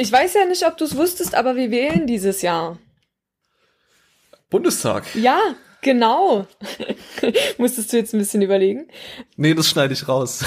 Ich 0.00 0.10
weiß 0.10 0.32
ja 0.32 0.46
nicht, 0.46 0.66
ob 0.66 0.78
du 0.78 0.86
es 0.86 0.96
wusstest, 0.96 1.34
aber 1.34 1.56
wir 1.56 1.70
wählen 1.70 2.06
dieses 2.06 2.40
Jahr. 2.40 2.78
Bundestag. 4.48 5.04
Ja, 5.14 5.38
genau. 5.82 6.46
Musstest 7.58 7.92
du 7.92 7.98
jetzt 7.98 8.14
ein 8.14 8.18
bisschen 8.18 8.40
überlegen? 8.40 8.88
Nee, 9.36 9.52
das 9.52 9.68
schneide 9.68 9.92
ich 9.92 10.08
raus. 10.08 10.42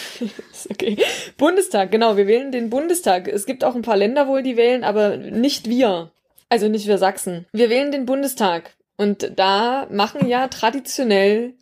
okay. 0.70 0.96
Bundestag, 1.36 1.90
genau, 1.90 2.16
wir 2.16 2.26
wählen 2.26 2.50
den 2.50 2.70
Bundestag. 2.70 3.28
Es 3.28 3.44
gibt 3.44 3.62
auch 3.62 3.74
ein 3.74 3.82
paar 3.82 3.98
Länder 3.98 4.26
wohl, 4.26 4.42
die 4.42 4.56
wählen, 4.56 4.84
aber 4.84 5.18
nicht 5.18 5.68
wir. 5.68 6.10
Also 6.48 6.68
nicht 6.68 6.86
wir 6.86 6.96
Sachsen. 6.96 7.44
Wir 7.52 7.68
wählen 7.68 7.92
den 7.92 8.06
Bundestag. 8.06 8.74
Und 8.96 9.32
da 9.36 9.86
machen 9.90 10.26
ja 10.26 10.48
traditionell 10.48 11.52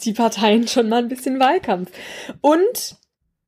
die 0.00 0.14
Parteien 0.14 0.66
schon 0.66 0.88
mal 0.88 0.98
ein 0.98 1.08
bisschen 1.08 1.38
Wahlkampf. 1.38 1.92
Und 2.40 2.96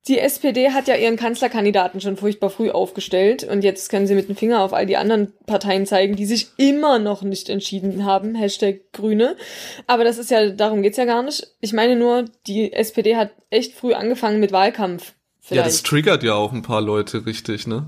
die 0.06 0.18
SPD 0.18 0.70
hat 0.70 0.86
ja 0.86 0.96
ihren 0.96 1.16
Kanzlerkandidaten 1.16 2.00
schon 2.00 2.18
furchtbar 2.18 2.50
früh 2.50 2.70
aufgestellt 2.70 3.42
und 3.42 3.64
jetzt 3.64 3.88
können 3.88 4.06
sie 4.06 4.14
mit 4.14 4.28
dem 4.28 4.36
Finger 4.36 4.60
auf 4.60 4.74
all 4.74 4.84
die 4.84 4.98
anderen 4.98 5.32
Parteien 5.46 5.86
zeigen, 5.86 6.14
die 6.14 6.26
sich 6.26 6.48
immer 6.58 6.98
noch 6.98 7.22
nicht 7.22 7.48
entschieden 7.48 8.04
haben. 8.04 8.34
Hashtag 8.34 8.92
Grüne. 8.92 9.36
Aber 9.86 10.04
das 10.04 10.18
ist 10.18 10.30
ja, 10.30 10.50
darum 10.50 10.82
geht's 10.82 10.98
ja 10.98 11.06
gar 11.06 11.22
nicht. 11.22 11.46
Ich 11.60 11.72
meine 11.72 11.96
nur, 11.96 12.26
die 12.46 12.72
SPD 12.72 13.16
hat 13.16 13.30
echt 13.48 13.72
früh 13.72 13.94
angefangen 13.94 14.40
mit 14.40 14.52
Wahlkampf. 14.52 15.14
Vielleicht. 15.40 15.64
Ja, 15.64 15.70
das 15.70 15.82
triggert 15.82 16.22
ja 16.22 16.34
auch 16.34 16.52
ein 16.52 16.62
paar 16.62 16.82
Leute 16.82 17.24
richtig, 17.24 17.66
ne? 17.66 17.86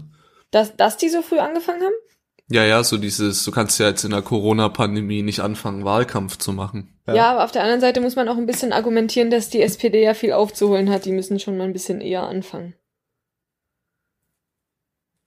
Dass, 0.51 0.77
dass 0.77 0.97
die 0.97 1.11
so 1.11 1.21
früh 1.21 1.39
angefangen 1.39 1.83
haben? 1.83 1.95
Ja, 2.49 2.65
ja, 2.65 2.85
so 2.85 2.97
dieses, 2.97 3.45
du 3.45 3.51
kannst 3.51 3.81
ja 3.81 3.89
jetzt 3.89 4.05
in 4.05 4.13
der 4.13 4.23
Corona-Pandemie 4.23 5.23
nicht 5.23 5.41
anfangen, 5.41 5.85
Wahlkampf 5.85 6.39
zu 6.39 6.53
machen. 6.53 6.97
Ja. 7.07 7.15
ja. 7.15 7.33
aber 7.33 7.45
auf 7.45 7.51
der 7.51 7.63
anderen 7.63 7.81
Seite 7.81 8.01
muss 8.01 8.15
man 8.15 8.29
auch 8.29 8.37
ein 8.37 8.47
bisschen 8.47 8.73
argumentieren, 8.73 9.31
dass 9.31 9.51
die 9.51 9.63
SPD 9.63 10.03
ja 10.03 10.15
viel 10.15 10.33
aufzuholen 10.33 10.91
hat. 10.91 11.05
Die 11.05 11.13
müssen 11.13 11.41
schon 11.41 11.57
mal 11.57 11.65
ein 11.65 11.73
bisschen 11.73 12.01
eher 12.01 12.23
anfangen. 12.23 12.75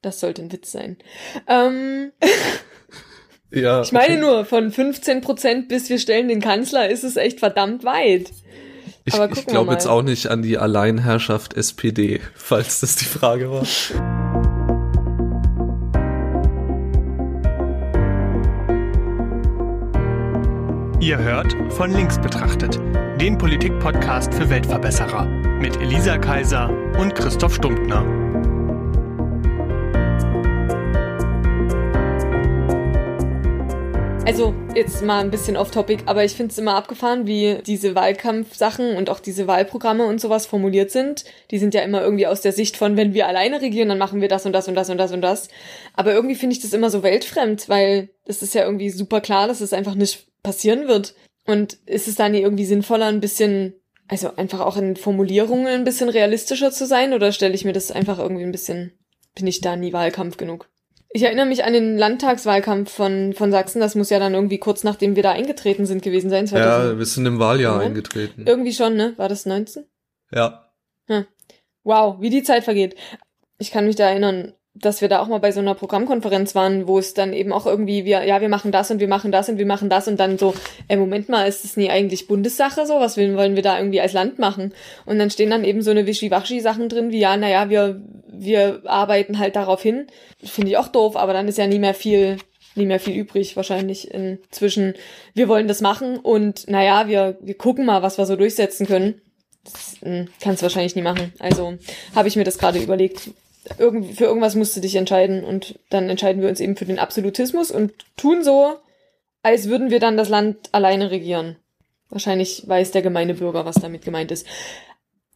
Das 0.02 0.22
sollte 0.22 0.42
ein 0.42 0.52
Witz 0.54 0.72
sein. 0.72 0.98
Ähm, 1.48 2.14
ja. 3.52 3.82
Ich 3.82 3.92
meine 3.92 4.18
nur, 4.18 4.46
von 4.46 4.72
15 4.72 5.20
Prozent 5.20 5.68
bis 5.68 5.90
wir 5.90 6.00
stellen 6.00 6.30
den 6.30 6.40
Kanzler 6.40 6.90
ist 6.90 7.04
es 7.04 7.18
echt 7.18 7.40
verdammt 7.40 7.84
weit. 7.84 8.32
Ich, 9.04 9.14
ich 9.14 9.46
glaube 9.46 9.74
jetzt 9.74 9.88
auch 9.88 10.04
nicht 10.04 10.28
an 10.28 10.42
die 10.42 10.58
Alleinherrschaft 10.58 11.54
SPD, 11.56 12.22
falls 12.36 12.80
das 12.80 12.96
die 12.96 13.06
Frage 13.06 13.52
war. 13.52 13.66
Ihr 21.02 21.18
hört 21.18 21.56
von 21.72 21.94
links 21.94 22.20
betrachtet, 22.20 22.78
den 23.22 23.38
Politik-Podcast 23.38 24.34
für 24.34 24.50
Weltverbesserer 24.50 25.26
mit 25.26 25.78
Elisa 25.78 26.18
Kaiser 26.18 26.70
und 27.00 27.16
Christoph 27.16 27.56
Stumptner. 27.56 28.04
Also 34.26 34.54
jetzt 34.76 35.02
mal 35.02 35.22
ein 35.22 35.32
bisschen 35.32 35.56
off-topic, 35.56 36.04
aber 36.06 36.26
ich 36.26 36.34
finde 36.34 36.52
es 36.52 36.58
immer 36.58 36.76
abgefahren, 36.76 37.26
wie 37.26 37.60
diese 37.66 37.96
Wahlkampfsachen 37.96 38.98
und 38.98 39.10
auch 39.10 39.22
diese 39.22 39.48
Wahlprogramme 39.48 40.06
und 40.06 40.20
sowas 40.20 40.48
formuliert 40.48 40.92
sind. 40.92 41.24
Die 41.50 41.60
sind 41.60 41.74
ja 41.74 41.82
immer 41.82 42.02
irgendwie 42.02 42.28
aus 42.28 42.42
der 42.42 42.52
Sicht 42.52 42.76
von, 42.76 42.98
wenn 42.98 43.14
wir 43.14 43.26
alleine 43.26 43.62
regieren, 43.62 43.88
dann 43.88 43.98
machen 43.98 44.20
wir 44.20 44.28
das 44.28 44.46
und 44.46 44.52
das 44.52 44.68
und 44.68 44.76
das 44.76 44.90
und 44.90 44.98
das 44.98 45.14
und 45.14 45.22
das. 45.22 45.48
Aber 45.94 46.14
irgendwie 46.14 46.36
finde 46.36 46.58
ich 46.58 46.62
das 46.62 46.74
immer 46.74 46.90
so 46.90 47.04
weltfremd, 47.04 47.70
weil 47.70 48.10
es 48.26 48.42
ist 48.42 48.54
ja 48.54 48.66
irgendwie 48.66 48.90
super 48.90 49.22
klar, 49.22 49.48
dass 49.48 49.62
es 49.62 49.72
einfach 49.72 49.96
nicht 49.96 50.29
passieren 50.44 50.88
wird. 50.88 51.16
Und 51.46 51.74
ist 51.86 52.08
es 52.08 52.16
dann 52.16 52.34
irgendwie 52.34 52.66
sinnvoller, 52.66 53.08
ein 53.08 53.22
bisschen, 53.22 53.74
also 54.08 54.36
einfach 54.36 54.60
auch 54.60 54.78
in 54.78 54.96
Formulierungen 54.96 55.68
ein 55.68 55.84
bisschen 55.84 56.10
realistischer 56.10 56.72
zu 56.72 56.86
sein? 56.86 57.14
Oder 57.14 57.32
stelle 57.32 57.56
ich 57.56 57.66
mir 57.66 57.74
das 57.74 57.92
einfach 57.92 58.20
irgendwie 58.20 58.44
ein 58.44 58.52
bisschen, 58.52 58.92
bin 59.36 59.48
ich 59.48 59.62
da 59.62 59.76
nie 59.76 59.94
Wahlkampf 59.94 60.38
genug? 60.38 60.70
Ich 61.12 61.24
erinnere 61.24 61.48
mich 61.48 61.64
an 61.64 61.74
den 61.74 61.98
Landtagswahlkampf 61.98 62.92
von, 62.92 63.34
von 63.34 63.52
Sachsen. 63.52 63.80
Das 63.80 63.96
muss 63.96 64.12
ja 64.12 64.20
dann 64.20 64.36
irgendwie 64.36 64.60
kurz 64.60 64.84
nachdem 64.84 65.16
wir 65.16 65.24
da 65.24 65.32
eingetreten 65.32 65.88
sind 65.88 66.04
gewesen 66.04 66.30
sein. 66.30 66.46
2000. 66.46 66.92
Ja, 66.92 66.98
wir 67.00 67.06
sind 67.06 67.26
im 67.26 67.40
Wahljahr 67.40 67.80
eingetreten. 67.80 68.46
Irgendwie 68.46 68.74
schon, 68.74 68.96
ne? 68.96 69.14
War 69.18 69.28
das 69.28 69.48
19? 69.48 69.86
Ja. 70.32 70.72
Hm. 71.08 71.26
Wow, 71.84 72.22
wie 72.22 72.30
die 72.30 72.44
Zeit 72.44 72.64
vergeht. 72.64 72.96
Ich 73.58 73.72
kann 73.72 73.88
mich 73.88 73.96
da 73.96 74.08
erinnern, 74.08 74.54
dass 74.82 75.02
wir 75.02 75.10
da 75.10 75.20
auch 75.20 75.28
mal 75.28 75.40
bei 75.40 75.52
so 75.52 75.60
einer 75.60 75.76
Programmkonferenz 75.76 76.56
waren, 76.56 76.88
wo 76.88 77.00
es 77.00 77.14
dann 77.14 77.34
eben 77.34 77.52
auch 77.52 77.66
irgendwie, 77.66 78.06
wir, 78.06 78.24
ja, 78.24 78.42
wir 78.42 78.50
machen 78.50 78.72
das 78.72 78.92
und 78.92 79.00
wir 79.00 79.08
machen 79.08 79.32
das 79.32 79.50
und 79.50 79.58
wir 79.58 79.66
machen 79.66 79.90
das 79.90 80.08
und 80.08 80.20
dann 80.20 80.38
so, 80.38 80.54
ey, 80.88 80.98
Moment 80.98 81.30
mal, 81.30 81.48
ist 81.48 81.64
das 81.64 81.78
nie 81.78 81.90
eigentlich 81.90 82.28
Bundessache 82.28 82.86
so? 82.86 82.96
Was 83.00 83.18
wollen, 83.18 83.56
wir 83.56 83.64
da 83.64 83.78
irgendwie 83.78 84.02
als 84.02 84.14
Land 84.14 84.40
machen? 84.40 84.74
Und 85.06 85.20
dann 85.20 85.30
stehen 85.30 85.50
dann 85.50 85.64
eben 85.64 85.82
so 85.82 85.92
eine 85.92 86.08
Wischiwaschi-Sachen 86.08 86.90
drin, 86.90 87.12
wie, 87.12 87.20
ja, 87.20 87.38
naja, 87.38 87.70
wir, 87.70 88.02
wir 88.28 88.82
arbeiten 88.86 89.40
halt 89.40 89.56
darauf 89.56 89.82
hin. 89.82 90.08
Finde 90.44 90.72
ich 90.72 90.78
auch 90.78 90.88
doof, 90.88 91.16
aber 91.16 91.34
dann 91.34 91.48
ist 91.48 91.58
ja 91.58 91.68
nie 91.68 91.80
mehr 91.80 91.94
viel, 91.94 92.38
nie 92.76 92.86
mehr 92.86 93.00
viel 93.00 93.16
übrig 93.16 93.56
wahrscheinlich 93.56 94.12
inzwischen. 94.12 94.94
Wir 95.34 95.48
wollen 95.48 95.68
das 95.68 95.82
machen 95.82 96.18
und 96.18 96.68
naja, 96.68 97.08
wir, 97.08 97.38
wir 97.42 97.58
gucken 97.58 97.86
mal, 97.86 98.02
was 98.02 98.18
wir 98.18 98.26
so 98.26 98.36
durchsetzen 98.36 98.88
können. 98.88 99.22
Das 99.64 99.98
hm, 100.02 100.28
kannst 100.42 100.62
du 100.62 100.64
wahrscheinlich 100.64 100.96
nie 100.96 101.02
machen. 101.02 101.34
Also 101.40 101.78
habe 102.16 102.28
ich 102.28 102.36
mir 102.36 102.44
das 102.46 102.58
gerade 102.58 102.80
überlegt, 102.80 103.32
irgendwie, 103.78 104.14
für 104.14 104.26
irgendwas 104.26 104.56
musst 104.56 104.76
du 104.76 104.82
dich 104.82 104.96
entscheiden 104.96 105.44
und 105.44 105.80
dann 105.90 106.10
entscheiden 106.10 106.42
wir 106.42 106.50
uns 106.50 106.60
eben 106.60 106.76
für 106.76 106.86
den 106.86 107.00
Absolutismus 107.00 107.72
und 107.72 107.94
tun 108.18 108.44
so, 108.44 108.78
als 109.44 109.70
würden 109.70 109.90
wir 109.90 110.00
dann 110.00 110.18
das 110.18 110.30
Land 110.30 110.70
alleine 110.72 111.12
regieren. 111.12 111.58
Wahrscheinlich 112.10 112.64
weiß 112.68 112.92
der 112.92 113.02
gemeine 113.02 113.36
Bürger, 113.36 113.66
was 113.66 113.76
damit 113.76 114.04
gemeint 114.04 114.32
ist. 114.32 114.48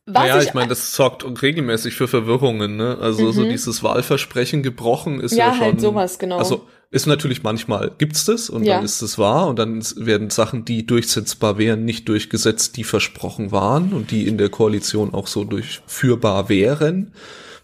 Was 0.05 0.23
naja, 0.23 0.39
ich, 0.39 0.47
ich 0.47 0.53
meine, 0.53 0.67
das 0.67 0.93
sorgt 0.93 1.23
regelmäßig 1.41 1.93
für 1.93 2.07
Verwirrungen, 2.07 2.75
ne? 2.75 2.97
Also 2.99 3.27
mhm. 3.27 3.31
so 3.31 3.43
dieses 3.43 3.83
Wahlversprechen 3.83 4.61
gebrochen 4.61 5.21
ist 5.21 5.31
ja, 5.31 5.37
ja 5.37 5.45
halt 5.45 5.55
schon. 5.55 5.65
Halt 5.65 5.81
sowas, 5.81 6.19
genau. 6.19 6.37
Also 6.39 6.67
ist 6.91 7.07
natürlich 7.07 7.41
manchmal 7.41 7.91
gibt's 7.97 8.25
das 8.25 8.49
und 8.49 8.63
ja. 8.63 8.75
dann 8.75 8.85
ist 8.85 9.01
es 9.01 9.17
wahr 9.17 9.47
und 9.47 9.57
dann 9.57 9.83
werden 9.95 10.29
Sachen, 10.29 10.65
die 10.65 10.85
durchsetzbar 10.85 11.57
wären, 11.57 11.85
nicht 11.85 12.07
durchgesetzt, 12.09 12.77
die 12.77 12.83
versprochen 12.83 13.51
waren 13.51 13.93
und 13.93 14.11
die 14.11 14.27
in 14.27 14.37
der 14.37 14.49
Koalition 14.49 15.13
auch 15.13 15.27
so 15.27 15.43
durchführbar 15.43 16.49
wären 16.49 17.13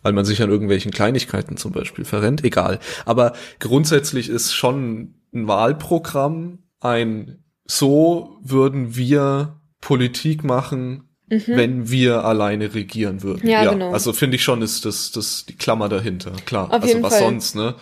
weil 0.01 0.13
man 0.13 0.25
sich 0.25 0.41
an 0.41 0.49
irgendwelchen 0.49 0.91
Kleinigkeiten 0.91 1.57
zum 1.57 1.71
Beispiel 1.71 2.05
verrennt, 2.05 2.43
egal. 2.43 2.79
Aber 3.05 3.33
grundsätzlich 3.59 4.29
ist 4.29 4.53
schon 4.53 5.15
ein 5.33 5.47
Wahlprogramm 5.47 6.59
ein, 6.79 7.43
so 7.65 8.37
würden 8.41 8.95
wir 8.95 9.59
Politik 9.81 10.43
machen, 10.43 11.09
mhm. 11.29 11.43
wenn 11.45 11.89
wir 11.89 12.25
alleine 12.25 12.73
regieren 12.73 13.23
würden. 13.23 13.47
Ja, 13.47 13.63
ja 13.63 13.71
genau. 13.71 13.91
Also 13.91 14.13
finde 14.13 14.35
ich 14.35 14.43
schon, 14.43 14.61
ist 14.61 14.85
das, 14.85 15.11
das 15.11 15.45
die 15.45 15.55
Klammer 15.55 15.89
dahinter, 15.89 16.31
klar. 16.45 16.67
Auf 16.71 16.83
also 16.83 17.01
was 17.03 17.13
Fall. 17.13 17.23
sonst, 17.23 17.55
ne? 17.55 17.75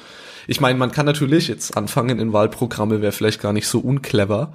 Ich 0.49 0.61
meine, 0.61 0.79
man 0.79 0.91
kann 0.91 1.05
natürlich 1.05 1.49
jetzt 1.49 1.75
anfangen 1.75 2.19
in 2.19 2.31
Wahlprogramme, 2.31 3.01
wäre 3.01 3.11
vielleicht 3.11 3.41
gar 3.41 3.51
nicht 3.51 3.67
so 3.67 3.79
unclever 3.79 4.53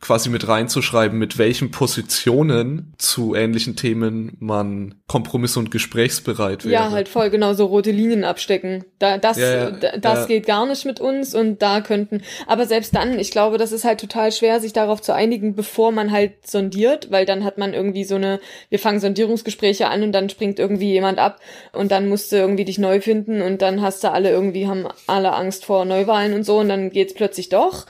quasi 0.00 0.28
mit 0.28 0.46
reinzuschreiben, 0.46 1.18
mit 1.18 1.38
welchen 1.38 1.70
Positionen 1.70 2.92
zu 2.98 3.34
ähnlichen 3.34 3.76
Themen 3.76 4.36
man 4.40 4.94
kompromiss- 5.08 5.56
und 5.56 5.70
gesprächsbereit 5.70 6.64
wäre. 6.64 6.74
Ja, 6.74 6.90
halt 6.90 7.08
voll 7.08 7.30
genau 7.30 7.54
so 7.54 7.66
rote 7.66 7.92
Linien 7.92 8.24
abstecken. 8.24 8.84
Da, 8.98 9.16
das 9.16 9.38
ja, 9.38 9.70
ja, 9.70 9.70
das 9.70 10.20
ja. 10.20 10.26
geht 10.26 10.46
gar 10.46 10.66
nicht 10.66 10.84
mit 10.84 11.00
uns 11.00 11.34
und 11.34 11.62
da 11.62 11.80
könnten. 11.80 12.22
Aber 12.46 12.66
selbst 12.66 12.94
dann, 12.94 13.18
ich 13.18 13.30
glaube, 13.30 13.56
das 13.56 13.72
ist 13.72 13.84
halt 13.84 13.98
total 14.00 14.32
schwer, 14.32 14.60
sich 14.60 14.74
darauf 14.74 15.00
zu 15.00 15.14
einigen, 15.14 15.54
bevor 15.54 15.92
man 15.92 16.12
halt 16.12 16.46
sondiert, 16.46 17.10
weil 17.10 17.24
dann 17.24 17.44
hat 17.44 17.56
man 17.56 17.72
irgendwie 17.72 18.04
so 18.04 18.16
eine, 18.16 18.38
wir 18.68 18.78
fangen 18.78 19.00
Sondierungsgespräche 19.00 19.88
an 19.88 20.02
und 20.02 20.12
dann 20.12 20.28
springt 20.28 20.58
irgendwie 20.58 20.92
jemand 20.92 21.18
ab 21.18 21.40
und 21.72 21.90
dann 21.90 22.08
musst 22.08 22.32
du 22.32 22.36
irgendwie 22.36 22.66
dich 22.66 22.78
neu 22.78 23.00
finden 23.00 23.40
und 23.40 23.62
dann 23.62 23.80
hast 23.80 24.04
du 24.04 24.10
alle 24.10 24.30
irgendwie, 24.30 24.66
haben 24.68 24.86
alle 25.06 25.32
Angst 25.32 25.64
vor 25.64 25.84
Neuwahlen 25.86 26.34
und 26.34 26.44
so 26.44 26.58
und 26.58 26.68
dann 26.68 26.90
geht's 26.90 27.14
plötzlich 27.14 27.48
doch. 27.48 27.86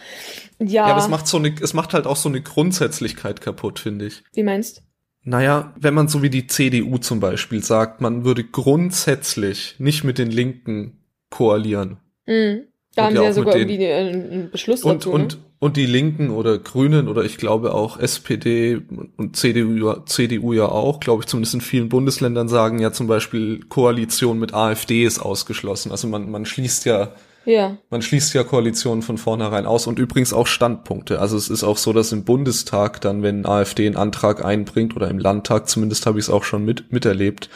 Ja. 0.59 0.67
Ja, 0.67 0.85
aber 0.87 1.01
es 1.01 1.09
macht 1.09 1.27
so 1.27 1.37
eine, 1.37 1.55
es 1.61 1.75
macht 1.75 1.95
halt 1.95 2.07
auch 2.07 2.17
so 2.17 2.29
eine 2.29 2.41
Grundsätzlichkeit 2.41 3.41
kaputt, 3.41 3.79
finde 3.79 4.07
ich. 4.07 4.25
Wie 4.33 4.43
meinst? 4.43 4.83
Naja, 5.23 5.75
wenn 5.79 5.93
man 5.93 6.09
so 6.09 6.23
wie 6.23 6.31
die 6.31 6.47
CDU 6.47 6.99
zum 6.99 7.21
Beispiel 7.21 7.63
sagt, 7.63 8.01
man 8.01 8.25
würde 8.25 8.45
grundsätzlich 8.45 9.75
nicht 9.79 10.05
mit 10.05 10.19
den 10.19 10.31
Linken 10.31 11.05
koalieren. 11.31 11.99
Mhm. 12.27 12.63
Da 12.95 13.07
haben 13.07 13.17
sie 13.17 13.23
ja 13.23 13.33
sogar 13.33 13.57
irgendwie 13.57 13.87
einen 13.87 14.51
Beschluss 14.51 14.83
und, 14.83 14.97
dazu. 14.97 15.11
Und, 15.11 15.35
ne? 15.35 15.41
und 15.59 15.77
die 15.77 15.85
Linken 15.85 16.31
oder 16.31 16.59
Grünen 16.59 17.09
oder 17.09 17.25
ich 17.25 17.37
glaube 17.37 17.75
auch 17.75 17.99
SPD 17.99 18.81
und 19.17 19.37
CDU, 19.37 19.95
CDU 20.07 20.53
ja 20.53 20.67
auch, 20.67 21.01
glaube 21.01 21.23
ich 21.23 21.27
zumindest 21.27 21.55
in 21.55 21.61
vielen 21.61 21.89
Bundesländern 21.89 22.49
sagen 22.49 22.79
ja 22.79 22.93
zum 22.93 23.07
Beispiel 23.07 23.61
Koalition 23.69 24.39
mit 24.39 24.55
AfD 24.55 25.05
ist 25.05 25.19
ausgeschlossen. 25.19 25.91
Also 25.91 26.09
man, 26.09 26.31
man 26.31 26.47
schließt 26.47 26.87
ja 26.87 27.13
ja. 27.47 27.79
Man 27.91 28.03
schließt 28.03 28.35
ja 28.35 28.45
Koalitionen 28.45 29.03
von 29.03 29.17
vornherein 29.17 29.67
aus 29.67 29.87
und 29.87 29.99
übrigens 29.99 30.33
auch 30.33 30.47
Standpunkte. 30.47 31.21
Also 31.21 31.37
es 31.37 31.49
ist 31.49 31.65
auch 31.65 31.79
so, 31.79 31.93
dass 31.93 32.13
im 32.13 32.25
Bundestag 32.25 33.01
dann, 33.01 33.23
wenn 33.23 33.47
AfD 33.47 33.87
einen 33.87 33.97
Antrag 33.97 34.45
einbringt 34.45 34.95
oder 34.97 35.09
im 35.09 35.19
Landtag, 35.19 35.69
zumindest 35.69 36.07
habe 36.07 36.19
ich 36.19 36.27
es 36.27 36.31
auch 36.31 36.45
schon 36.45 36.65
mit, 36.65 36.93
miterlebt, 36.93 37.49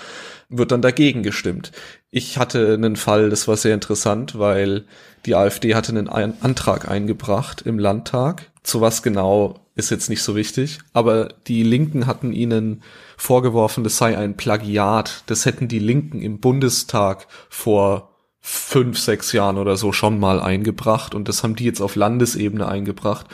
wird 0.49 0.73
dann 0.73 0.83
dagegen 0.83 1.23
gestimmt. 1.23 1.73
Ich 2.11 2.39
hatte 2.39 2.75
einen 2.75 2.97
Fall, 2.97 3.31
das 3.31 3.49
war 3.49 3.57
sehr 3.57 3.75
interessant, 3.75 4.39
weil 4.39 4.85
die 5.27 5.35
AfD 5.35 5.75
hatte 5.75 5.91
einen 5.91 6.09
Antrag 6.09 6.89
eingebracht 6.89 7.63
im 7.63 7.79
Landtag. 7.79 8.51
Zu 8.63 8.81
was 8.81 9.03
genau 9.03 9.61
ist 9.75 9.91
jetzt 9.91 10.11
nicht 10.11 10.23
so 10.23 10.37
wichtig, 10.37 10.79
aber 10.93 11.29
die 11.47 11.63
Linken 11.63 12.07
hatten 12.07 12.33
ihnen 12.33 12.83
vorgeworfen, 13.17 13.85
das 13.85 13.97
sei 13.97 14.17
ein 14.17 14.37
Plagiat. 14.37 15.25
Das 15.27 15.47
hätten 15.47 15.69
die 15.69 15.79
Linken 15.79 16.21
im 16.21 16.41
Bundestag 16.41 17.27
vor 17.49 18.10
fünf, 18.41 18.99
sechs 18.99 19.33
Jahren 19.33 19.59
oder 19.59 19.77
so 19.77 19.93
schon 19.93 20.19
mal 20.19 20.41
eingebracht 20.41 21.15
und 21.15 21.29
das 21.29 21.43
haben 21.43 21.57
die 21.57 21.65
jetzt 21.65 21.81
auf 21.81 21.97
Landesebene 21.97 22.67
eingebracht. 22.67 23.27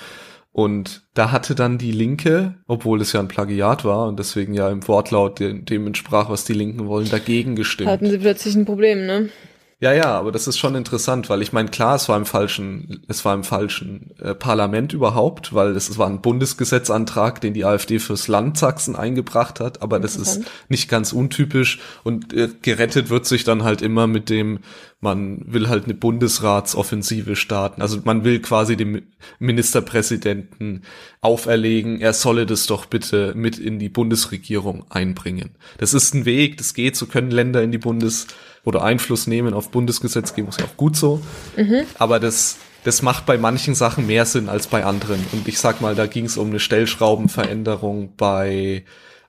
Und 0.53 1.03
da 1.13 1.33
hatte 1.33 1.55
dann 1.55 1.77
die 1.77 1.93
Linke, 1.93 2.55
obwohl 2.67 3.03
es 3.03 3.13
ja 3.13 3.21
ein 3.21 3.29
Plagiat 3.29 3.85
war 3.85 4.09
und 4.09 4.19
deswegen 4.19 4.55
ja 4.55 4.71
im 4.71 4.89
Wortlaut 4.89 5.39
dem, 5.39 5.67
dem 5.67 5.87
entsprach, 5.87 6.31
was 6.31 6.47
die 6.47 6.55
Linken 6.55 6.87
wollen, 6.87 7.11
dagegen 7.11 7.57
gestimmt. 7.57 7.91
Hatten 7.91 8.09
sie 8.09 8.17
plötzlich 8.17 8.55
ein 8.55 8.65
Problem, 8.65 9.05
ne? 9.05 9.29
Ja, 9.79 9.93
ja, 9.93 10.19
aber 10.19 10.33
das 10.33 10.49
ist 10.49 10.57
schon 10.57 10.75
interessant, 10.75 11.29
weil 11.29 11.43
ich 11.43 11.53
meine, 11.53 11.69
klar, 11.69 11.97
es 11.97 12.09
war 12.09 12.17
im 12.17 12.25
falschen, 12.25 13.05
es 13.09 13.27
war 13.27 13.35
im 13.35 13.45
falschen 13.45 14.15
äh, 14.19 14.35
Parlament 14.35 14.95
überhaupt, 14.95 15.53
weil 15.53 15.77
es, 15.77 15.91
es 15.91 15.99
war 15.99 16.09
ein 16.09 16.23
Bundesgesetzantrag, 16.23 17.43
den 17.43 17.53
die 17.53 17.67
AfD 17.67 17.99
fürs 17.99 18.27
Land 18.27 18.57
Sachsen 18.57 18.97
eingebracht 18.97 19.61
hat, 19.61 19.83
aber 19.83 20.01
das 20.01 20.17
ist 20.17 20.45
nicht 20.71 20.89
ganz 20.89 21.13
untypisch 21.13 21.79
und 22.05 22.33
äh, 22.33 22.49
gerettet 22.63 23.11
wird 23.11 23.27
sich 23.27 23.45
dann 23.45 23.65
halt 23.65 23.83
immer 23.83 24.07
mit 24.07 24.31
dem, 24.31 24.61
man 25.01 25.43
will 25.45 25.69
halt 25.69 25.85
eine 25.85 25.95
Bundesratsoffensive 25.95 27.37
starten. 27.37 27.83
Also 27.83 28.01
man 28.03 28.25
will 28.25 28.41
quasi 28.41 28.79
dem 28.79 29.03
Ministerpräsidenten 29.39 30.85
auferlegen, 31.21 32.01
er 32.01 32.15
solle 32.15 32.47
das 32.47 32.65
doch 32.65 32.87
bitte 32.87 33.35
mit 33.37 33.59
in 33.59 33.79
die 33.79 33.91
Bundesregierung 33.91 34.91
einbringen. 34.91 35.59
Das 35.77 35.93
ist 35.93 36.15
ein 36.15 36.25
Weg, 36.25 36.57
das 36.57 36.73
geht, 36.73 36.97
so 36.97 37.05
können 37.05 37.31
Länder 37.31 37.63
in 37.63 37.73
die 37.73 37.79
Bundes 37.79 38.27
oder 38.67 38.83
Einfluss 38.83 39.29
nehmen 39.29 39.55
auf 39.55 39.71
Bundesgesetzgebung, 39.71 40.51
ist 40.51 40.61
ja 40.61 40.67
auch 40.67 40.77
gut 40.77 40.97
so. 40.97 41.23
Mhm. 41.57 41.85
Aber 41.99 42.19
das, 42.19 42.59
das 42.83 43.01
macht 43.01 43.25
bei 43.25 43.39
manchen 43.39 43.77
Sachen 43.77 44.09
mehr 44.09 44.27
Sinn 44.27 44.49
als 44.49 44.67
bei 44.67 44.85
anderen. 44.85 45.25
Und 45.33 45.47
ich 45.47 45.61
sag 45.61 45.81
mal, 45.81 45.95
da 45.95 46.07
ging 46.07 46.25
es 46.25 46.37
um 46.37 46.49
eine 46.49 46.59
Stellschraubenveränderung 46.59 48.17
bei 48.17 48.85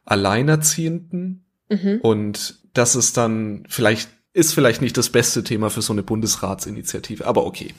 Alleinerziehenden. 0.05 1.45
Mhm. 1.69 1.99
Und 2.01 2.59
das 2.73 2.95
ist 2.95 3.15
dann 3.15 3.63
vielleicht, 3.69 4.09
ist 4.33 4.55
vielleicht 4.55 4.81
nicht 4.81 4.97
das 4.97 5.09
beste 5.09 5.43
Thema 5.43 5.69
für 5.69 5.83
so 5.83 5.93
eine 5.93 6.03
Bundesratsinitiative, 6.03 7.25
aber 7.27 7.45
okay. 7.45 7.75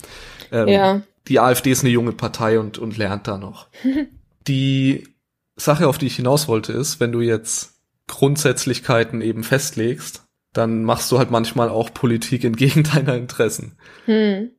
Ähm, 0.52 0.68
ja. 0.68 1.02
Die 1.26 1.40
AfD 1.40 1.72
ist 1.72 1.82
eine 1.82 1.92
junge 1.92 2.12
Partei 2.12 2.60
und, 2.60 2.78
und 2.78 2.96
lernt 2.96 3.26
da 3.26 3.36
noch. 3.36 3.66
die 4.46 5.08
Sache, 5.56 5.88
auf 5.88 5.98
die 5.98 6.06
ich 6.06 6.14
hinaus 6.14 6.46
wollte, 6.46 6.72
ist, 6.72 7.00
wenn 7.00 7.10
du 7.10 7.20
jetzt 7.20 7.74
Grundsätzlichkeiten 8.06 9.22
eben 9.22 9.42
festlegst, 9.42 10.27
dann 10.58 10.82
machst 10.82 11.10
du 11.10 11.18
halt 11.18 11.30
manchmal 11.30 11.68
auch 11.68 11.94
Politik 11.94 12.44
entgegen 12.44 12.82
deiner 12.94 13.14
Interessen. 13.14 13.72
Hm. 14.04 14.50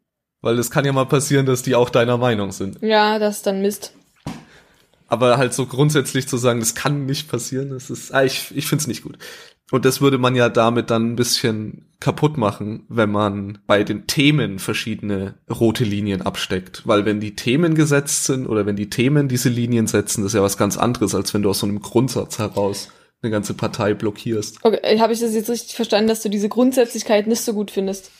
Weil 0.41 0.57
es 0.57 0.71
kann 0.71 0.85
ja 0.85 0.93
mal 0.93 1.05
passieren, 1.05 1.45
dass 1.45 1.61
die 1.61 1.75
auch 1.75 1.89
deiner 1.89 2.17
Meinung 2.17 2.53
sind. 2.53 2.77
Ja, 2.81 3.19
das 3.19 3.37
ist 3.37 3.47
dann 3.47 3.61
Mist. 3.61 3.93
Aber 5.07 5.37
halt 5.37 5.53
so 5.53 5.65
grundsätzlich 5.65 6.27
zu 6.27 6.37
sagen, 6.37 6.59
das 6.59 6.75
kann 6.75 7.05
nicht 7.05 7.29
passieren, 7.29 7.69
das 7.71 7.89
ist, 7.89 8.13
ah, 8.13 8.23
ich, 8.23 8.55
ich 8.55 8.67
finde 8.67 8.83
es 8.83 8.87
nicht 8.87 9.03
gut. 9.03 9.17
Und 9.71 9.85
das 9.85 10.01
würde 10.01 10.17
man 10.17 10.35
ja 10.35 10.49
damit 10.49 10.89
dann 10.89 11.11
ein 11.11 11.15
bisschen 11.15 11.87
kaputt 11.99 12.37
machen, 12.37 12.85
wenn 12.89 13.11
man 13.11 13.59
bei 13.67 13.83
den 13.83 14.07
Themen 14.07 14.57
verschiedene 14.57 15.35
rote 15.49 15.83
Linien 15.83 16.21
absteckt. 16.21 16.83
Weil 16.85 17.05
wenn 17.05 17.19
die 17.19 17.35
Themen 17.35 17.75
gesetzt 17.75 18.23
sind 18.23 18.47
oder 18.47 18.65
wenn 18.65 18.75
die 18.75 18.89
Themen 18.89 19.27
diese 19.27 19.49
Linien 19.49 19.87
setzen, 19.87 20.21
das 20.21 20.31
ist 20.31 20.35
ja 20.35 20.41
was 20.41 20.57
ganz 20.57 20.77
anderes, 20.77 21.13
als 21.13 21.33
wenn 21.33 21.41
du 21.41 21.49
aus 21.49 21.59
so 21.59 21.67
einem 21.67 21.81
Grundsatz 21.81 22.39
heraus 22.39 22.89
eine 23.21 23.31
ganze 23.31 23.53
Partei 23.53 23.93
blockierst. 23.93 24.59
Okay, 24.63 24.99
habe 24.99 25.13
ich 25.13 25.19
das 25.19 25.33
jetzt 25.33 25.49
richtig 25.49 25.75
verstanden, 25.75 26.07
dass 26.07 26.21
du 26.21 26.29
diese 26.29 26.49
Grundsätzlichkeit 26.49 27.27
nicht 27.27 27.41
so 27.41 27.53
gut 27.53 27.71
findest? 27.71 28.11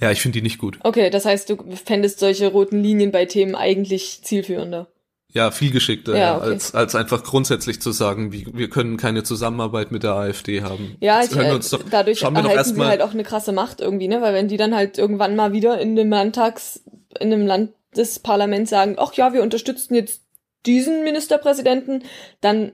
Ja, 0.00 0.10
ich 0.10 0.20
finde 0.20 0.38
die 0.38 0.42
nicht 0.42 0.58
gut. 0.58 0.78
Okay, 0.82 1.10
das 1.10 1.24
heißt, 1.24 1.50
du 1.50 1.56
fändest 1.84 2.20
solche 2.20 2.48
roten 2.48 2.80
Linien 2.82 3.10
bei 3.10 3.24
Themen 3.24 3.54
eigentlich 3.54 4.20
zielführender. 4.22 4.88
Ja, 5.30 5.50
viel 5.50 5.70
geschickter, 5.70 6.16
ja, 6.16 6.38
okay. 6.38 6.46
als, 6.46 6.74
als 6.74 6.94
einfach 6.94 7.22
grundsätzlich 7.22 7.82
zu 7.82 7.92
sagen, 7.92 8.32
wie, 8.32 8.46
wir 8.50 8.70
können 8.70 8.96
keine 8.96 9.24
Zusammenarbeit 9.24 9.92
mit 9.92 10.02
der 10.02 10.14
AfD 10.14 10.62
haben. 10.62 10.96
Ja, 11.00 11.22
ich, 11.22 11.36
äh, 11.36 11.58
doch, 11.58 11.82
dadurch 11.90 12.22
erhalten 12.22 12.74
sie 12.74 12.84
halt 12.84 13.02
auch 13.02 13.12
eine 13.12 13.24
krasse 13.24 13.52
Macht 13.52 13.80
irgendwie, 13.80 14.08
ne? 14.08 14.22
Weil 14.22 14.32
wenn 14.32 14.48
die 14.48 14.56
dann 14.56 14.74
halt 14.74 14.96
irgendwann 14.96 15.36
mal 15.36 15.52
wieder 15.52 15.78
in 15.78 15.96
dem 15.96 16.08
Landtags, 16.08 16.82
in 17.20 17.30
dem 17.30 17.46
Landesparlament 17.46 18.70
sagen, 18.70 18.96
ach 18.98 19.12
ja, 19.14 19.34
wir 19.34 19.42
unterstützen 19.42 19.94
jetzt 19.94 20.22
diesen 20.64 21.04
Ministerpräsidenten, 21.04 22.04
dann 22.40 22.72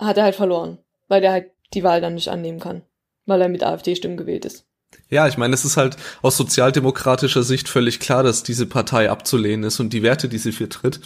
hat 0.00 0.16
er 0.16 0.24
halt 0.24 0.34
verloren 0.34 0.78
weil 1.08 1.20
der 1.20 1.32
halt 1.32 1.50
die 1.74 1.82
Wahl 1.82 2.00
dann 2.00 2.14
nicht 2.14 2.28
annehmen 2.28 2.60
kann, 2.60 2.82
weil 3.26 3.40
er 3.40 3.48
mit 3.48 3.62
AfD-Stimmen 3.62 4.16
gewählt 4.16 4.44
ist. 4.44 4.66
Ja, 5.08 5.26
ich 5.26 5.38
meine, 5.38 5.54
es 5.54 5.64
ist 5.64 5.76
halt 5.76 5.96
aus 6.20 6.36
sozialdemokratischer 6.36 7.42
Sicht 7.42 7.68
völlig 7.68 8.00
klar, 8.00 8.22
dass 8.22 8.42
diese 8.42 8.66
Partei 8.66 9.10
abzulehnen 9.10 9.64
ist 9.64 9.80
und 9.80 9.92
die 9.92 10.02
Werte, 10.02 10.28
die 10.28 10.38
sie 10.38 10.52
vertritt. 10.52 11.00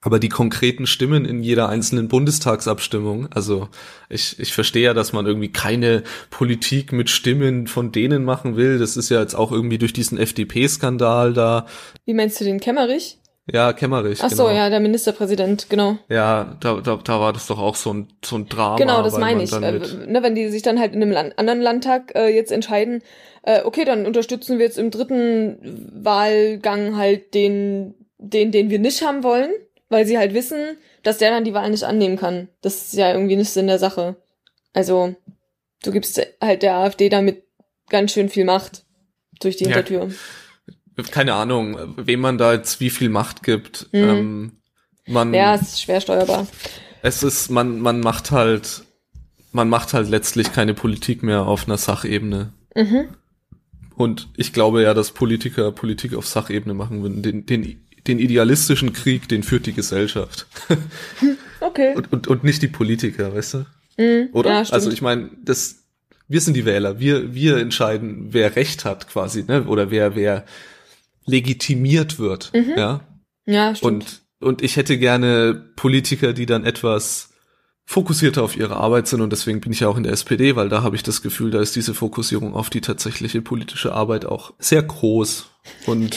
Aber 0.00 0.18
die 0.18 0.28
konkreten 0.28 0.86
Stimmen 0.86 1.24
in 1.24 1.42
jeder 1.42 1.70
einzelnen 1.70 2.08
Bundestagsabstimmung, 2.08 3.32
also 3.32 3.70
ich, 4.10 4.38
ich 4.38 4.52
verstehe 4.52 4.84
ja, 4.84 4.94
dass 4.94 5.14
man 5.14 5.24
irgendwie 5.24 5.50
keine 5.50 6.02
Politik 6.28 6.92
mit 6.92 7.08
Stimmen 7.08 7.66
von 7.66 7.90
denen 7.90 8.22
machen 8.22 8.54
will. 8.54 8.78
Das 8.78 8.98
ist 8.98 9.08
ja 9.08 9.20
jetzt 9.20 9.34
auch 9.34 9.50
irgendwie 9.50 9.78
durch 9.78 9.94
diesen 9.94 10.18
FDP-Skandal 10.18 11.32
da. 11.32 11.66
Wie 12.04 12.12
meinst 12.12 12.38
du 12.38 12.44
den 12.44 12.60
Kämmerich? 12.60 13.18
Ja, 13.52 13.74
Kemmerich. 13.74 14.20
Ach 14.22 14.30
so, 14.30 14.44
genau. 14.44 14.56
ja, 14.56 14.70
der 14.70 14.80
Ministerpräsident, 14.80 15.68
genau. 15.68 15.98
Ja, 16.08 16.56
da, 16.60 16.80
da, 16.80 16.96
da 16.96 17.20
war 17.20 17.32
das 17.32 17.46
doch 17.46 17.58
auch 17.58 17.76
so 17.76 17.92
ein, 17.92 18.08
so 18.24 18.36
ein 18.36 18.48
Drama. 18.48 18.76
Genau, 18.76 19.02
das 19.02 19.18
meine 19.18 19.42
ich. 19.42 19.52
Äh, 19.52 19.80
ne, 20.06 20.22
wenn 20.22 20.34
die 20.34 20.48
sich 20.48 20.62
dann 20.62 20.80
halt 20.80 20.94
in 20.94 21.02
einem 21.02 21.12
Land 21.12 21.38
anderen 21.38 21.60
Landtag 21.60 22.14
äh, 22.14 22.28
jetzt 22.28 22.50
entscheiden, 22.50 23.02
äh, 23.42 23.62
okay, 23.62 23.84
dann 23.84 24.06
unterstützen 24.06 24.58
wir 24.58 24.64
jetzt 24.64 24.78
im 24.78 24.90
dritten 24.90 25.58
Wahlgang 25.92 26.96
halt 26.96 27.34
den, 27.34 27.94
den, 28.16 28.50
den 28.50 28.70
wir 28.70 28.78
nicht 28.78 29.02
haben 29.02 29.22
wollen, 29.22 29.50
weil 29.90 30.06
sie 30.06 30.16
halt 30.16 30.32
wissen, 30.32 30.78
dass 31.02 31.18
der 31.18 31.30
dann 31.30 31.44
die 31.44 31.52
Wahl 31.52 31.70
nicht 31.70 31.84
annehmen 31.84 32.16
kann. 32.16 32.48
Das 32.62 32.76
ist 32.76 32.94
ja 32.94 33.12
irgendwie 33.12 33.36
nicht 33.36 33.50
Sinn 33.50 33.66
der 33.66 33.78
Sache. 33.78 34.16
Also, 34.72 35.14
du 35.82 35.92
gibst 35.92 36.18
halt 36.40 36.62
der 36.62 36.76
AfD 36.76 37.10
damit 37.10 37.42
ganz 37.90 38.12
schön 38.12 38.30
viel 38.30 38.46
Macht 38.46 38.84
durch 39.40 39.56
die 39.56 39.64
Hintertür. 39.64 40.04
Ja 40.04 40.14
keine 41.10 41.34
Ahnung, 41.34 41.78
wem 41.96 42.20
man 42.20 42.38
da 42.38 42.52
jetzt 42.52 42.80
wie 42.80 42.90
viel 42.90 43.08
Macht 43.08 43.42
gibt. 43.42 43.88
Mhm. 43.92 43.98
Ähm, 43.98 44.52
man, 45.06 45.34
ja, 45.34 45.54
es 45.54 45.62
ist 45.62 45.82
schwer 45.82 46.00
steuerbar. 46.00 46.46
Es 47.02 47.22
ist, 47.22 47.50
man, 47.50 47.80
man 47.80 48.00
macht 48.00 48.30
halt, 48.30 48.84
man 49.52 49.68
macht 49.68 49.92
halt 49.92 50.08
letztlich 50.08 50.52
keine 50.52 50.74
Politik 50.74 51.22
mehr 51.22 51.42
auf 51.42 51.66
einer 51.66 51.76
Sachebene. 51.76 52.52
Mhm. 52.74 53.08
Und 53.96 54.28
ich 54.36 54.52
glaube 54.52 54.82
ja, 54.82 54.94
dass 54.94 55.12
Politiker 55.12 55.70
Politik 55.72 56.14
auf 56.14 56.26
Sachebene 56.26 56.74
machen 56.74 57.02
würden. 57.02 57.22
Den, 57.22 57.46
den, 57.46 57.80
den 58.06 58.18
idealistischen 58.18 58.92
Krieg, 58.92 59.28
den 59.28 59.42
führt 59.42 59.66
die 59.66 59.72
Gesellschaft. 59.72 60.46
okay. 61.60 61.94
Und, 61.94 62.12
und, 62.12 62.28
und 62.28 62.44
nicht 62.44 62.62
die 62.62 62.68
Politiker, 62.68 63.34
weißt 63.34 63.54
du? 63.54 63.66
Mhm. 63.96 64.28
Oder? 64.32 64.62
Ja, 64.62 64.70
also 64.70 64.90
ich 64.90 65.02
meine, 65.02 65.30
das, 65.42 65.84
wir 66.28 66.40
sind 66.40 66.54
die 66.54 66.64
Wähler. 66.64 66.98
Wir, 66.98 67.34
wir 67.34 67.58
entscheiden, 67.58 68.28
wer 68.30 68.56
Recht 68.56 68.84
hat 68.84 69.08
quasi, 69.08 69.44
ne? 69.46 69.64
Oder 69.64 69.90
wer, 69.90 70.16
wer, 70.16 70.44
legitimiert 71.26 72.18
wird. 72.18 72.52
Mhm. 72.54 72.74
Ja. 72.76 73.00
Ja, 73.46 73.74
stimmt. 73.74 74.22
Und, 74.40 74.48
und 74.48 74.62
ich 74.62 74.76
hätte 74.76 74.98
gerne 74.98 75.54
Politiker, 75.76 76.32
die 76.32 76.46
dann 76.46 76.64
etwas 76.64 77.30
fokussierter 77.86 78.42
auf 78.42 78.56
ihre 78.56 78.76
Arbeit 78.76 79.08
sind 79.08 79.20
und 79.20 79.30
deswegen 79.30 79.60
bin 79.60 79.72
ich 79.72 79.80
ja 79.80 79.88
auch 79.88 79.96
in 79.96 80.04
der 80.04 80.12
SPD, 80.12 80.56
weil 80.56 80.68
da 80.68 80.82
habe 80.82 80.96
ich 80.96 81.02
das 81.02 81.22
Gefühl, 81.22 81.50
da 81.50 81.60
ist 81.60 81.76
diese 81.76 81.94
Fokussierung 81.94 82.54
auf 82.54 82.70
die 82.70 82.80
tatsächliche 82.80 83.42
politische 83.42 83.92
Arbeit 83.92 84.24
auch 84.24 84.54
sehr 84.58 84.82
groß 84.82 85.50
und 85.86 86.16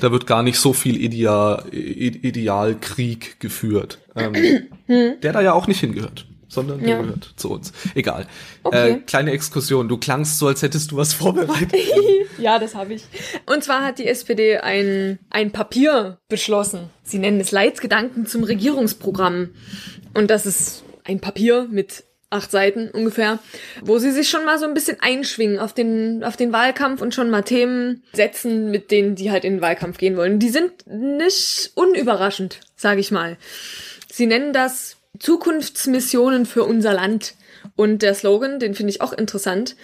da 0.00 0.10
wird 0.10 0.26
gar 0.26 0.42
nicht 0.42 0.58
so 0.58 0.72
viel 0.72 0.96
Ideal, 0.96 1.66
Idealkrieg 1.70 3.40
geführt, 3.40 3.98
ähm, 4.16 4.34
hm. 4.86 5.20
der 5.22 5.32
da 5.32 5.42
ja 5.42 5.52
auch 5.52 5.66
nicht 5.66 5.80
hingehört 5.80 6.26
sondern 6.52 6.86
ja. 6.86 7.00
gehört 7.00 7.32
zu 7.36 7.50
uns. 7.50 7.72
Egal. 7.94 8.26
Okay. 8.62 8.90
Äh, 8.90 8.98
kleine 8.98 9.30
Exkursion. 9.30 9.88
Du 9.88 9.96
klangst 9.96 10.38
so, 10.38 10.48
als 10.48 10.60
hättest 10.60 10.92
du 10.92 10.98
was 10.98 11.14
vorbereitet. 11.14 11.72
ja, 12.44 12.58
das 12.58 12.74
habe 12.74 12.94
ich. 12.94 13.04
Und 13.46 13.64
zwar 13.64 13.84
hat 13.84 13.98
die 13.98 14.06
SPD 14.06 14.58
ein, 14.58 15.18
ein 15.30 15.50
Papier 15.50 16.18
beschlossen. 16.28 16.90
Sie 17.02 17.18
nennen 17.18 17.40
es 17.40 17.52
Leitsgedanken 17.52 18.26
zum 18.26 18.44
Regierungsprogramm. 18.44 19.50
Und 20.14 20.30
das 20.30 20.46
ist 20.46 20.84
ein 21.04 21.20
Papier 21.20 21.66
mit 21.70 22.04
acht 22.32 22.50
Seiten 22.50 22.88
ungefähr, 22.90 23.38
wo 23.82 23.98
sie 23.98 24.10
sich 24.10 24.30
schon 24.30 24.44
mal 24.44 24.58
so 24.58 24.64
ein 24.64 24.74
bisschen 24.74 24.96
einschwingen 25.00 25.58
auf 25.58 25.74
den, 25.74 26.24
auf 26.24 26.36
den 26.36 26.52
Wahlkampf 26.52 27.02
und 27.02 27.14
schon 27.14 27.30
mal 27.30 27.42
Themen 27.42 28.02
setzen, 28.14 28.70
mit 28.70 28.90
denen 28.90 29.14
die 29.14 29.30
halt 29.30 29.44
in 29.44 29.56
den 29.56 29.62
Wahlkampf 29.62 29.98
gehen 29.98 30.16
wollen. 30.16 30.38
Die 30.38 30.48
sind 30.48 30.86
nicht 30.86 31.72
unüberraschend, 31.74 32.60
sage 32.74 33.00
ich 33.00 33.10
mal. 33.10 33.36
Sie 34.10 34.26
nennen 34.26 34.52
das 34.52 34.96
Zukunftsmissionen 35.18 36.46
für 36.46 36.64
unser 36.64 36.94
Land. 36.94 37.34
Und 37.76 38.02
der 38.02 38.14
Slogan, 38.14 38.58
den 38.58 38.74
finde 38.74 38.90
ich 38.90 39.00
auch 39.00 39.12
interessant, 39.12 39.76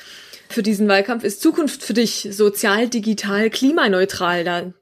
für 0.49 0.63
diesen 0.63 0.89
Wahlkampf 0.89 1.25
ist 1.25 1.41
Zukunft 1.41 1.83
für 1.83 1.95
dich, 1.95 2.29
sozial, 2.31 2.89
digital, 2.89 3.51
klimaneutral. 3.51 4.45
Da 4.45 4.73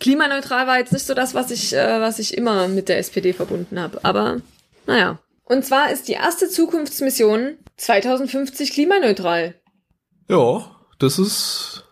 klimaneutral 0.00 0.66
war 0.66 0.78
jetzt 0.78 0.92
nicht 0.92 1.06
so 1.06 1.14
das, 1.14 1.34
was 1.34 1.50
ich, 1.50 1.74
äh, 1.74 2.00
was 2.00 2.18
ich 2.18 2.36
immer 2.36 2.68
mit 2.68 2.88
der 2.88 2.98
SPD 2.98 3.32
verbunden 3.32 3.78
habe. 3.78 4.04
Aber 4.04 4.40
naja. 4.86 5.18
Und 5.44 5.64
zwar 5.64 5.90
ist 5.90 6.08
die 6.08 6.12
erste 6.12 6.48
Zukunftsmission 6.48 7.56
2050 7.76 8.72
klimaneutral. 8.72 9.54
Ja, 10.28 10.70
das 10.98 11.18
ist, 11.18 11.84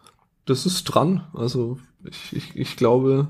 das 0.46 0.64
ist 0.64 0.84
dran. 0.84 1.26
Also 1.34 1.78
ich, 2.08 2.32
ich, 2.32 2.56
ich 2.56 2.76
glaube, 2.76 3.28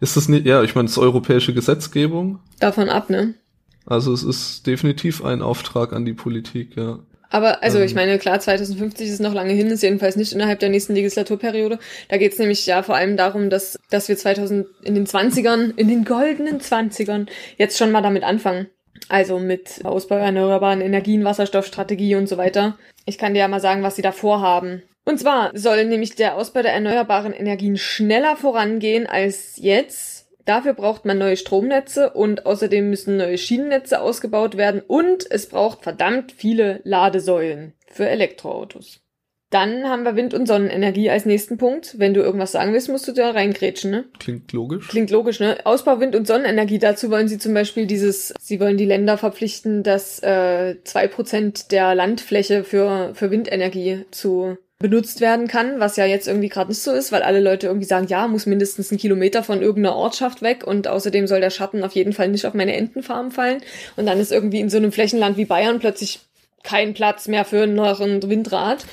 ist 0.00 0.16
das 0.16 0.28
nicht, 0.28 0.46
ja, 0.46 0.62
ich 0.62 0.74
meine, 0.74 0.86
es 0.86 0.92
ist 0.92 0.98
europäische 0.98 1.54
Gesetzgebung. 1.54 2.40
Davon 2.58 2.88
ab, 2.88 3.10
ne? 3.10 3.34
Also 3.86 4.12
es 4.12 4.22
ist 4.22 4.66
definitiv 4.66 5.24
ein 5.24 5.42
Auftrag 5.42 5.92
an 5.92 6.04
die 6.04 6.14
Politik, 6.14 6.76
ja. 6.76 6.98
Aber 7.34 7.64
also 7.64 7.80
ähm, 7.80 7.84
ich 7.84 7.96
meine, 7.96 8.16
klar, 8.20 8.38
2050 8.38 9.08
ist 9.08 9.20
noch 9.20 9.34
lange 9.34 9.52
hin, 9.52 9.66
ist 9.66 9.82
jedenfalls 9.82 10.14
nicht 10.14 10.32
innerhalb 10.32 10.60
der 10.60 10.68
nächsten 10.68 10.94
Legislaturperiode. 10.94 11.80
Da 12.08 12.16
geht 12.16 12.32
es 12.32 12.38
nämlich 12.38 12.64
ja 12.64 12.84
vor 12.84 12.94
allem 12.94 13.16
darum, 13.16 13.50
dass, 13.50 13.76
dass 13.90 14.08
wir 14.08 14.16
2000 14.16 14.68
in 14.84 14.94
den 14.94 15.04
20ern, 15.04 15.76
in 15.76 15.88
den 15.88 16.04
goldenen 16.04 16.60
20ern, 16.60 17.26
jetzt 17.56 17.76
schon 17.76 17.90
mal 17.90 18.02
damit 18.02 18.22
anfangen. 18.22 18.68
Also 19.08 19.40
mit 19.40 19.84
Ausbau 19.84 20.14
erneuerbaren 20.14 20.80
Energien, 20.80 21.24
Wasserstoffstrategie 21.24 22.14
und 22.14 22.28
so 22.28 22.36
weiter. 22.36 22.78
Ich 23.04 23.18
kann 23.18 23.34
dir 23.34 23.40
ja 23.40 23.48
mal 23.48 23.60
sagen, 23.60 23.82
was 23.82 23.96
sie 23.96 24.02
da 24.02 24.12
vorhaben. 24.12 24.84
Und 25.04 25.18
zwar 25.18 25.50
soll 25.54 25.86
nämlich 25.86 26.14
der 26.14 26.36
Ausbau 26.36 26.62
der 26.62 26.72
erneuerbaren 26.72 27.32
Energien 27.32 27.76
schneller 27.76 28.36
vorangehen 28.36 29.08
als 29.08 29.54
jetzt. 29.56 30.13
Dafür 30.44 30.74
braucht 30.74 31.04
man 31.04 31.18
neue 31.18 31.36
Stromnetze 31.36 32.10
und 32.10 32.46
außerdem 32.46 32.90
müssen 32.90 33.16
neue 33.16 33.38
Schienennetze 33.38 34.00
ausgebaut 34.00 34.56
werden 34.56 34.82
und 34.86 35.30
es 35.30 35.48
braucht 35.48 35.82
verdammt 35.82 36.32
viele 36.32 36.80
Ladesäulen 36.84 37.72
für 37.88 38.08
Elektroautos. 38.08 39.00
Dann 39.54 39.88
haben 39.88 40.02
wir 40.02 40.16
Wind- 40.16 40.34
und 40.34 40.48
Sonnenenergie 40.48 41.10
als 41.10 41.26
nächsten 41.26 41.58
Punkt. 41.58 41.94
Wenn 42.00 42.12
du 42.12 42.20
irgendwas 42.22 42.50
sagen 42.50 42.72
willst, 42.72 42.88
musst 42.88 43.06
du 43.06 43.12
da 43.12 43.30
reingrätschen, 43.30 43.90
ne? 43.92 44.04
Klingt 44.18 44.52
logisch. 44.52 44.88
Klingt 44.88 45.10
logisch, 45.10 45.38
ne? 45.38 45.58
Ausbau 45.62 46.00
Wind- 46.00 46.16
und 46.16 46.26
Sonnenenergie. 46.26 46.80
Dazu 46.80 47.08
wollen 47.08 47.28
sie 47.28 47.38
zum 47.38 47.54
Beispiel 47.54 47.86
dieses, 47.86 48.34
sie 48.40 48.58
wollen 48.58 48.76
die 48.76 48.84
Länder 48.84 49.16
verpflichten, 49.16 49.84
dass 49.84 50.20
äh, 50.24 50.82
zwei 50.82 51.06
Prozent 51.06 51.70
der 51.70 51.94
Landfläche 51.94 52.64
für, 52.64 53.14
für 53.14 53.30
Windenergie 53.30 54.06
zu 54.10 54.58
benutzt 54.78 55.20
werden 55.20 55.46
kann, 55.48 55.80
was 55.80 55.96
ja 55.96 56.04
jetzt 56.04 56.28
irgendwie 56.28 56.48
gerade 56.48 56.70
nicht 56.70 56.82
so 56.82 56.92
ist, 56.92 57.12
weil 57.12 57.22
alle 57.22 57.40
Leute 57.40 57.68
irgendwie 57.68 57.86
sagen, 57.86 58.06
ja, 58.08 58.26
muss 58.28 58.46
mindestens 58.46 58.90
ein 58.90 58.98
Kilometer 58.98 59.42
von 59.42 59.62
irgendeiner 59.62 59.96
Ortschaft 59.96 60.42
weg 60.42 60.66
und 60.66 60.88
außerdem 60.88 61.26
soll 61.26 61.40
der 61.40 61.50
Schatten 61.50 61.84
auf 61.84 61.92
jeden 61.92 62.12
Fall 62.12 62.28
nicht 62.28 62.46
auf 62.46 62.54
meine 62.54 62.76
Entenfarm 62.76 63.30
fallen. 63.30 63.62
Und 63.96 64.06
dann 64.06 64.20
ist 64.20 64.32
irgendwie 64.32 64.60
in 64.60 64.70
so 64.70 64.76
einem 64.76 64.92
Flächenland 64.92 65.36
wie 65.36 65.44
Bayern 65.44 65.78
plötzlich 65.78 66.20
kein 66.62 66.94
Platz 66.94 67.28
mehr 67.28 67.44
für 67.44 67.66
noch 67.66 68.00
ein 68.00 68.22
Windrad. 68.28 68.84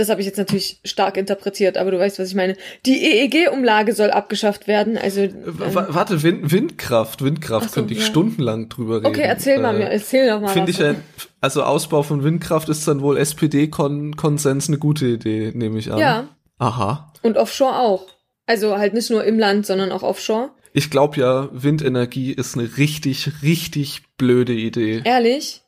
Das 0.00 0.08
habe 0.08 0.22
ich 0.22 0.26
jetzt 0.26 0.38
natürlich 0.38 0.80
stark 0.82 1.18
interpretiert, 1.18 1.76
aber 1.76 1.90
du 1.90 1.98
weißt, 1.98 2.18
was 2.18 2.28
ich 2.28 2.34
meine. 2.34 2.56
Die 2.86 3.04
EEG-Umlage 3.04 3.92
soll 3.92 4.10
abgeschafft 4.10 4.66
werden. 4.66 4.96
Also 4.96 5.20
ähm, 5.20 5.34
warte, 5.44 6.22
Wind, 6.22 6.50
Windkraft, 6.50 7.22
Windkraft 7.22 7.68
so, 7.68 7.74
könnte 7.74 7.92
ich 7.92 8.00
ja. 8.00 8.06
stundenlang 8.06 8.70
drüber 8.70 8.96
reden. 8.96 9.08
Okay, 9.08 9.24
erzähl 9.24 9.58
mal 9.58 9.74
mir, 9.74 9.90
erzähl 9.90 10.26
doch 10.30 10.40
mal. 10.40 10.48
Finde 10.48 10.70
ich, 10.70 10.82
ein, 10.82 11.04
also 11.42 11.64
Ausbau 11.64 12.02
von 12.02 12.24
Windkraft 12.24 12.70
ist 12.70 12.88
dann 12.88 13.02
wohl 13.02 13.18
SPD-Konsens 13.18 14.68
eine 14.68 14.78
gute 14.78 15.06
Idee, 15.06 15.52
nehme 15.54 15.78
ich 15.78 15.92
an. 15.92 15.98
Ja. 15.98 16.28
Aha. 16.56 17.12
Und 17.20 17.36
Offshore 17.36 17.78
auch. 17.78 18.06
Also 18.46 18.78
halt 18.78 18.94
nicht 18.94 19.10
nur 19.10 19.22
im 19.24 19.38
Land, 19.38 19.66
sondern 19.66 19.92
auch 19.92 20.02
Offshore. 20.02 20.48
Ich 20.72 20.90
glaube 20.90 21.20
ja, 21.20 21.50
Windenergie 21.52 22.32
ist 22.32 22.56
eine 22.56 22.78
richtig, 22.78 23.42
richtig 23.42 24.04
blöde 24.16 24.54
Idee. 24.54 25.02
Ehrlich? 25.04 25.60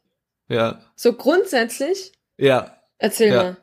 Ja. 0.48 0.80
So 0.96 1.12
grundsätzlich? 1.12 2.12
Ja. 2.38 2.78
Erzähl 2.96 3.28
ja. 3.28 3.42
mal 3.42 3.56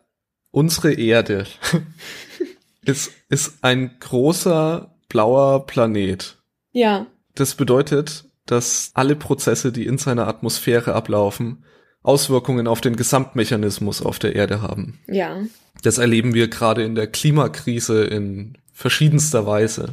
unsere 0.51 0.93
Erde 0.93 1.45
ist, 2.85 3.11
ist 3.29 3.59
ein 3.61 3.97
großer 3.99 4.95
blauer 5.07 5.65
Planet. 5.65 6.37
Ja. 6.71 7.07
Das 7.35 7.55
bedeutet, 7.55 8.25
dass 8.45 8.91
alle 8.93 9.15
Prozesse, 9.15 9.71
die 9.71 9.85
in 9.85 9.97
seiner 9.97 10.27
Atmosphäre 10.27 10.93
ablaufen, 10.93 11.63
Auswirkungen 12.01 12.67
auf 12.67 12.81
den 12.81 12.95
Gesamtmechanismus 12.95 14.01
auf 14.01 14.19
der 14.19 14.35
Erde 14.35 14.61
haben. 14.61 14.99
Ja. 15.07 15.41
Das 15.83 15.97
erleben 15.97 16.33
wir 16.33 16.47
gerade 16.47 16.83
in 16.83 16.95
der 16.95 17.07
Klimakrise 17.07 18.03
in 18.05 18.57
verschiedenster 18.73 19.45
Weise. 19.45 19.89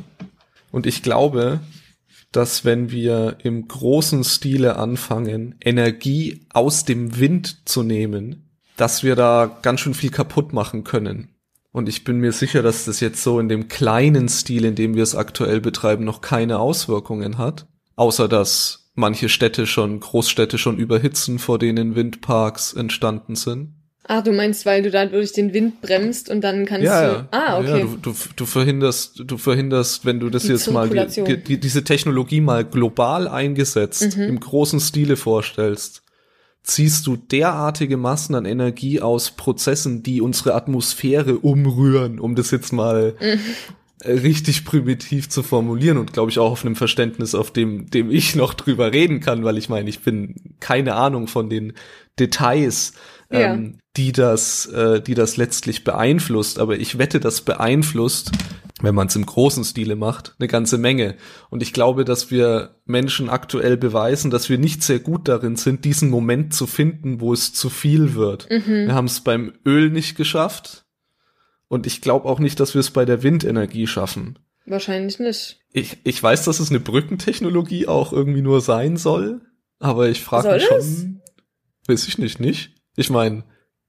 Und 0.70 0.86
ich 0.86 1.02
glaube, 1.02 1.60
dass 2.32 2.64
wenn 2.64 2.90
wir 2.90 3.38
im 3.42 3.66
großen 3.66 4.24
Stile 4.24 4.76
anfangen, 4.76 5.54
Energie 5.60 6.46
aus 6.52 6.84
dem 6.84 7.18
Wind 7.18 7.68
zu 7.68 7.82
nehmen, 7.82 8.45
dass 8.76 9.02
wir 9.02 9.16
da 9.16 9.58
ganz 9.62 9.80
schön 9.80 9.94
viel 9.94 10.10
kaputt 10.10 10.52
machen 10.52 10.84
können. 10.84 11.28
Und 11.72 11.88
ich 11.88 12.04
bin 12.04 12.20
mir 12.20 12.32
sicher, 12.32 12.62
dass 12.62 12.86
das 12.86 13.00
jetzt 13.00 13.22
so 13.22 13.38
in 13.38 13.48
dem 13.48 13.68
kleinen 13.68 14.28
Stil, 14.28 14.64
in 14.64 14.74
dem 14.74 14.94
wir 14.94 15.02
es 15.02 15.14
aktuell 15.14 15.60
betreiben, 15.60 16.04
noch 16.04 16.22
keine 16.22 16.58
Auswirkungen 16.58 17.36
hat. 17.36 17.66
Außer 17.96 18.28
dass 18.28 18.90
manche 18.94 19.28
Städte 19.28 19.66
schon, 19.66 20.00
Großstädte 20.00 20.58
schon 20.58 20.78
überhitzen, 20.78 21.38
vor 21.38 21.58
denen 21.58 21.94
Windparks 21.94 22.72
entstanden 22.72 23.36
sind. 23.36 23.74
Ah, 24.08 24.22
du 24.22 24.32
meinst, 24.32 24.64
weil 24.66 24.82
du 24.82 24.90
da 24.90 25.04
durch 25.04 25.32
den 25.32 25.52
Wind 25.52 25.80
bremst 25.80 26.30
und 26.30 26.42
dann 26.42 26.64
kannst 26.64 26.84
ja, 26.84 27.08
du. 27.08 27.12
Ja. 27.14 27.28
Ah, 27.32 27.58
okay. 27.58 27.80
Ja, 27.80 27.84
du, 27.84 27.96
du, 27.96 28.14
du 28.36 28.46
verhinderst, 28.46 29.24
du 29.26 29.36
verhinderst, 29.36 30.04
wenn 30.04 30.20
du 30.20 30.30
das 30.30 30.44
die 30.44 30.52
jetzt 30.52 30.70
mal 30.70 30.88
die, 30.88 31.42
die, 31.42 31.58
diese 31.58 31.82
Technologie 31.82 32.40
mal 32.40 32.64
global 32.64 33.26
eingesetzt, 33.26 34.16
mhm. 34.16 34.22
im 34.22 34.40
großen 34.40 34.78
Stile 34.78 35.16
vorstellst, 35.16 36.02
ziehst 36.66 37.06
du 37.06 37.16
derartige 37.16 37.96
Massen 37.96 38.34
an 38.34 38.44
Energie 38.44 39.00
aus 39.00 39.30
Prozessen, 39.30 40.02
die 40.02 40.20
unsere 40.20 40.54
Atmosphäre 40.54 41.38
umrühren, 41.38 42.18
um 42.18 42.34
das 42.34 42.50
jetzt 42.50 42.72
mal 42.72 43.14
mhm. 43.20 44.08
richtig 44.08 44.64
primitiv 44.64 45.28
zu 45.28 45.44
formulieren 45.44 45.96
und 45.96 46.12
glaube 46.12 46.32
ich 46.32 46.40
auch 46.40 46.50
auf 46.50 46.64
einem 46.64 46.74
Verständnis, 46.74 47.36
auf 47.36 47.52
dem, 47.52 47.88
dem 47.88 48.10
ich 48.10 48.34
noch 48.34 48.52
drüber 48.52 48.92
reden 48.92 49.20
kann, 49.20 49.44
weil 49.44 49.58
ich 49.58 49.68
meine, 49.68 49.88
ich 49.88 50.00
bin 50.00 50.34
keine 50.58 50.96
Ahnung 50.96 51.28
von 51.28 51.48
den 51.48 51.72
Details, 52.18 52.94
ja. 53.30 53.54
ähm, 53.54 53.78
die 53.96 54.10
das, 54.10 54.66
äh, 54.66 55.00
die 55.00 55.14
das 55.14 55.36
letztlich 55.36 55.84
beeinflusst, 55.84 56.58
aber 56.58 56.78
ich 56.80 56.98
wette, 56.98 57.20
das 57.20 57.42
beeinflusst 57.42 58.32
wenn 58.86 58.94
man 58.94 59.08
es 59.08 59.16
im 59.16 59.26
großen 59.26 59.64
Stile 59.64 59.96
macht, 59.96 60.36
eine 60.38 60.46
ganze 60.46 60.78
Menge. 60.78 61.16
Und 61.50 61.60
ich 61.60 61.72
glaube, 61.72 62.04
dass 62.04 62.30
wir 62.30 62.76
Menschen 62.84 63.28
aktuell 63.28 63.76
beweisen, 63.76 64.30
dass 64.30 64.48
wir 64.48 64.58
nicht 64.58 64.84
sehr 64.84 65.00
gut 65.00 65.26
darin 65.26 65.56
sind, 65.56 65.84
diesen 65.84 66.08
Moment 66.08 66.54
zu 66.54 66.68
finden, 66.68 67.20
wo 67.20 67.32
es 67.32 67.52
zu 67.52 67.68
viel 67.68 68.14
wird. 68.14 68.48
Mhm. 68.48 68.86
Wir 68.86 68.94
haben 68.94 69.06
es 69.06 69.22
beim 69.22 69.54
Öl 69.66 69.90
nicht 69.90 70.16
geschafft. 70.16 70.86
Und 71.66 71.84
ich 71.88 72.00
glaube 72.00 72.28
auch 72.28 72.38
nicht, 72.38 72.60
dass 72.60 72.74
wir 72.74 72.80
es 72.80 72.92
bei 72.92 73.04
der 73.04 73.24
Windenergie 73.24 73.88
schaffen. 73.88 74.38
Wahrscheinlich 74.66 75.18
nicht. 75.18 75.58
Ich, 75.72 75.98
ich 76.04 76.22
weiß, 76.22 76.44
dass 76.44 76.60
es 76.60 76.70
eine 76.70 76.78
Brückentechnologie 76.78 77.88
auch 77.88 78.12
irgendwie 78.12 78.42
nur 78.42 78.60
sein 78.60 78.96
soll, 78.96 79.40
aber 79.80 80.08
ich 80.08 80.22
frage 80.22 80.52
mich 80.52 80.64
schon, 80.64 81.22
weiß 81.88 82.06
ich 82.06 82.18
nicht, 82.18 82.38
nicht? 82.38 82.72
Ich 82.94 83.10
meine, 83.10 83.42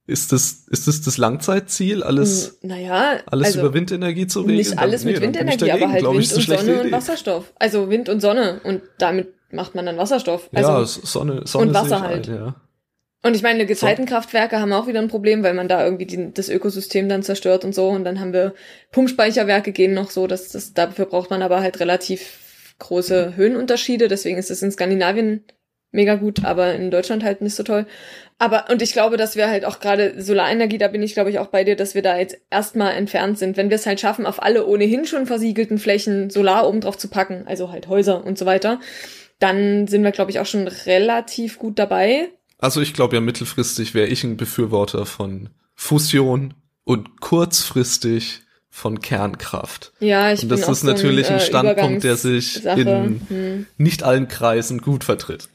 ist 0.08 0.32
das, 0.32 0.64
ist 0.70 0.88
das 0.88 1.02
das 1.02 1.18
Langzeitziel, 1.18 2.02
alles, 2.02 2.58
naja, 2.62 3.20
alles 3.26 3.48
also 3.48 3.60
über 3.60 3.74
Windenergie 3.74 4.26
zu 4.26 4.40
regeln? 4.40 4.56
Nicht 4.56 4.78
alles 4.78 5.04
nee, 5.04 5.12
mit 5.12 5.20
Windenergie, 5.20 5.58
dagegen, 5.58 5.84
aber 5.84 5.92
halt 5.92 6.02
Wind 6.02 6.32
und 6.32 6.42
Sonne 6.42 6.62
Idee. 6.62 6.80
und 6.80 6.92
Wasserstoff. 6.92 7.52
Also 7.58 7.90
Wind 7.90 8.08
und 8.08 8.20
Sonne 8.20 8.60
und 8.64 8.80
damit 8.98 9.34
macht 9.52 9.74
man 9.74 9.84
dann 9.84 9.98
Wasserstoff. 9.98 10.48
Also 10.54 10.70
ja, 10.70 10.84
Sonne, 10.86 11.42
Sonne 11.44 11.66
und 11.66 11.74
Wasser 11.74 12.00
halt. 12.00 12.26
Ein, 12.26 12.34
ja. 12.34 12.54
Und 13.22 13.36
ich 13.36 13.42
meine, 13.42 13.66
Gezeitenkraftwerke 13.66 14.60
haben 14.60 14.72
auch 14.72 14.86
wieder 14.86 15.00
ein 15.00 15.08
Problem, 15.08 15.42
weil 15.42 15.52
man 15.52 15.68
da 15.68 15.84
irgendwie 15.84 16.06
die, 16.06 16.32
das 16.32 16.48
Ökosystem 16.48 17.10
dann 17.10 17.22
zerstört 17.22 17.64
und 17.64 17.74
so. 17.74 17.88
Und 17.88 18.04
dann 18.04 18.18
haben 18.18 18.32
wir 18.32 18.54
Pumpspeicherwerke 18.92 19.72
gehen 19.72 19.92
noch 19.92 20.10
so, 20.10 20.26
dass 20.26 20.48
das, 20.48 20.72
dafür 20.72 21.04
braucht 21.04 21.28
man 21.28 21.42
aber 21.42 21.60
halt 21.60 21.80
relativ 21.80 22.74
große 22.78 23.36
Höhenunterschiede. 23.36 24.08
Deswegen 24.08 24.38
ist 24.38 24.50
es 24.50 24.62
in 24.62 24.70
Skandinavien 24.70 25.44
mega 25.90 26.16
gut, 26.16 26.44
aber 26.44 26.74
in 26.74 26.90
Deutschland 26.90 27.24
halt 27.24 27.40
nicht 27.40 27.54
so 27.54 27.62
toll. 27.62 27.86
Aber, 28.38 28.66
und 28.70 28.82
ich 28.82 28.92
glaube, 28.92 29.16
dass 29.16 29.34
wir 29.34 29.48
halt 29.48 29.64
auch 29.64 29.80
gerade 29.80 30.22
Solarenergie, 30.22 30.78
da 30.78 30.88
bin 30.88 31.02
ich, 31.02 31.14
glaube 31.14 31.30
ich, 31.30 31.38
auch 31.38 31.48
bei 31.48 31.64
dir, 31.64 31.74
dass 31.74 31.94
wir 31.94 32.02
da 32.02 32.18
jetzt 32.18 32.38
erstmal 32.50 32.94
entfernt 32.94 33.38
sind. 33.38 33.56
Wenn 33.56 33.68
wir 33.68 33.76
es 33.76 33.86
halt 33.86 34.00
schaffen, 34.00 34.26
auf 34.26 34.42
alle 34.42 34.66
ohnehin 34.66 35.06
schon 35.06 35.26
versiegelten 35.26 35.78
Flächen 35.78 36.30
Solar 36.30 36.68
oben 36.68 36.80
drauf 36.80 36.96
zu 36.96 37.08
packen, 37.08 37.44
also 37.46 37.72
halt 37.72 37.88
Häuser 37.88 38.24
und 38.24 38.38
so 38.38 38.46
weiter, 38.46 38.80
dann 39.40 39.88
sind 39.88 40.04
wir, 40.04 40.12
glaube 40.12 40.30
ich, 40.30 40.38
auch 40.38 40.46
schon 40.46 40.68
relativ 40.68 41.58
gut 41.58 41.78
dabei. 41.78 42.28
Also 42.58 42.80
ich 42.80 42.92
glaube 42.92 43.16
ja, 43.16 43.20
mittelfristig 43.20 43.94
wäre 43.94 44.08
ich 44.08 44.24
ein 44.24 44.36
Befürworter 44.36 45.06
von 45.06 45.50
Fusion 45.74 46.54
und 46.84 47.20
kurzfristig 47.20 48.42
von 48.70 49.00
Kernkraft. 49.00 49.92
Ja, 50.00 50.32
ich 50.32 50.42
und 50.42 50.48
das 50.50 50.62
bin 50.62 50.72
ist 50.72 50.82
natürlich 50.84 51.26
so 51.26 51.32
ein, 51.32 51.38
ein 51.38 51.44
Standpunkt, 51.44 52.04
der 52.04 52.16
sich 52.16 52.64
in 52.64 53.20
hm. 53.28 53.66
nicht 53.76 54.02
allen 54.02 54.28
Kreisen 54.28 54.80
gut 54.80 55.04
vertritt. 55.04 55.48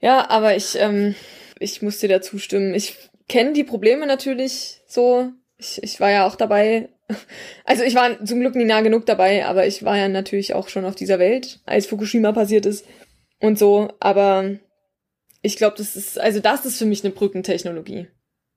Ja, 0.00 0.28
aber 0.28 0.56
ich, 0.56 0.76
ähm, 0.78 1.14
ich 1.58 1.82
muss 1.82 1.98
dir 1.98 2.08
da 2.08 2.20
zustimmen. 2.20 2.74
Ich 2.74 2.96
kenne 3.28 3.52
die 3.52 3.64
Probleme 3.64 4.06
natürlich 4.06 4.80
so. 4.86 5.30
Ich, 5.58 5.82
ich 5.82 6.00
war 6.00 6.10
ja 6.10 6.26
auch 6.26 6.36
dabei. 6.36 6.90
Also 7.64 7.82
ich 7.84 7.94
war 7.94 8.24
zum 8.24 8.40
Glück 8.40 8.54
nie 8.56 8.64
nah 8.64 8.80
genug 8.80 9.06
dabei, 9.06 9.46
aber 9.46 9.66
ich 9.66 9.84
war 9.84 9.96
ja 9.96 10.08
natürlich 10.08 10.54
auch 10.54 10.68
schon 10.68 10.84
auf 10.84 10.94
dieser 10.96 11.18
Welt, 11.18 11.60
als 11.64 11.86
Fukushima 11.86 12.32
passiert 12.32 12.66
ist 12.66 12.84
und 13.40 13.58
so. 13.58 13.88
Aber 14.00 14.56
ich 15.42 15.56
glaube, 15.56 15.76
das 15.76 15.94
ist, 15.94 16.18
also 16.18 16.40
das 16.40 16.64
ist 16.64 16.78
für 16.78 16.84
mich 16.84 17.04
eine 17.04 17.12
Brückentechnologie. 17.12 18.08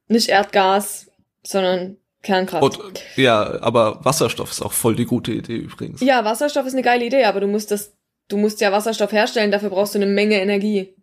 Nicht 0.08 0.30
Erdgas, 0.30 1.12
sondern 1.44 1.98
Kernkraft. 2.22 2.80
Und, 2.80 3.02
ja, 3.16 3.62
aber 3.62 4.04
Wasserstoff 4.04 4.52
ist 4.52 4.62
auch 4.62 4.74
voll 4.74 4.96
die 4.96 5.06
gute 5.06 5.32
Idee 5.32 5.58
übrigens. 5.58 6.02
Ja, 6.02 6.26
Wasserstoff 6.26 6.66
ist 6.66 6.74
eine 6.74 6.82
geile 6.82 7.06
Idee, 7.06 7.24
aber 7.26 7.40
du 7.40 7.48
musst 7.48 7.72
das, 7.72 7.96
du 8.28 8.38
musst 8.38 8.62
ja 8.62 8.72
Wasserstoff 8.72 9.12
herstellen, 9.12 9.52
dafür 9.52 9.70
brauchst 9.70 9.96
du 9.96 10.00
eine 10.00 10.08
Menge 10.08 10.42
Energie. 10.42 10.96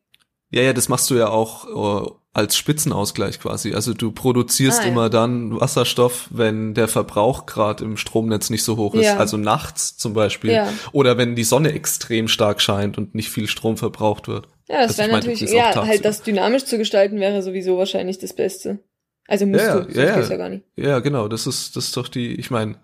Ja, 0.57 0.63
ja, 0.63 0.73
das 0.73 0.89
machst 0.89 1.11
du 1.11 1.17
ja 1.17 1.29
auch 1.29 2.07
äh, 2.07 2.11
als 2.33 2.57
Spitzenausgleich 2.57 3.41
quasi. 3.41 3.75
Also 3.75 3.93
du 3.93 4.11
produzierst 4.11 4.81
ah, 4.81 4.85
ja. 4.85 4.89
immer 4.89 5.11
dann 5.11 5.61
Wasserstoff, 5.61 6.29
wenn 6.31 6.73
der 6.73 6.89
Verbrauch 6.89 7.45
gerade 7.45 7.85
im 7.85 7.99
Stromnetz 7.99 8.49
nicht 8.49 8.63
so 8.63 8.79
hoch 8.79 8.95
ist. 8.95 9.05
Ja. 9.05 9.19
Also 9.19 9.37
nachts 9.37 9.99
zum 9.99 10.15
Beispiel. 10.15 10.53
Ja. 10.53 10.73
Oder 10.93 11.19
wenn 11.19 11.37
die 11.37 11.45
Sonne 11.45 11.73
extrem 11.73 12.27
stark 12.27 12.63
scheint 12.63 12.97
und 12.97 13.15
nicht 13.15 13.29
viel 13.29 13.49
Strom 13.49 13.77
verbraucht 13.77 14.29
wird. 14.29 14.49
Ja, 14.67 14.81
das 14.81 14.99
also 14.99 15.03
wäre 15.03 15.13
natürlich, 15.13 15.41
ja, 15.43 15.75
halt 15.75 16.07
das 16.07 16.23
dynamisch 16.23 16.65
zu 16.65 16.79
gestalten 16.79 17.21
wäre 17.21 17.43
sowieso 17.43 17.77
wahrscheinlich 17.77 18.19
das 18.19 18.33
Beste. 18.33 18.79
Also 19.29 19.45
musst 19.45 19.63
Ja, 19.63 19.81
du, 19.81 19.93
so 19.93 20.01
ja, 20.01 20.17
geht's 20.17 20.31
ja. 20.31 20.37
gar 20.39 20.49
nicht. 20.49 20.65
Ja, 20.77 21.01
genau, 21.01 21.29
das 21.29 21.47
ist, 21.47 21.77
das 21.77 21.87
ist 21.87 21.97
doch 21.99 22.09
die, 22.09 22.35
ich 22.35 22.51
meine, 22.51 22.77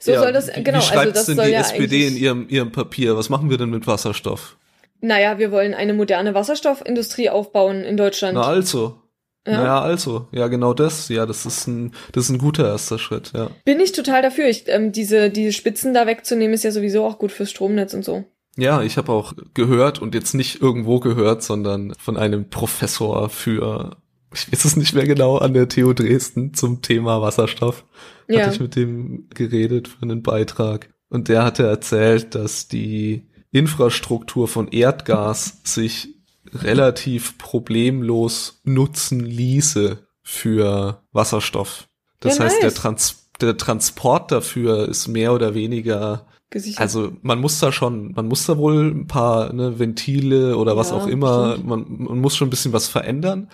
So 0.00 0.10
ja, 0.10 0.20
soll 0.20 0.32
das, 0.32 0.50
genau, 0.52 0.78
wie 0.78 0.82
schreibt 0.82 0.98
also 0.98 1.12
das 1.12 1.26
denn 1.26 1.36
soll 1.36 1.46
die 1.46 1.52
ja 1.52 1.60
SPD 1.60 2.08
in 2.08 2.16
ihrem, 2.16 2.48
ihrem 2.48 2.72
Papier? 2.72 3.16
Was 3.16 3.28
machen 3.28 3.50
wir 3.50 3.56
denn 3.56 3.70
mit 3.70 3.86
Wasserstoff? 3.86 4.56
Naja, 5.04 5.38
wir 5.38 5.52
wollen 5.52 5.74
eine 5.74 5.92
moderne 5.92 6.34
Wasserstoffindustrie 6.34 7.28
aufbauen 7.30 7.84
in 7.84 7.96
Deutschland. 7.96 8.34
Na 8.34 8.42
also. 8.42 9.00
Ja. 9.46 9.58
Naja, 9.58 9.80
also. 9.82 10.28
Ja, 10.32 10.48
genau 10.48 10.72
das. 10.72 11.10
Ja, 11.10 11.26
das 11.26 11.44
ist 11.44 11.66
ein, 11.66 11.92
das 12.12 12.24
ist 12.24 12.30
ein 12.30 12.38
guter 12.38 12.66
erster 12.66 12.98
Schritt, 12.98 13.32
ja. 13.34 13.50
Bin 13.66 13.78
ich 13.80 13.92
total 13.92 14.22
dafür. 14.22 14.48
Ich, 14.48 14.64
ähm, 14.68 14.92
diese, 14.92 15.28
diese 15.28 15.52
Spitzen 15.52 15.92
da 15.92 16.06
wegzunehmen, 16.06 16.54
ist 16.54 16.64
ja 16.64 16.70
sowieso 16.70 17.04
auch 17.04 17.18
gut 17.18 17.32
fürs 17.32 17.50
Stromnetz 17.50 17.92
und 17.92 18.04
so. 18.04 18.24
Ja, 18.56 18.82
ich 18.82 18.96
habe 18.96 19.12
auch 19.12 19.34
gehört 19.52 20.00
und 20.00 20.14
jetzt 20.14 20.32
nicht 20.32 20.62
irgendwo 20.62 21.00
gehört, 21.00 21.42
sondern 21.42 21.92
von 21.98 22.16
einem 22.16 22.48
Professor 22.48 23.28
für, 23.28 23.98
ich 24.32 24.50
weiß 24.50 24.64
es 24.64 24.76
nicht 24.76 24.94
mehr 24.94 25.06
genau, 25.06 25.36
an 25.36 25.52
der 25.52 25.68
TU 25.68 25.92
Dresden 25.92 26.54
zum 26.54 26.80
Thema 26.80 27.20
Wasserstoff. 27.20 27.84
Ja. 28.28 28.40
Hatte 28.40 28.54
ich 28.54 28.60
mit 28.60 28.76
dem 28.76 29.28
geredet 29.34 29.88
für 29.88 30.02
einen 30.02 30.22
Beitrag. 30.22 30.88
Und 31.10 31.28
der 31.28 31.44
hatte 31.44 31.66
erzählt, 31.66 32.34
dass 32.34 32.68
die 32.68 33.26
Infrastruktur 33.54 34.48
von 34.48 34.68
Erdgas 34.68 35.60
sich 35.62 36.08
relativ 36.52 37.38
problemlos 37.38 38.60
nutzen 38.64 39.20
ließe 39.20 39.98
für 40.22 41.02
Wasserstoff. 41.12 41.88
Das 42.20 42.38
Ja, 42.38 42.44
heißt, 42.44 42.56
der, 42.62 42.70
nice. 42.70 42.74
Trans 42.74 43.28
der 43.40 43.56
Transport 43.56 44.32
dafür 44.32 44.88
ist 44.88 45.06
mehr 45.08 45.32
oder 45.32 45.54
weniger 45.54 46.26
Gesichert. 46.50 46.80
also 46.80 47.12
man 47.22 47.40
muss 47.40 47.58
da 47.60 47.70
schon, 47.72 48.12
man 48.12 48.26
muss 48.26 48.46
da 48.46 48.58
wohl 48.58 48.90
ein 48.90 49.06
paar 49.06 49.52
ne, 49.52 49.78
Ventile 49.78 50.56
oder 50.56 50.76
was 50.76 50.90
Ja, 50.90 50.96
auch 50.96 51.06
immer, 51.06 51.56
man, 51.58 51.84
man 51.88 52.20
muss 52.20 52.36
schon 52.36 52.48
ein 52.48 52.50
bisschen 52.50 52.72
was 52.72 52.88
verändern, 52.88 53.50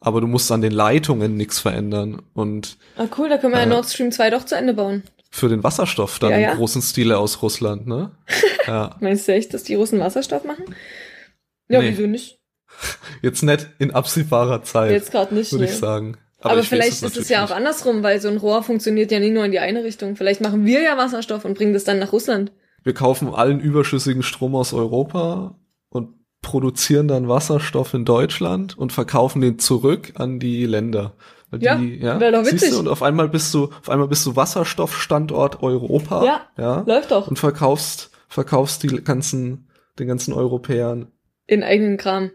aber 0.00 0.20
du 0.20 0.26
musst 0.26 0.50
an 0.52 0.60
den 0.62 0.72
Leitungen 0.72 1.36
nichts 1.36 1.58
verändern. 1.58 2.22
Und 2.34 2.76
ah, 2.96 3.06
cool, 3.18 3.28
da 3.28 3.38
können 3.38 3.52
wir 3.52 3.60
ja 3.60 3.66
äh, 3.66 3.68
Nord 3.68 3.86
Stream 3.88 4.12
2 4.12 4.30
doch 4.30 4.44
zu 4.44 4.56
Ende 4.56 4.74
bauen. 4.74 5.02
Für 5.30 5.48
den 5.48 5.62
Wasserstoff 5.62 6.18
dann 6.18 6.30
Ja, 6.30 6.38
ja. 6.38 6.50
im 6.52 6.56
großen 6.58 6.82
Stile 6.82 7.18
aus 7.18 7.42
Russland, 7.42 7.86
ne? 7.86 8.12
ja. 8.66 8.96
Meinst 9.00 9.28
du 9.28 9.32
echt, 9.32 9.52
dass 9.54 9.62
die 9.62 9.74
Russen 9.74 10.00
Wasserstoff 10.00 10.44
machen? 10.44 10.64
Ja, 11.68 11.80
Nee. 11.82 11.90
wieso 11.90 12.06
nicht? 12.06 12.38
Jetzt 13.22 13.42
nicht 13.42 13.68
in 13.78 13.90
absehbarer 13.92 14.62
Zeit, 14.62 14.90
Jetzt 14.92 15.10
gerade 15.10 15.34
nicht. 15.34 15.52
würde 15.52 15.64
ne? 15.64 15.70
ich 15.70 15.76
sagen. 15.76 16.16
Aber, 16.40 16.54
ich 16.54 16.58
weiß 16.60 16.68
vielleicht 16.68 17.02
ist 17.02 17.16
es 17.16 17.28
ja 17.28 17.40
auch 17.44 17.48
nicht. 17.48 17.56
andersrum, 17.56 18.02
weil 18.04 18.20
so 18.20 18.28
ein 18.28 18.36
Rohr 18.36 18.62
funktioniert 18.62 19.10
ja 19.10 19.18
nie 19.18 19.30
nur 19.30 19.44
in 19.44 19.50
die 19.50 19.58
eine 19.58 19.82
Richtung. 19.82 20.14
Vielleicht 20.14 20.40
machen 20.40 20.64
wir 20.64 20.80
ja 20.82 20.96
Wasserstoff 20.96 21.44
und 21.44 21.54
bringen 21.58 21.72
das 21.72 21.82
dann 21.84 21.98
nach 21.98 22.12
Russland. 22.12 22.52
Wir 22.84 22.94
kaufen 22.94 23.34
allen 23.34 23.58
überschüssigen 23.58 24.22
Strom 24.22 24.54
aus 24.54 24.72
Europa 24.72 25.58
und 25.88 26.10
produzieren 26.40 27.08
dann 27.08 27.28
Wasserstoff 27.28 27.92
in 27.92 28.04
Deutschland 28.04 28.78
und 28.78 28.92
verkaufen 28.92 29.40
den 29.42 29.58
zurück 29.58 30.12
an 30.14 30.38
die 30.38 30.64
Länder. 30.64 31.14
Weil 31.50 31.62
Ja, 31.62 31.76
die, 31.76 31.96
ja 31.96 32.20
wär 32.20 32.32
doch 32.32 32.42
siehst 32.44 32.54
witzig. 32.56 32.70
du, 32.72 32.78
und 32.80 32.88
auf 32.88 33.02
einmal 33.02 33.28
bist 33.28 33.52
du, 33.54 33.64
auf 33.66 33.88
einmal 33.88 34.08
bist 34.08 34.24
du 34.26 34.36
Wasserstoffstandort 34.36 35.62
Europa. 35.62 36.24
Ja, 36.24 36.40
ja 36.58 36.80
Läuft 36.86 37.10
doch. 37.10 37.28
und 37.28 37.38
verkaufst, 37.38 38.10
verkaufst 38.28 38.82
die 38.82 38.88
ganzen, 39.02 39.68
den 39.98 40.08
ganzen 40.08 40.32
Europäern 40.34 41.08
In 41.46 41.62
eigenen 41.62 41.96
Kram. 41.96 42.30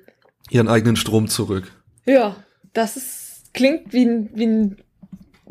ihren 0.50 0.68
eigenen 0.68 0.96
Strom 0.96 1.28
zurück. 1.28 1.72
Ja, 2.06 2.36
das 2.74 2.98
ist, 2.98 3.54
klingt 3.54 3.94
wie 3.94 4.06
ein, 4.06 4.30
wie 4.34 4.46
ein 4.48 4.78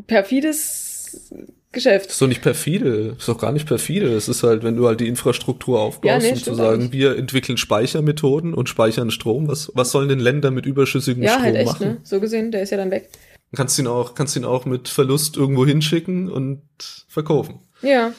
perfides 0.07 1.33
Geschäft. 1.71 2.05
Das 2.07 2.13
ist 2.13 2.21
doch 2.21 2.27
nicht 2.27 2.41
perfide, 2.43 3.09
das 3.09 3.17
ist 3.19 3.27
doch 3.27 3.39
gar 3.39 3.51
nicht 3.51 3.65
perfide. 3.67 4.13
Es 4.15 4.29
ist 4.29 4.43
halt, 4.43 4.63
wenn 4.63 4.75
du 4.75 4.87
halt 4.87 4.99
die 4.99 5.07
Infrastruktur 5.07 5.79
aufbaust 5.79 6.05
Ja, 6.05 6.19
nee, 6.19 6.31
und 6.37 6.43
zu 6.43 6.53
sagen, 6.53 6.91
wir 6.91 7.17
entwickeln 7.17 7.57
Speichermethoden 7.57 8.53
und 8.53 8.69
speichern 8.69 9.09
Strom. 9.09 9.47
Was, 9.47 9.71
was 9.73 9.91
sollen 9.91 10.09
denn 10.09 10.19
Länder 10.19 10.51
mit 10.51 10.65
überschüssigem 10.67 11.23
Ja, 11.23 11.31
Strom 11.31 11.43
halt 11.45 11.55
echt, 11.55 11.65
machen? 11.65 11.87
ne? 11.87 11.97
So 12.03 12.19
gesehen, 12.19 12.51
der 12.51 12.61
ist 12.61 12.69
ja 12.69 12.77
dann 12.77 12.91
weg. 12.91 13.09
Kannst 13.55 13.77
ihn 13.77 13.87
auch, 13.87 14.15
kannst 14.15 14.35
ihn 14.35 14.45
auch 14.45 14.65
mit 14.65 14.87
Verlust 14.89 15.37
irgendwo 15.37 15.65
hinschicken 15.65 16.31
und 16.31 16.63
verkaufen. 17.07 17.59
Ja. 17.81 18.13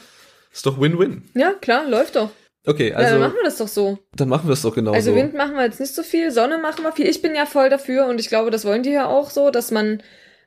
Ist 0.51 0.65
doch 0.65 0.79
Win-Win. 0.79 1.23
Ja, 1.33 1.51
klar, 1.53 1.87
läuft 1.89 2.15
doch. 2.15 2.29
Okay, 2.65 2.89
ja, 2.89 2.95
also 2.95 3.11
dann 3.11 3.21
machen 3.21 3.35
wir 3.35 3.43
das 3.43 3.57
doch 3.57 3.67
so. 3.67 3.99
dann 4.15 4.29
machen 4.29 4.47
wir 4.47 4.53
es 4.53 4.61
doch 4.63 4.73
genauso. 4.73 4.95
Also 4.95 5.15
Wind 5.15 5.35
machen 5.35 5.55
wir 5.55 5.63
jetzt 5.63 5.79
nicht 5.79 5.93
so 5.93 6.01
viel, 6.01 6.31
Sonne 6.31 6.57
machen 6.57 6.83
wir 6.83 6.91
viel. 6.91 7.07
Ich 7.07 7.21
bin 7.21 7.35
ja 7.35 7.45
voll 7.45 7.69
dafür 7.69 8.07
und 8.07 8.19
ich 8.19 8.29
glaube, 8.29 8.49
das 8.49 8.65
wollen 8.65 8.81
die 8.81 8.91
ja 8.91 9.07
auch 9.07 9.29
so, 9.29 9.51
dass 9.51 9.69
man 9.69 10.01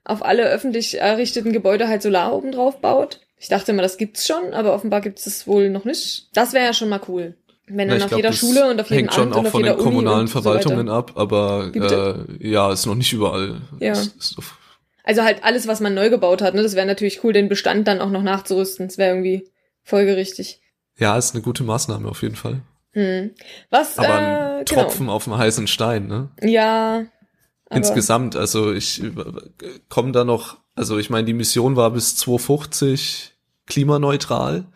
auf 0.04 0.24
alle 0.24 0.48
öffentlich 0.48 0.98
errichteten 1.00 1.52
Gebäude 1.52 1.86
halt 1.86 2.02
Solar 2.02 2.34
oben 2.34 2.50
drauf 2.50 2.80
baut. 2.80 3.20
Ich 3.36 3.48
dachte 3.48 3.70
immer, 3.70 3.82
das 3.82 3.98
gibt's 3.98 4.26
schon, 4.26 4.52
aber 4.52 4.74
offenbar 4.74 5.00
gibt's 5.00 5.26
es 5.26 5.46
wohl 5.46 5.70
noch 5.70 5.84
nicht. 5.84 6.28
Das 6.34 6.52
wäre 6.54 6.64
ja 6.64 6.72
schon 6.72 6.88
mal 6.88 7.00
cool. 7.06 7.36
Wenn 7.66 7.88
Na, 7.88 7.94
dann 7.94 8.02
auf 8.02 8.08
glaub, 8.08 8.18
jeder 8.18 8.32
Schule 8.32 8.68
und 8.68 8.80
auf 8.80 8.88
jedem 8.88 9.04
hängt 9.04 9.14
schon 9.14 9.32
auch 9.32 9.38
und 9.38 9.46
auf 9.46 9.52
von 9.52 9.60
jeder 9.62 9.74
den 9.74 9.80
Uni 9.80 9.90
kommunalen 9.90 10.26
so 10.26 10.40
Verwaltungen 10.40 10.88
weiter. 10.88 10.96
ab, 10.96 11.12
aber 11.16 11.70
äh, 11.74 12.48
ja, 12.48 12.72
ist 12.72 12.86
noch 12.86 12.94
nicht 12.94 13.12
überall. 13.12 13.60
Ja. 13.78 13.92
Ist, 13.92 14.16
ist 14.16 14.38
doch, 14.38 14.44
Also 15.08 15.22
halt 15.22 15.42
alles, 15.42 15.66
was 15.66 15.80
man 15.80 15.94
neu 15.94 16.10
gebaut 16.10 16.42
hat, 16.42 16.52
ne? 16.52 16.62
Das 16.62 16.74
wäre 16.74 16.86
natürlich 16.86 17.24
cool, 17.24 17.32
den 17.32 17.48
Bestand 17.48 17.88
dann 17.88 18.02
auch 18.02 18.10
noch 18.10 18.22
nachzurüsten. 18.22 18.88
Das 18.88 18.98
wäre 18.98 19.08
irgendwie 19.08 19.48
folgerichtig. 19.82 20.60
ja, 20.98 21.16
ist 21.16 21.34
eine 21.34 21.42
gute 21.42 21.64
Maßnahme 21.64 22.06
auf 22.06 22.20
jeden 22.20 22.36
Fall. 22.36 22.60
Hm. 22.92 23.30
Was, 23.70 23.98
Aber 23.98 24.08
äh, 24.08 24.12
ein 24.12 24.64
genau. 24.66 24.82
Tropfen 24.82 25.08
auf 25.08 25.26
einen 25.26 25.38
heißen 25.38 25.66
Stein, 25.66 26.08
ne? 26.08 26.28
Ja. 26.42 27.06
Insgesamt, 27.70 28.36
also 28.36 28.70
ich 28.72 29.02
äh, 29.02 29.10
komme 29.88 30.12
da 30.12 30.24
noch, 30.24 30.58
also 30.74 30.98
ich 30.98 31.08
meine, 31.08 31.24
die 31.24 31.32
Mission 31.32 31.74
war 31.74 31.90
bis 31.90 32.16
2050 32.16 33.32
klimaneutral. 33.66 34.66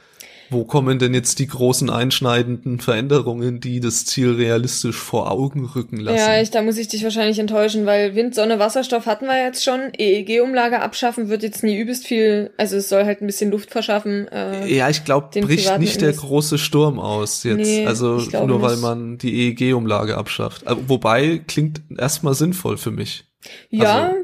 Wo 0.52 0.64
kommen 0.64 0.98
denn 0.98 1.14
jetzt 1.14 1.38
die 1.38 1.46
großen 1.46 1.90
einschneidenden 1.90 2.78
Veränderungen, 2.78 3.60
die 3.60 3.80
das 3.80 4.04
Ziel 4.04 4.32
realistisch 4.32 4.96
vor 4.96 5.30
Augen 5.30 5.64
rücken 5.64 5.96
lassen? 5.96 6.18
Ja, 6.18 6.40
ich, 6.40 6.50
da 6.50 6.62
muss 6.62 6.76
ich 6.76 6.88
dich 6.88 7.02
wahrscheinlich 7.02 7.38
enttäuschen, 7.38 7.86
weil 7.86 8.14
Wind, 8.14 8.34
Sonne, 8.34 8.58
Wasserstoff 8.58 9.06
hatten 9.06 9.26
wir 9.26 9.42
jetzt 9.42 9.64
schon. 9.64 9.92
EEG-Umlage 9.98 10.80
abschaffen 10.80 11.28
wird 11.28 11.42
jetzt 11.42 11.62
nie 11.64 11.76
übelst 11.76 12.06
viel, 12.06 12.50
also 12.56 12.76
es 12.76 12.88
soll 12.88 13.04
halt 13.04 13.22
ein 13.22 13.26
bisschen 13.26 13.50
Luft 13.50 13.70
verschaffen. 13.70 14.28
Äh, 14.28 14.72
Ja, 14.74 14.88
ich 14.88 15.04
glaube, 15.04 15.28
bricht 15.40 15.78
nicht 15.78 16.00
der 16.00 16.12
große 16.12 16.58
Sturm 16.58 16.98
aus 17.00 17.42
jetzt. 17.44 17.58
Nee, 17.66 17.86
also 17.86 18.18
nur 18.46 18.62
weil 18.62 18.72
nicht. 18.72 18.82
man 18.82 19.18
die 19.18 19.48
EEG-Umlage 19.48 20.16
abschafft. 20.16 20.66
Äh, 20.66 20.76
Wobei 20.86 21.40
klingt 21.46 21.80
erstmal 21.96 22.34
sinnvoll 22.34 22.76
für 22.76 22.90
mich. 22.90 23.24
ja, 23.70 24.08
Also, 24.08 24.16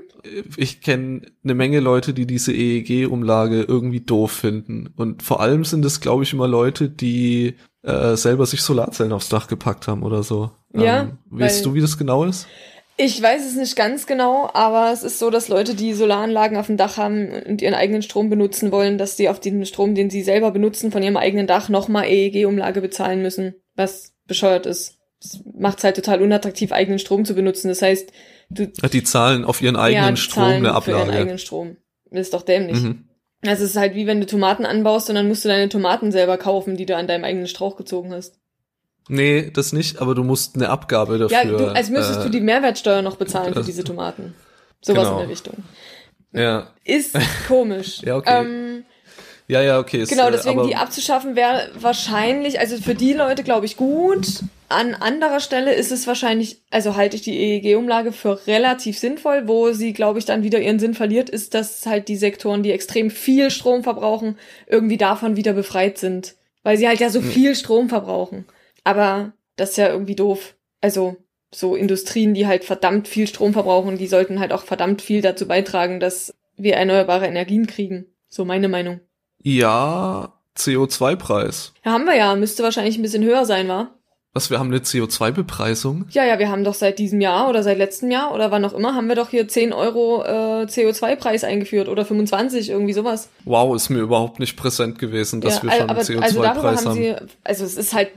ich 0.57 0.81
kenne 0.81 1.23
eine 1.45 1.55
Menge 1.55 1.81
Leute, 1.81 2.15
die 2.15 2.27
diese 2.27 2.53
EEG-Umlage 2.53 3.63
irgendwie 3.63 4.01
doof 4.01 4.33
finden. 4.33 4.91
Und 4.97 5.23
vor 5.23 5.41
allem 5.41 5.65
sind 5.65 5.85
es, 5.85 6.01
glaube 6.01 6.25
ich, 6.25 6.33
immer 6.33 6.49
Leute, 6.49 6.89
die 6.89 7.55
äh, 7.83 8.17
selber 8.17 8.47
sich 8.47 8.63
Solarzellen 8.63 9.13
aufs 9.13 9.29
Dach 9.29 9.49
gepackt 9.49 9.89
haben 9.89 10.03
oder 10.03 10.23
so. 10.23 10.51
Ja, 10.75 11.03
Ähm, 11.03 11.19
weißt 11.31 11.65
du, 11.65 11.75
wie 11.75 11.81
das 11.81 11.99
genau 11.99 12.25
ist? 12.25 12.47
ich 13.01 13.23
weiß 13.23 13.47
es 13.47 13.55
nicht 13.55 13.77
ganz 13.77 14.09
genau, 14.09 14.51
aber 14.55 14.93
es 14.93 15.05
ist 15.05 15.21
so, 15.21 15.31
dass 15.31 15.47
Leute, 15.47 15.77
die 15.77 15.95
Solaranlagen 15.95 16.59
auf 16.59 16.67
dem 16.67 16.77
Dach 16.77 16.97
haben 16.97 17.31
und 17.47 17.63
ihren 17.63 17.75
eigenen 17.75 18.03
Strom 18.03 18.29
benutzen 18.29 18.73
wollen, 18.73 18.99
dass 18.99 19.15
die 19.15 19.29
auf 19.29 19.39
den 19.39 19.65
Strom, 19.67 19.95
den 19.95 20.11
sie 20.11 20.23
selber 20.23 20.51
benutzen, 20.51 20.91
von 20.91 21.03
ihrem 21.05 21.17
eigenen 21.17 21.47
Dach 21.47 21.69
nochmal 21.69 22.07
EEG-Umlage 22.07 22.81
bezahlen 22.81 23.23
müssen, 23.23 23.55
was 23.77 24.15
bescheuert 24.27 24.67
ist. 24.67 24.99
Das 25.23 25.41
macht 25.57 25.79
es 25.79 25.85
halt 25.85 25.95
total 25.95 26.21
unattraktiv, 26.21 26.73
eigenen 26.73 26.99
Strom 26.99 27.25
zu 27.25 27.35
benutzen. 27.35 27.69
Das 27.69 27.83
heißt, 27.83 28.13
du 28.51 28.67
Die 28.67 29.03
zahlen 29.05 29.45
auf 29.45 29.61
ihren 29.63 29.77
eigenen 29.77 30.11
ja, 30.11 30.17
Strom 30.17 30.45
eine 30.45 30.57
für 30.83 30.91
ihren 30.93 31.01
Ablage. 31.03 31.13
eigenen 31.13 31.39
Strom. 31.39 31.77
Das 32.11 32.21
ist 32.23 32.35
doch 32.35 32.43
dämlich. 32.43 32.81
Mhm. 32.81 33.05
Also 33.47 33.65
es 33.65 33.71
ist 33.71 33.77
halt 33.77 33.95
wie 33.95 34.07
wenn 34.07 34.21
du 34.21 34.27
Tomaten 34.27 34.67
anbaust 34.67 35.09
und 35.11 35.15
dann 35.15 35.29
musst 35.29 35.45
du 35.45 35.49
deine 35.49 35.69
Tomaten 35.69 36.11
selber 36.11 36.39
kaufen, 36.39 36.77
die 36.77 36.87
du 36.87 36.97
an 36.97 37.07
deinem 37.07 37.25
eigenen 37.25 37.47
Strauch 37.47 37.77
gezogen 37.77 38.13
hast. 38.13 38.39
Nee, 39.09 39.51
das 39.51 39.73
nicht, 39.73 40.01
aber 40.03 40.15
du 40.15 40.23
musst 40.25 40.57
eine 40.57 40.69
Abgabe 40.71 41.19
dafür. 41.19 41.37
ja, 41.37 41.45
du, 41.45 41.73
als 41.73 41.89
müsstest 41.89 42.21
äh, 42.21 42.25
du 42.25 42.31
die 42.31 42.41
Mehrwertsteuer 42.41 43.01
noch 43.03 43.17
bezahlen 43.17 43.49
für 43.53 43.61
das- 43.61 43.67
diese 43.67 43.85
Tomaten. 43.85 44.35
Sowas 44.83 45.05
Genau. 45.05 45.13
in 45.15 45.19
der 45.21 45.29
Richtung. 45.29 45.55
Ja, 46.33 46.69
Ist 46.85 47.17
komisch. 47.49 48.03
Ja, 48.03 48.17
okay. 48.17 48.41
Ähm, 48.45 48.85
ja, 49.49 49.63
ja, 49.63 49.79
okay. 49.79 50.03
ist, 50.03 50.11
genau, 50.11 50.29
äh, 50.29 50.33
deswegen 50.33 50.67
die 50.67 50.77
abzuschaffen 50.77 51.35
wäre 51.35 51.71
wahrscheinlich, 51.75 52.61
also 52.61 52.77
für 52.77 52.95
die 52.95 53.15
Leute 53.15 53.43
glaube 53.43 53.67
ich 53.67 53.77
gut. 53.77 54.43
An 54.69 54.95
anderer 54.95 55.41
Stelle 55.41 55.73
ist 55.73 55.91
es 55.91 56.07
wahrscheinlich, 56.07 56.61
also 56.71 56.97
halte 56.97 57.17
ich 57.17 57.23
die 57.23 57.39
EEG-Umlage 57.39 58.13
für 58.13 58.47
relativ 58.47 58.99
sinnvoll. 58.99 59.49
Wo 59.49 59.73
sie, 59.73 59.95
glaube 59.95 60.19
ich, 60.19 60.27
dann 60.27 60.43
wieder 60.43 60.61
ihren 60.61 60.79
Sinn 60.79 60.93
verliert, 60.93 61.31
ist, 61.31 61.55
dass 61.55 61.87
halt 61.87 62.09
die 62.09 62.17
Sektoren, 62.17 62.63
die 62.63 62.73
extrem 62.73 63.11
viel 63.11 63.51
Strom 63.51 63.83
verbrauchen, 63.83 64.37
irgendwie 64.67 64.99
davon 64.99 65.37
wieder 65.37 65.55
befreit 65.55 65.97
sind. 65.97 66.35
Weil 66.63 66.77
sie 66.77 66.87
halt 66.87 67.01
ja 67.01 67.09
so 67.09 67.23
viel 67.23 67.55
Strom 67.55 67.89
verbrauchen. 67.89 68.45
Aber 68.85 69.33
das 69.57 69.71
ist 69.71 69.79
ja 69.79 69.89
irgendwie 69.89 70.17
doof. 70.17 70.55
Also 70.83 71.17
so 71.51 71.75
Industrien, 71.75 72.35
die 72.35 72.47
halt 72.47 72.65
verdammt 72.65 73.09
viel 73.09 73.27
Strom 73.27 73.55
verbrauchen, 73.55 73.97
die 73.97 74.07
sollten 74.07 74.39
halt 74.39 74.53
auch 74.53 74.65
verdammt 74.65 75.01
viel 75.01 75.23
dazu 75.23 75.49
beitragen, 75.49 76.01
dass 76.01 76.35
wir 76.59 76.75
erneuerbare 76.75 77.27
Energien 77.27 77.67
kriegen. 77.67 78.05
So 78.29 78.45
meine 78.45 78.69
Meinung. 78.69 79.01
Ja, 79.43 80.33
CO2-Preis. 80.57 81.73
Ja, 81.85 81.93
haben 81.93 82.05
wir 82.05 82.17
ja. 82.17 82.35
Müsste 82.35 82.63
wahrscheinlich 82.63 82.99
ein 82.99 83.03
bisschen 83.03 83.25
höher 83.25 83.45
sein, 83.45 83.69
wa? 83.69 83.91
Was, 84.35 84.51
wir 84.51 84.59
haben 84.59 84.69
eine 84.69 84.81
CO2-Bepreisung? 84.81 86.07
Ja, 86.11 86.25
ja, 86.25 86.39
wir 86.39 86.51
haben 86.51 86.63
doch 86.63 86.75
seit 86.75 86.99
diesem 86.99 87.21
Jahr 87.21 87.49
oder 87.49 87.63
seit 87.63 87.79
letztem 87.79 88.11
Jahr 88.11 88.35
oder 88.35 88.51
wann 88.51 88.65
auch 88.65 88.75
immer, 88.75 88.95
haben 88.95 89.09
wir 89.09 89.17
doch 89.17 89.31
hier 89.31 89.49
10 89.49 89.73
Euro 89.73 90.23
äh, 90.23 90.65
CO2-Preis 90.65 91.45
eingeführt 91.45 91.89
oder 91.89 92.05
25, 92.05 92.71
irgendwie 92.71 92.93
sowas. 92.93 93.31
Wow, 93.45 93.75
ist 93.75 93.89
mir 93.89 94.01
überhaupt 94.01 94.39
nicht 94.39 94.57
präsent 94.57 94.99
gewesen, 94.99 95.41
dass 95.41 95.57
ja, 95.57 95.63
wir 95.65 95.71
schon 95.73 95.91
aber, 95.91 96.01
einen 96.01 96.23
also 96.23 96.43
darüber 96.43 96.61
CO2-Preis 96.61 96.79
haben 96.81 96.87
haben. 96.87 96.97
sie, 96.97 97.15
also 97.43 97.65
es 97.65 97.77
ist 97.77 97.95
halt 97.95 98.11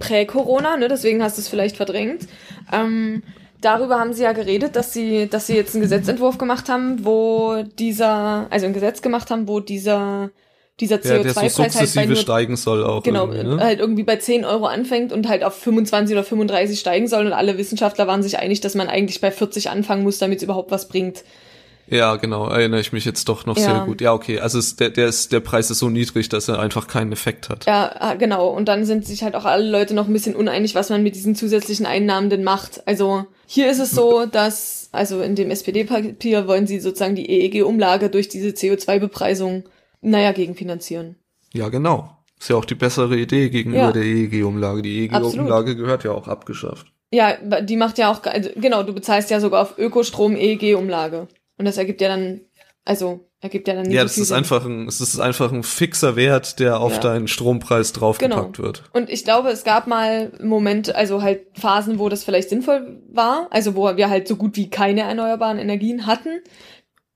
prä-Corona, 0.00 0.76
ne, 0.76 0.88
deswegen 0.88 1.22
hast 1.22 1.38
du 1.38 1.42
es 1.42 1.48
vielleicht 1.48 1.76
verdrängt. 1.76 2.26
Ähm, 2.72 3.22
darüber 3.60 4.00
haben 4.00 4.12
sie 4.12 4.24
ja 4.24 4.32
geredet, 4.32 4.74
dass 4.74 4.92
sie, 4.92 5.28
dass 5.28 5.46
sie 5.46 5.54
jetzt 5.54 5.74
einen 5.74 5.82
Gesetzentwurf 5.82 6.38
gemacht 6.38 6.68
haben, 6.68 7.04
wo 7.04 7.62
dieser, 7.78 8.46
also 8.50 8.66
ein 8.66 8.72
Gesetz 8.72 9.00
gemacht 9.00 9.30
haben, 9.30 9.46
wo 9.46 9.60
dieser 9.60 10.30
dieser 10.80 10.96
CO2-Preis 10.96 11.56
ja, 11.56 11.68
so 11.68 11.80
halt 11.80 11.94
bei 11.94 12.06
nur, 12.06 12.16
steigen 12.16 12.56
soll 12.56 12.84
auch. 12.84 13.02
Genau, 13.02 13.26
ne? 13.26 13.58
halt 13.60 13.78
irgendwie 13.78 14.02
bei 14.02 14.16
10 14.16 14.44
Euro 14.44 14.66
anfängt 14.66 15.12
und 15.12 15.28
halt 15.28 15.44
auf 15.44 15.54
25 15.54 16.14
oder 16.14 16.24
35 16.24 16.78
steigen 16.78 17.08
soll 17.08 17.26
und 17.26 17.32
alle 17.32 17.58
Wissenschaftler 17.58 18.06
waren 18.06 18.22
sich 18.22 18.38
einig, 18.38 18.60
dass 18.60 18.74
man 18.74 18.88
eigentlich 18.88 19.20
bei 19.20 19.30
40 19.30 19.70
anfangen 19.70 20.02
muss, 20.02 20.18
damit 20.18 20.38
es 20.38 20.42
überhaupt 20.42 20.70
was 20.70 20.88
bringt. 20.88 21.24
Ja, 21.88 22.16
genau, 22.16 22.48
erinnere 22.48 22.80
ich 22.80 22.92
mich 22.92 23.04
jetzt 23.04 23.28
doch 23.28 23.44
noch 23.44 23.56
ja. 23.56 23.64
sehr 23.64 23.84
gut. 23.84 24.00
Ja, 24.00 24.14
okay, 24.14 24.40
also 24.40 24.58
ist, 24.58 24.80
der, 24.80 24.90
der, 24.90 25.08
ist, 25.08 25.32
der 25.32 25.40
Preis 25.40 25.70
ist 25.70 25.80
so 25.80 25.90
niedrig, 25.90 26.28
dass 26.28 26.48
er 26.48 26.58
einfach 26.58 26.86
keinen 26.86 27.12
Effekt 27.12 27.48
hat. 27.48 27.66
Ja, 27.66 27.94
ah, 27.98 28.14
genau. 28.14 28.48
Und 28.48 28.66
dann 28.68 28.84
sind 28.84 29.04
sich 29.06 29.22
halt 29.22 29.34
auch 29.34 29.44
alle 29.44 29.68
Leute 29.68 29.92
noch 29.92 30.06
ein 30.06 30.12
bisschen 30.12 30.34
uneinig, 30.34 30.74
was 30.74 30.90
man 30.90 31.02
mit 31.02 31.16
diesen 31.16 31.34
zusätzlichen 31.34 31.84
Einnahmen 31.84 32.30
denn 32.30 32.44
macht. 32.44 32.86
Also 32.86 33.26
hier 33.46 33.70
ist 33.70 33.80
es 33.80 33.90
so, 33.90 34.26
dass, 34.30 34.88
also 34.92 35.20
in 35.20 35.34
dem 35.34 35.50
SPD-Papier 35.50 36.46
wollen 36.46 36.66
sie 36.66 36.80
sozusagen 36.80 37.16
die 37.16 37.28
EEG-Umlage 37.28 38.08
durch 38.08 38.28
diese 38.28 38.50
CO2-Bepreisung 38.50 39.64
naja, 40.02 40.32
gegenfinanzieren. 40.32 41.16
Ja, 41.54 41.68
genau. 41.68 42.16
Ist 42.38 42.48
ja 42.48 42.56
auch 42.56 42.64
die 42.64 42.74
bessere 42.74 43.16
Idee 43.16 43.48
gegenüber 43.48 43.78
ja. 43.78 43.92
der 43.92 44.02
EEG-Umlage. 44.02 44.82
Die 44.82 45.04
EEG-Umlage 45.04 45.76
gehört 45.76 46.04
ja 46.04 46.10
auch 46.10 46.28
abgeschafft. 46.28 46.92
Ja, 47.12 47.36
die 47.60 47.76
macht 47.76 47.98
ja 47.98 48.10
auch, 48.10 48.22
also, 48.24 48.50
genau, 48.56 48.82
du 48.82 48.92
bezahlst 48.92 49.30
ja 49.30 49.38
sogar 49.38 49.62
auf 49.62 49.78
Ökostrom 49.78 50.34
EEG-Umlage. 50.34 51.28
Und 51.58 51.66
das 51.66 51.76
ergibt 51.76 52.00
ja 52.00 52.08
dann, 52.08 52.40
also 52.84 53.28
ergibt 53.42 53.68
ja 53.68 53.74
dann 53.74 53.84
nicht 53.84 53.94
Ja, 53.94 54.02
so 54.02 54.06
das 54.06 54.18
ist 54.18 54.28
Sinn. 54.28 54.36
einfach 54.38 54.64
ein, 54.64 54.88
es 54.88 55.00
ist 55.00 55.20
einfach 55.20 55.52
ein 55.52 55.62
fixer 55.62 56.16
Wert, 56.16 56.58
der 56.58 56.80
auf 56.80 56.94
ja. 56.94 57.00
deinen 57.00 57.28
Strompreis 57.28 57.92
draufgepackt 57.92 58.56
genau. 58.56 58.66
wird. 58.66 58.84
Und 58.92 59.10
ich 59.10 59.24
glaube, 59.24 59.50
es 59.50 59.64
gab 59.64 59.86
mal 59.86 60.32
Momente, 60.42 60.96
also 60.96 61.22
halt 61.22 61.42
Phasen, 61.58 61.98
wo 61.98 62.08
das 62.08 62.24
vielleicht 62.24 62.48
sinnvoll 62.48 63.02
war, 63.12 63.48
also 63.50 63.74
wo 63.74 63.96
wir 63.96 64.08
halt 64.08 64.26
so 64.26 64.36
gut 64.36 64.56
wie 64.56 64.70
keine 64.70 65.02
erneuerbaren 65.02 65.58
Energien 65.58 66.06
hatten. 66.06 66.40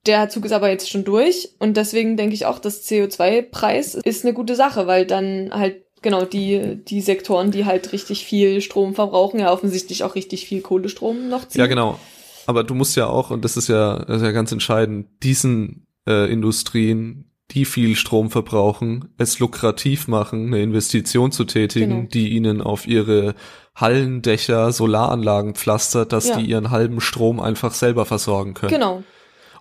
Der 0.07 0.29
Zug 0.29 0.45
ist 0.45 0.53
aber 0.53 0.71
jetzt 0.71 0.91
schon 0.91 1.05
durch 1.05 1.51
und 1.59 1.77
deswegen 1.77 2.17
denke 2.17 2.35
ich 2.35 2.47
auch, 2.47 2.59
das 2.59 2.89
CO2-Preis 2.89 3.95
ist 3.95 4.25
eine 4.25 4.35
gute 4.35 4.55
Sache, 4.55 4.87
weil 4.87 5.07
dann 5.07 5.51
halt 5.53 5.83
genau 6.03 6.25
die, 6.25 6.85
die 6.85 7.01
Sektoren, 7.01 7.51
die 7.51 7.65
halt 7.65 7.93
richtig 7.93 8.25
viel 8.25 8.61
Strom 8.61 8.95
verbrauchen, 8.95 9.41
ja 9.41 9.53
offensichtlich 9.53 10.05
auch 10.05 10.15
richtig 10.15 10.47
viel 10.47 10.61
Kohlestrom 10.61 11.29
noch 11.29 11.49
ziehen. 11.49 11.61
Ja, 11.61 11.67
genau. 11.67 11.99
Aber 12.47 12.63
du 12.63 12.75
musst 12.75 12.97
ja 12.97 13.09
auch, 13.09 13.31
und 13.31 13.45
das 13.45 13.57
ist 13.57 13.69
ja, 13.69 14.05
das 14.05 14.19
ist 14.19 14.23
ja 14.23 14.31
ganz 14.31 14.53
entscheidend, 14.53 15.09
diesen 15.23 15.87
äh, 16.07 16.31
Industrien, 16.31 17.33
die 17.53 17.65
viel 17.65 17.97
Strom 17.97 18.31
verbrauchen, 18.31 19.13
es 19.19 19.39
lukrativ 19.39 20.09
machen, 20.09 20.47
eine 20.47 20.63
Investition 20.63 21.33
zu 21.33 21.45
tätigen, 21.45 21.91
genau. 21.91 22.09
die 22.13 22.31
ihnen 22.31 22.61
auf 22.61 22.87
ihre 22.87 23.35
Hallendächer 23.75 24.73
Solaranlagen 24.73 25.55
pflastert, 25.55 26.13
dass 26.13 26.29
ja. 26.29 26.39
die 26.39 26.47
ihren 26.47 26.71
halben 26.71 27.01
Strom 27.01 27.41
einfach 27.41 27.73
selber 27.73 28.05
versorgen 28.05 28.55
können. 28.55 28.73
Genau. 28.73 29.03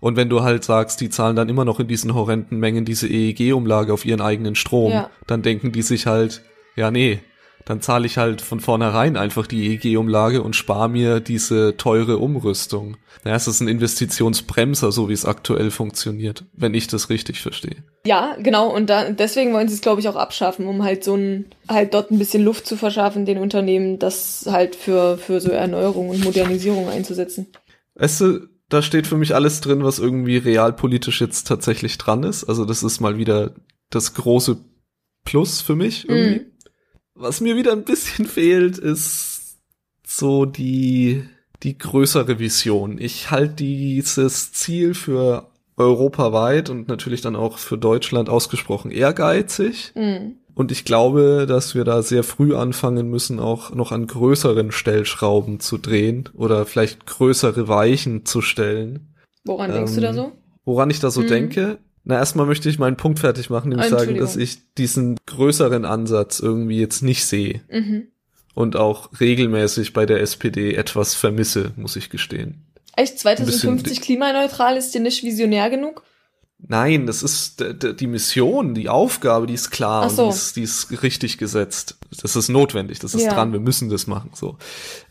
Und 0.05 0.17
wenn 0.17 0.29
du 0.29 0.43
halt 0.43 0.63
sagst, 0.63 1.01
die 1.01 1.09
zahlen 1.09 1.35
dann 1.35 1.49
immer 1.49 1.65
noch 1.65 1.79
in 1.79 1.87
diesen 1.87 2.13
horrenden 2.13 2.59
Mengen 2.59 2.85
diese 2.85 3.07
EEG-Umlage 3.07 3.91
auf 3.91 4.05
ihren 4.05 4.21
eigenen 4.21 4.53
Strom, 4.53 4.91
ja. 4.91 5.09
dann 5.25 5.41
denken 5.41 5.71
die 5.71 5.81
sich 5.81 6.05
halt, 6.05 6.43
ja 6.75 6.91
nee, 6.91 7.21
dann 7.65 7.81
zahle 7.81 8.05
ich 8.05 8.19
halt 8.19 8.41
von 8.41 8.59
vornherein 8.59 9.17
einfach 9.17 9.47
die 9.47 9.65
EEG-Umlage 9.65 10.43
und 10.43 10.55
spare 10.55 10.89
mir 10.89 11.21
diese 11.21 11.75
teure 11.77 12.19
Umrüstung. 12.19 12.97
Ja, 13.25 13.33
es 13.33 13.47
ist 13.47 13.61
ein 13.61 13.67
Investitionsbremser, 13.67 14.91
so 14.91 15.09
wie 15.09 15.13
es 15.13 15.25
aktuell 15.25 15.71
funktioniert, 15.71 16.43
wenn 16.53 16.75
ich 16.75 16.85
das 16.85 17.09
richtig 17.09 17.41
verstehe. 17.41 17.77
Ja, 18.05 18.35
genau, 18.37 18.69
und 18.69 18.91
da, 18.91 19.09
deswegen 19.09 19.53
wollen 19.53 19.69
sie 19.69 19.73
es, 19.73 19.81
glaube 19.81 20.01
ich, 20.01 20.07
auch 20.07 20.17
abschaffen, 20.17 20.67
um 20.67 20.83
halt 20.83 21.03
so 21.03 21.15
ein, 21.15 21.45
halt 21.67 21.95
dort 21.95 22.11
ein 22.11 22.19
bisschen 22.19 22.43
Luft 22.43 22.67
zu 22.67 22.77
verschaffen, 22.77 23.25
den 23.25 23.39
Unternehmen, 23.39 23.97
das 23.97 24.47
halt 24.47 24.75
für, 24.75 25.17
für 25.17 25.41
so 25.41 25.49
Erneuerung 25.49 26.09
und 26.09 26.23
Modernisierung 26.23 26.89
einzusetzen. 26.89 27.47
Weißt 27.95 28.21
du, 28.21 28.54
da 28.69 28.81
steht 28.81 29.07
für 29.07 29.17
mich 29.17 29.35
alles 29.35 29.61
drin, 29.61 29.83
was 29.83 29.99
irgendwie 29.99 30.37
realpolitisch 30.37 31.21
jetzt 31.21 31.47
tatsächlich 31.47 31.97
dran 31.97 32.23
ist. 32.23 32.45
Also 32.45 32.65
das 32.65 32.83
ist 32.83 32.99
mal 32.99 33.17
wieder 33.17 33.53
das 33.89 34.13
große 34.13 34.57
Plus 35.23 35.61
für 35.61 35.75
mich 35.75 36.09
irgendwie. 36.09 36.45
Mm. 36.45 36.51
Was 37.15 37.41
mir 37.41 37.55
wieder 37.55 37.71
ein 37.71 37.85
bisschen 37.85 38.25
fehlt, 38.25 38.77
ist 38.77 39.57
so 40.05 40.45
die, 40.45 41.23
die 41.63 41.77
größere 41.77 42.39
Vision. 42.39 42.99
Ich 42.99 43.31
halte 43.31 43.55
dieses 43.55 44.51
Ziel 44.53 44.93
für 44.93 45.49
europaweit 45.77 46.69
und 46.69 46.87
natürlich 46.87 47.21
dann 47.21 47.35
auch 47.35 47.57
für 47.57 47.77
Deutschland 47.77 48.29
ausgesprochen 48.29 48.91
ehrgeizig. 48.91 49.91
Mm. 49.95 50.37
Und 50.55 50.71
ich 50.71 50.85
glaube, 50.85 51.45
dass 51.47 51.75
wir 51.75 51.83
da 51.83 52.01
sehr 52.01 52.23
früh 52.23 52.55
anfangen 52.55 53.09
müssen, 53.09 53.39
auch 53.39 53.75
noch 53.75 53.91
an 53.91 54.07
größeren 54.07 54.71
Stellschrauben 54.71 55.59
zu 55.59 55.77
drehen 55.77 56.29
oder 56.33 56.65
vielleicht 56.65 57.05
größere 57.05 57.67
Weichen 57.67 58.25
zu 58.25 58.41
stellen. 58.41 59.13
Woran 59.43 59.69
ähm, 59.69 59.75
denkst 59.75 59.95
du 59.95 60.01
da 60.01 60.09
ähm, 60.09 60.15
so? 60.15 60.31
Woran 60.63 60.89
ich 60.89 61.01
da 61.01 61.11
so 61.11 61.21
mhm. 61.21 61.27
denke? 61.27 61.77
Na, 62.05 62.15
erstmal 62.15 62.45
möchte 62.45 62.69
ich 62.69 62.79
meinen 62.79 62.95
Punkt 62.95 63.19
fertig 63.19 63.49
machen, 63.49 63.69
nämlich 63.69 63.89
sagen, 63.89 64.17
dass 64.17 64.37
ich 64.37 64.73
diesen 64.75 65.17
größeren 65.25 65.85
Ansatz 65.85 66.39
irgendwie 66.39 66.79
jetzt 66.79 67.01
nicht 67.01 67.25
sehe. 67.25 67.61
Mhm. 67.69 68.07
Und 68.53 68.77
auch 68.77 69.09
regelmäßig 69.19 69.91
bei 69.91 70.05
der 70.05 70.21
SPD 70.21 70.75
etwas 70.75 71.15
vermisse, 71.15 71.73
muss 71.75 71.97
ich 71.97 72.09
gestehen. 72.09 72.63
Echt? 72.95 73.19
2050 73.19 73.99
klimaneutral 73.99 74.77
ist 74.77 74.95
dir 74.95 75.01
nicht 75.01 75.23
visionär 75.23 75.69
genug? 75.69 76.03
Nein, 76.67 77.05
das 77.05 77.21
ist 77.21 77.63
die 77.99 78.07
Mission, 78.07 78.73
die 78.73 78.89
Aufgabe, 78.89 79.45
die 79.45 79.53
ist 79.53 79.69
klar 79.69 80.09
so. 80.09 80.23
und 80.23 80.29
die 80.29 80.35
ist, 80.35 80.55
die 80.55 80.63
ist, 80.63 81.03
richtig 81.03 81.37
gesetzt. 81.37 81.97
Das 82.21 82.35
ist 82.35 82.49
notwendig, 82.49 82.99
das 82.99 83.13
ist 83.13 83.23
ja. 83.23 83.33
dran, 83.33 83.53
wir 83.53 83.59
müssen 83.59 83.89
das 83.89 84.07
machen, 84.07 84.31
so. 84.33 84.57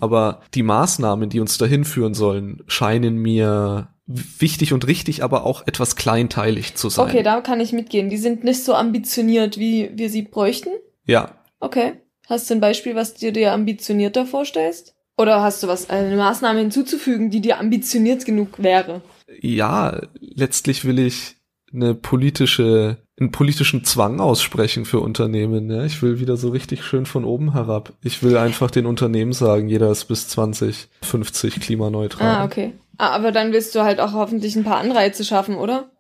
Aber 0.01 0.41
die 0.55 0.63
Maßnahmen, 0.63 1.31
die 1.31 1.41
uns 1.41 1.57
dahin 1.59 1.85
führen 1.85 2.15
sollen, 2.15 2.63
scheinen 2.67 3.17
mir 3.17 3.89
wichtig 4.07 4.73
und 4.73 4.87
richtig, 4.87 5.23
aber 5.23 5.45
auch 5.45 5.67
etwas 5.67 5.97
kleinteilig 5.97 6.75
zu 6.75 6.89
sein. 6.89 7.09
Okay, 7.09 7.23
da 7.23 7.41
kann 7.41 7.61
ich 7.61 7.73
mitgehen. 7.73 8.11
Die 8.11 8.19
sind 8.19 8.45
nicht 8.45 8.65
so 8.65 8.75
ambitioniert, 8.75 9.59
wie 9.59 9.91
wir 9.95 10.11
sie 10.11 10.23
bräuchten? 10.23 10.71
Ja. 11.07 11.33
Okay. 11.61 11.95
Hast 12.27 12.49
du 12.49 12.55
ein 12.55 12.61
Beispiel, 12.61 12.95
was 12.95 13.15
du 13.15 13.33
dir 13.33 13.53
ambitionierter 13.53 14.27
vorstellst? 14.27 14.95
Oder 15.17 15.43
hast 15.43 15.63
du 15.63 15.69
was, 15.69 15.91
eine 15.91 16.17
Maßnahme 16.17 16.61
hinzuzufügen, 16.61 17.31
die 17.31 17.41
dir 17.41 17.61
ambitioniert 17.61 18.25
genug 18.25 18.63
wäre? 18.63 19.03
Ja, 19.41 20.01
letztlich 20.21 20.85
will 20.85 20.99
ich 20.99 21.37
eine 21.75 21.95
politische, 21.95 22.99
einen 23.19 23.33
politischen 23.33 23.85
Zwang 23.85 24.21
aussprechen 24.21 24.85
für 24.85 25.01
Unternehmen. 25.01 25.71
Ja? 25.71 25.85
Ich 25.85 26.03
will 26.03 26.21
wieder 26.21 26.37
so 26.37 26.51
richtig 26.51 26.85
schön 26.85 27.07
von 27.07 27.25
oben 27.25 27.53
herab. 27.53 27.93
Ich 28.03 28.23
will 28.23 28.37
einfach 28.37 28.71
den 28.71 28.87
Unternehmen 28.87 29.33
sagen, 29.33 29.69
jeder 29.69 29.91
ist 29.91 30.05
bis 30.05 30.29
2050 30.29 31.61
klimaneutral. 31.61 32.37
Ah, 32.37 32.45
okay. 32.45 32.73
Ah, 32.99 33.11
aber 33.11 33.33
dann 33.33 33.53
willst 33.53 33.75
du 33.75 33.83
halt 33.83 34.01
auch 34.01 34.13
hoffentlich 34.13 34.57
ein 34.57 34.65
paar 34.65 34.79
Anreize 34.79 35.25
schaffen, 35.25 35.57
oder? 35.57 35.91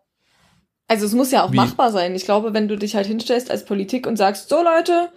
Also 0.87 1.07
es 1.07 1.15
muss 1.15 1.31
ja 1.31 1.45
auch 1.45 1.53
Wie? 1.53 1.57
machbar 1.57 1.91
sein. 1.91 2.15
Ich 2.15 2.25
glaube, 2.25 2.55
wenn 2.55 2.69
du 2.69 2.77
dich 2.77 2.95
halt 2.95 3.07
hinstellst 3.07 3.51
als 3.51 3.65
Politik 3.65 4.07
und 4.07 4.17
sagst, 4.17 4.49
so 4.49 4.63
Leute, 4.63 5.09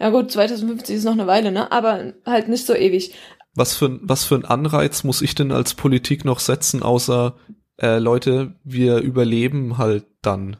ja 0.00 0.10
gut, 0.10 0.32
2050 0.32 0.96
ist 0.96 1.04
noch 1.04 1.12
eine 1.12 1.26
Weile, 1.26 1.52
ne? 1.52 1.70
Aber 1.70 2.14
halt 2.26 2.48
nicht 2.48 2.66
so 2.66 2.74
ewig. 2.74 3.14
Was 3.54 3.76
für, 3.76 4.00
was 4.02 4.24
für 4.24 4.34
ein 4.34 4.44
Anreiz 4.44 5.04
muss 5.04 5.22
ich 5.22 5.34
denn 5.34 5.52
als 5.52 5.74
Politik 5.74 6.24
noch 6.24 6.40
setzen, 6.40 6.82
außer 6.82 7.36
äh, 7.80 7.98
Leute, 7.98 8.54
wir 8.64 8.98
überleben 8.98 9.78
halt 9.78 10.06
dann. 10.22 10.56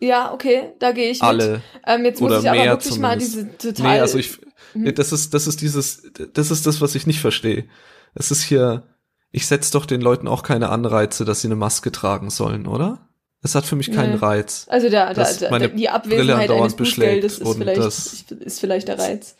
Ja, 0.00 0.32
okay, 0.32 0.72
da 0.78 0.92
gehe 0.92 1.10
ich 1.10 1.22
Alle. 1.22 1.52
mit. 1.52 1.62
Ähm, 1.86 2.04
jetzt 2.04 2.20
muss 2.20 2.42
ich 2.42 2.48
aber 2.48 2.64
wirklich 2.64 2.94
zumindest. 2.94 3.00
mal 3.00 3.18
diese 3.18 3.56
total. 3.58 3.94
Nee, 3.94 4.00
also 4.00 4.18
ich, 4.18 4.38
mhm. 4.74 4.94
das 4.94 5.12
ist, 5.12 5.34
das 5.34 5.46
ist 5.46 5.60
dieses, 5.60 6.02
das 6.32 6.50
ist 6.50 6.66
das, 6.66 6.80
was 6.80 6.94
ich 6.94 7.06
nicht 7.06 7.20
verstehe. 7.20 7.66
Es 8.14 8.30
ist 8.30 8.42
hier, 8.42 8.84
ich 9.30 9.46
setze 9.46 9.72
doch 9.72 9.86
den 9.86 10.00
Leuten 10.00 10.26
auch 10.26 10.42
keine 10.42 10.70
Anreize, 10.70 11.24
dass 11.24 11.42
sie 11.42 11.48
eine 11.48 11.56
Maske 11.56 11.92
tragen 11.92 12.30
sollen, 12.30 12.66
oder? 12.66 13.10
Es 13.42 13.54
hat 13.54 13.64
für 13.64 13.76
mich 13.76 13.90
keinen 13.90 14.14
nee. 14.14 14.18
Reiz. 14.18 14.66
Also 14.68 14.90
der, 14.90 15.14
der, 15.14 15.58
der, 15.58 15.68
die 15.68 15.88
Abwesenheit 15.88 16.50
eines 16.50 16.76
Bußgeldes 16.76 17.38
ist 17.38 17.56
vielleicht, 17.56 17.80
das, 17.80 18.24
ist 18.28 18.60
vielleicht 18.60 18.88
der 18.88 18.98
Reiz. 18.98 19.36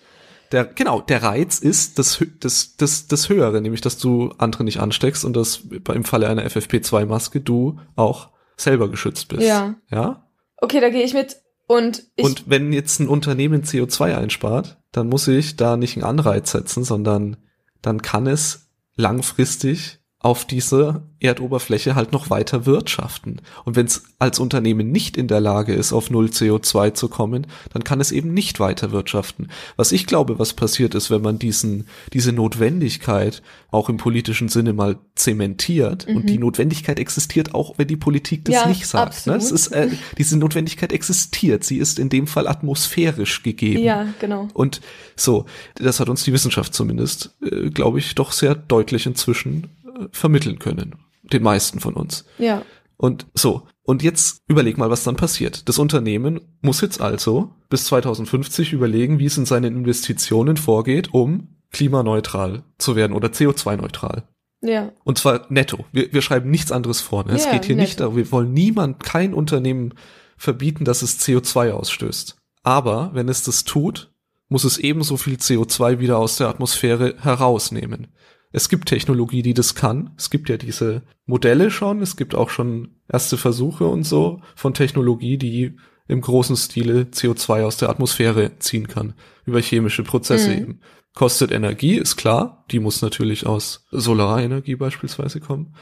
Der, 0.52 0.64
genau, 0.64 1.00
der 1.00 1.22
Reiz 1.22 1.60
ist 1.60 1.98
das, 1.98 2.24
das, 2.40 2.76
das, 2.76 3.06
das 3.06 3.28
Höhere, 3.28 3.60
nämlich, 3.60 3.80
dass 3.80 3.98
du 3.98 4.32
andere 4.38 4.64
nicht 4.64 4.80
ansteckst 4.80 5.24
und 5.24 5.36
dass 5.36 5.62
im 5.92 6.04
Falle 6.04 6.28
einer 6.28 6.44
FFP2-Maske 6.46 7.40
du 7.40 7.78
auch 7.94 8.30
selber 8.56 8.90
geschützt 8.90 9.28
bist. 9.28 9.42
Ja. 9.42 9.76
Ja? 9.90 10.26
Okay, 10.56 10.80
da 10.80 10.90
gehe 10.90 11.04
ich 11.04 11.14
mit. 11.14 11.36
Und, 11.66 12.04
ich 12.16 12.24
und 12.24 12.50
wenn 12.50 12.72
jetzt 12.72 12.98
ein 12.98 13.08
Unternehmen 13.08 13.62
CO2 13.62 14.16
einspart, 14.16 14.78
dann 14.90 15.08
muss 15.08 15.28
ich 15.28 15.54
da 15.54 15.76
nicht 15.76 15.96
einen 15.96 16.04
Anreiz 16.04 16.50
setzen, 16.50 16.82
sondern 16.82 17.36
dann 17.80 18.02
kann 18.02 18.26
es 18.26 18.70
langfristig 18.96 19.99
auf 20.22 20.44
dieser 20.44 21.02
Erdoberfläche 21.18 21.94
halt 21.94 22.12
noch 22.12 22.28
weiter 22.28 22.66
wirtschaften. 22.66 23.40
Und 23.64 23.74
wenn 23.74 23.86
es 23.86 24.04
als 24.18 24.38
Unternehmen 24.38 24.92
nicht 24.92 25.16
in 25.16 25.28
der 25.28 25.40
Lage 25.40 25.72
ist, 25.72 25.94
auf 25.94 26.10
Null 26.10 26.26
CO2 26.26 26.92
zu 26.92 27.08
kommen, 27.08 27.46
dann 27.72 27.84
kann 27.84 28.00
es 28.00 28.12
eben 28.12 28.34
nicht 28.34 28.60
weiter 28.60 28.92
wirtschaften. 28.92 29.48
Was 29.76 29.92
ich 29.92 30.06
glaube, 30.06 30.38
was 30.38 30.52
passiert 30.52 30.94
ist, 30.94 31.10
wenn 31.10 31.22
man 31.22 31.38
diesen, 31.38 31.86
diese 32.12 32.32
Notwendigkeit 32.32 33.42
auch 33.70 33.88
im 33.88 33.96
politischen 33.96 34.50
Sinne 34.50 34.74
mal 34.74 34.98
zementiert, 35.14 36.06
mhm. 36.06 36.16
und 36.16 36.26
die 36.28 36.38
Notwendigkeit 36.38 36.98
existiert 36.98 37.54
auch, 37.54 37.74
wenn 37.78 37.88
die 37.88 37.96
Politik 37.96 38.44
das 38.44 38.54
ja, 38.54 38.66
nicht 38.66 38.86
sagt. 38.86 39.26
Ne? 39.26 39.36
Es 39.36 39.50
ist, 39.50 39.68
äh, 39.68 39.88
diese 40.18 40.38
Notwendigkeit 40.38 40.92
existiert. 40.92 41.64
Sie 41.64 41.78
ist 41.78 41.98
in 41.98 42.10
dem 42.10 42.26
Fall 42.26 42.46
atmosphärisch 42.46 43.42
gegeben. 43.42 43.82
Ja, 43.82 44.06
genau. 44.20 44.48
Und 44.52 44.82
so, 45.16 45.46
das 45.76 45.98
hat 45.98 46.10
uns 46.10 46.24
die 46.24 46.32
Wissenschaft 46.34 46.74
zumindest, 46.74 47.34
äh, 47.42 47.70
glaube 47.70 48.00
ich, 48.00 48.14
doch 48.14 48.32
sehr 48.32 48.54
deutlich 48.54 49.06
inzwischen 49.06 49.68
vermitteln 50.12 50.58
können. 50.58 50.96
Den 51.22 51.42
meisten 51.42 51.80
von 51.80 51.94
uns. 51.94 52.24
Ja. 52.38 52.62
Und 52.96 53.26
so. 53.34 53.66
Und 53.82 54.02
jetzt 54.02 54.42
überleg 54.46 54.78
mal, 54.78 54.90
was 54.90 55.04
dann 55.04 55.16
passiert. 55.16 55.68
Das 55.68 55.78
Unternehmen 55.78 56.40
muss 56.60 56.80
jetzt 56.80 57.00
also 57.00 57.54
bis 57.68 57.86
2050 57.86 58.72
überlegen, 58.72 59.18
wie 59.18 59.26
es 59.26 59.38
in 59.38 59.46
seinen 59.46 59.76
Investitionen 59.76 60.56
vorgeht, 60.56 61.12
um 61.12 61.56
klimaneutral 61.72 62.62
zu 62.78 62.96
werden 62.96 63.14
oder 63.14 63.28
CO2-neutral. 63.28 64.28
Ja. 64.60 64.92
Und 65.04 65.18
zwar 65.18 65.46
netto. 65.48 65.86
Wir, 65.92 66.12
wir 66.12 66.22
schreiben 66.22 66.50
nichts 66.50 66.72
anderes 66.72 67.00
vor. 67.00 67.24
Ne? 67.24 67.32
Es 67.32 67.46
ja, 67.46 67.52
geht 67.52 67.64
hier 67.64 67.76
netto. 67.76 67.86
nicht 67.86 68.00
darum, 68.00 68.16
wir 68.16 68.30
wollen 68.32 68.52
niemand, 68.52 69.02
kein 69.02 69.32
Unternehmen 69.32 69.94
verbieten, 70.36 70.84
dass 70.84 71.02
es 71.02 71.20
CO2 71.20 71.72
ausstößt. 71.72 72.36
Aber 72.62 73.10
wenn 73.14 73.28
es 73.28 73.42
das 73.42 73.64
tut, 73.64 74.12
muss 74.48 74.64
es 74.64 74.78
ebenso 74.78 75.16
viel 75.16 75.36
CO2 75.36 76.00
wieder 76.00 76.18
aus 76.18 76.36
der 76.36 76.48
Atmosphäre 76.48 77.14
herausnehmen. 77.20 78.08
Es 78.52 78.68
gibt 78.68 78.88
Technologie, 78.88 79.42
die 79.42 79.54
das 79.54 79.74
kann. 79.74 80.10
Es 80.16 80.30
gibt 80.30 80.48
ja 80.48 80.56
diese 80.56 81.02
Modelle 81.24 81.70
schon. 81.70 82.02
Es 82.02 82.16
gibt 82.16 82.34
auch 82.34 82.50
schon 82.50 82.96
erste 83.08 83.36
Versuche 83.36 83.86
und 83.86 84.04
so 84.04 84.40
von 84.56 84.74
Technologie, 84.74 85.38
die 85.38 85.76
im 86.08 86.20
großen 86.20 86.56
Stile 86.56 87.02
CO2 87.12 87.64
aus 87.64 87.76
der 87.76 87.88
Atmosphäre 87.88 88.58
ziehen 88.58 88.88
kann. 88.88 89.14
Über 89.46 89.60
chemische 89.60 90.02
Prozesse 90.02 90.50
mhm. 90.50 90.58
eben. 90.58 90.80
Kostet 91.14 91.50
Energie, 91.50 91.94
ist 91.94 92.16
klar. 92.16 92.64
Die 92.70 92.80
muss 92.80 93.02
natürlich 93.02 93.46
aus 93.46 93.86
Solarenergie 93.90 94.76
beispielsweise 94.76 95.40
kommen. 95.40 95.74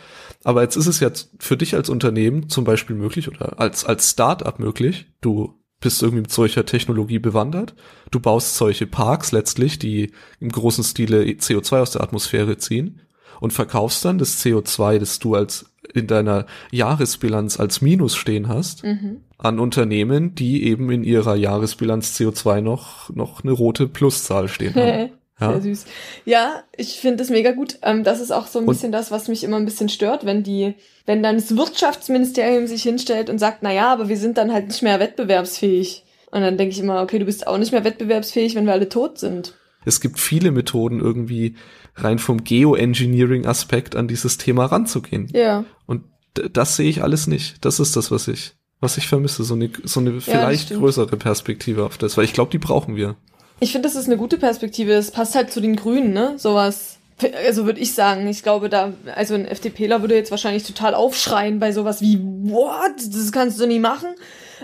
Aber 0.44 0.62
jetzt 0.62 0.76
ist 0.76 0.86
es 0.86 1.00
jetzt 1.00 1.30
für 1.38 1.56
dich 1.56 1.74
als 1.74 1.88
Unternehmen 1.88 2.48
zum 2.48 2.64
Beispiel 2.64 2.96
möglich 2.96 3.28
oder 3.28 3.58
als, 3.60 3.84
als 3.84 4.10
Start-up 4.10 4.58
möglich. 4.58 5.06
Du 5.20 5.58
bist 5.80 6.02
irgendwie 6.02 6.22
mit 6.22 6.32
solcher 6.32 6.66
Technologie 6.66 7.18
bewandert. 7.18 7.74
Du 8.10 8.20
baust 8.20 8.56
solche 8.56 8.86
Parks 8.86 9.32
letztlich, 9.32 9.78
die 9.78 10.12
im 10.40 10.50
großen 10.50 10.84
Stile 10.84 11.22
CO2 11.22 11.80
aus 11.80 11.90
der 11.92 12.02
Atmosphäre 12.02 12.58
ziehen 12.58 13.02
und 13.40 13.52
verkaufst 13.52 14.04
dann 14.04 14.18
das 14.18 14.44
CO2, 14.44 14.98
das 14.98 15.18
du 15.18 15.34
als 15.34 15.72
in 15.94 16.06
deiner 16.06 16.46
Jahresbilanz 16.70 17.58
als 17.60 17.80
Minus 17.80 18.16
stehen 18.16 18.48
hast, 18.48 18.84
mhm. 18.84 19.22
an 19.38 19.58
Unternehmen, 19.58 20.34
die 20.34 20.64
eben 20.64 20.90
in 20.90 21.04
ihrer 21.04 21.36
Jahresbilanz 21.36 22.18
CO2 22.18 22.60
noch, 22.60 23.10
noch 23.14 23.42
eine 23.42 23.52
rote 23.52 23.88
Pluszahl 23.88 24.48
stehen 24.48 24.74
haben. 24.74 25.10
Ja. 25.40 25.52
Sehr 25.52 25.62
süß. 25.62 25.86
Ja, 26.24 26.62
ich 26.76 27.00
finde 27.00 27.22
es 27.22 27.30
mega 27.30 27.52
gut. 27.52 27.78
Ähm, 27.82 28.04
das 28.04 28.20
ist 28.20 28.32
auch 28.32 28.46
so 28.46 28.58
ein 28.58 28.64
und 28.66 28.74
bisschen 28.74 28.92
das, 28.92 29.10
was 29.10 29.28
mich 29.28 29.44
immer 29.44 29.56
ein 29.56 29.64
bisschen 29.64 29.88
stört, 29.88 30.26
wenn 30.26 30.42
die, 30.42 30.74
wenn 31.06 31.22
dann 31.22 31.36
das 31.36 31.56
Wirtschaftsministerium 31.56 32.66
sich 32.66 32.82
hinstellt 32.82 33.30
und 33.30 33.38
sagt, 33.38 33.58
na 33.62 33.72
ja, 33.72 33.92
aber 33.92 34.08
wir 34.08 34.16
sind 34.16 34.36
dann 34.36 34.52
halt 34.52 34.68
nicht 34.68 34.82
mehr 34.82 35.00
wettbewerbsfähig. 35.00 36.04
Und 36.30 36.42
dann 36.42 36.58
denke 36.58 36.72
ich 36.72 36.80
immer, 36.80 37.02
okay, 37.02 37.18
du 37.18 37.24
bist 37.24 37.46
auch 37.46 37.58
nicht 37.58 37.72
mehr 37.72 37.84
wettbewerbsfähig, 37.84 38.54
wenn 38.54 38.66
wir 38.66 38.72
alle 38.72 38.88
tot 38.88 39.18
sind. 39.18 39.54
Es 39.84 40.00
gibt 40.00 40.18
viele 40.18 40.50
Methoden, 40.50 41.00
irgendwie 41.00 41.54
rein 41.94 42.18
vom 42.18 42.44
Geoengineering-Aspekt 42.44 43.96
an 43.96 44.08
dieses 44.08 44.38
Thema 44.38 44.66
ranzugehen. 44.66 45.28
Ja. 45.32 45.64
Und 45.86 46.04
das 46.34 46.76
sehe 46.76 46.90
ich 46.90 47.02
alles 47.02 47.26
nicht. 47.26 47.64
Das 47.64 47.80
ist 47.80 47.96
das, 47.96 48.10
was 48.10 48.28
ich, 48.28 48.54
was 48.80 48.98
ich 48.98 49.08
vermisse. 49.08 49.44
So 49.44 49.54
eine, 49.54 49.70
so 49.84 50.00
eine 50.00 50.20
vielleicht 50.20 50.70
ja, 50.70 50.78
größere 50.78 51.16
Perspektive 51.16 51.84
auf 51.84 51.96
das, 51.96 52.16
weil 52.16 52.24
ich 52.24 52.32
glaube, 52.32 52.50
die 52.50 52.58
brauchen 52.58 52.96
wir. 52.96 53.16
Ich 53.60 53.72
finde, 53.72 53.88
das 53.88 53.96
ist 53.96 54.06
eine 54.06 54.16
gute 54.16 54.38
Perspektive. 54.38 54.92
Es 54.92 55.10
passt 55.10 55.34
halt 55.34 55.52
zu 55.52 55.60
den 55.60 55.76
Grünen, 55.76 56.12
ne? 56.12 56.34
Sowas. 56.36 56.98
Also 57.44 57.66
würde 57.66 57.80
ich 57.80 57.94
sagen, 57.94 58.28
ich 58.28 58.44
glaube, 58.44 58.68
da, 58.68 58.92
also 59.16 59.34
ein 59.34 59.44
FDPler 59.44 60.02
würde 60.02 60.14
jetzt 60.14 60.30
wahrscheinlich 60.30 60.62
total 60.62 60.94
aufschreien 60.94 61.58
bei 61.58 61.72
sowas 61.72 62.00
wie, 62.00 62.20
what? 62.20 62.94
Das 63.12 63.32
kannst 63.32 63.58
du 63.58 63.66
nie 63.66 63.80
machen. 63.80 64.10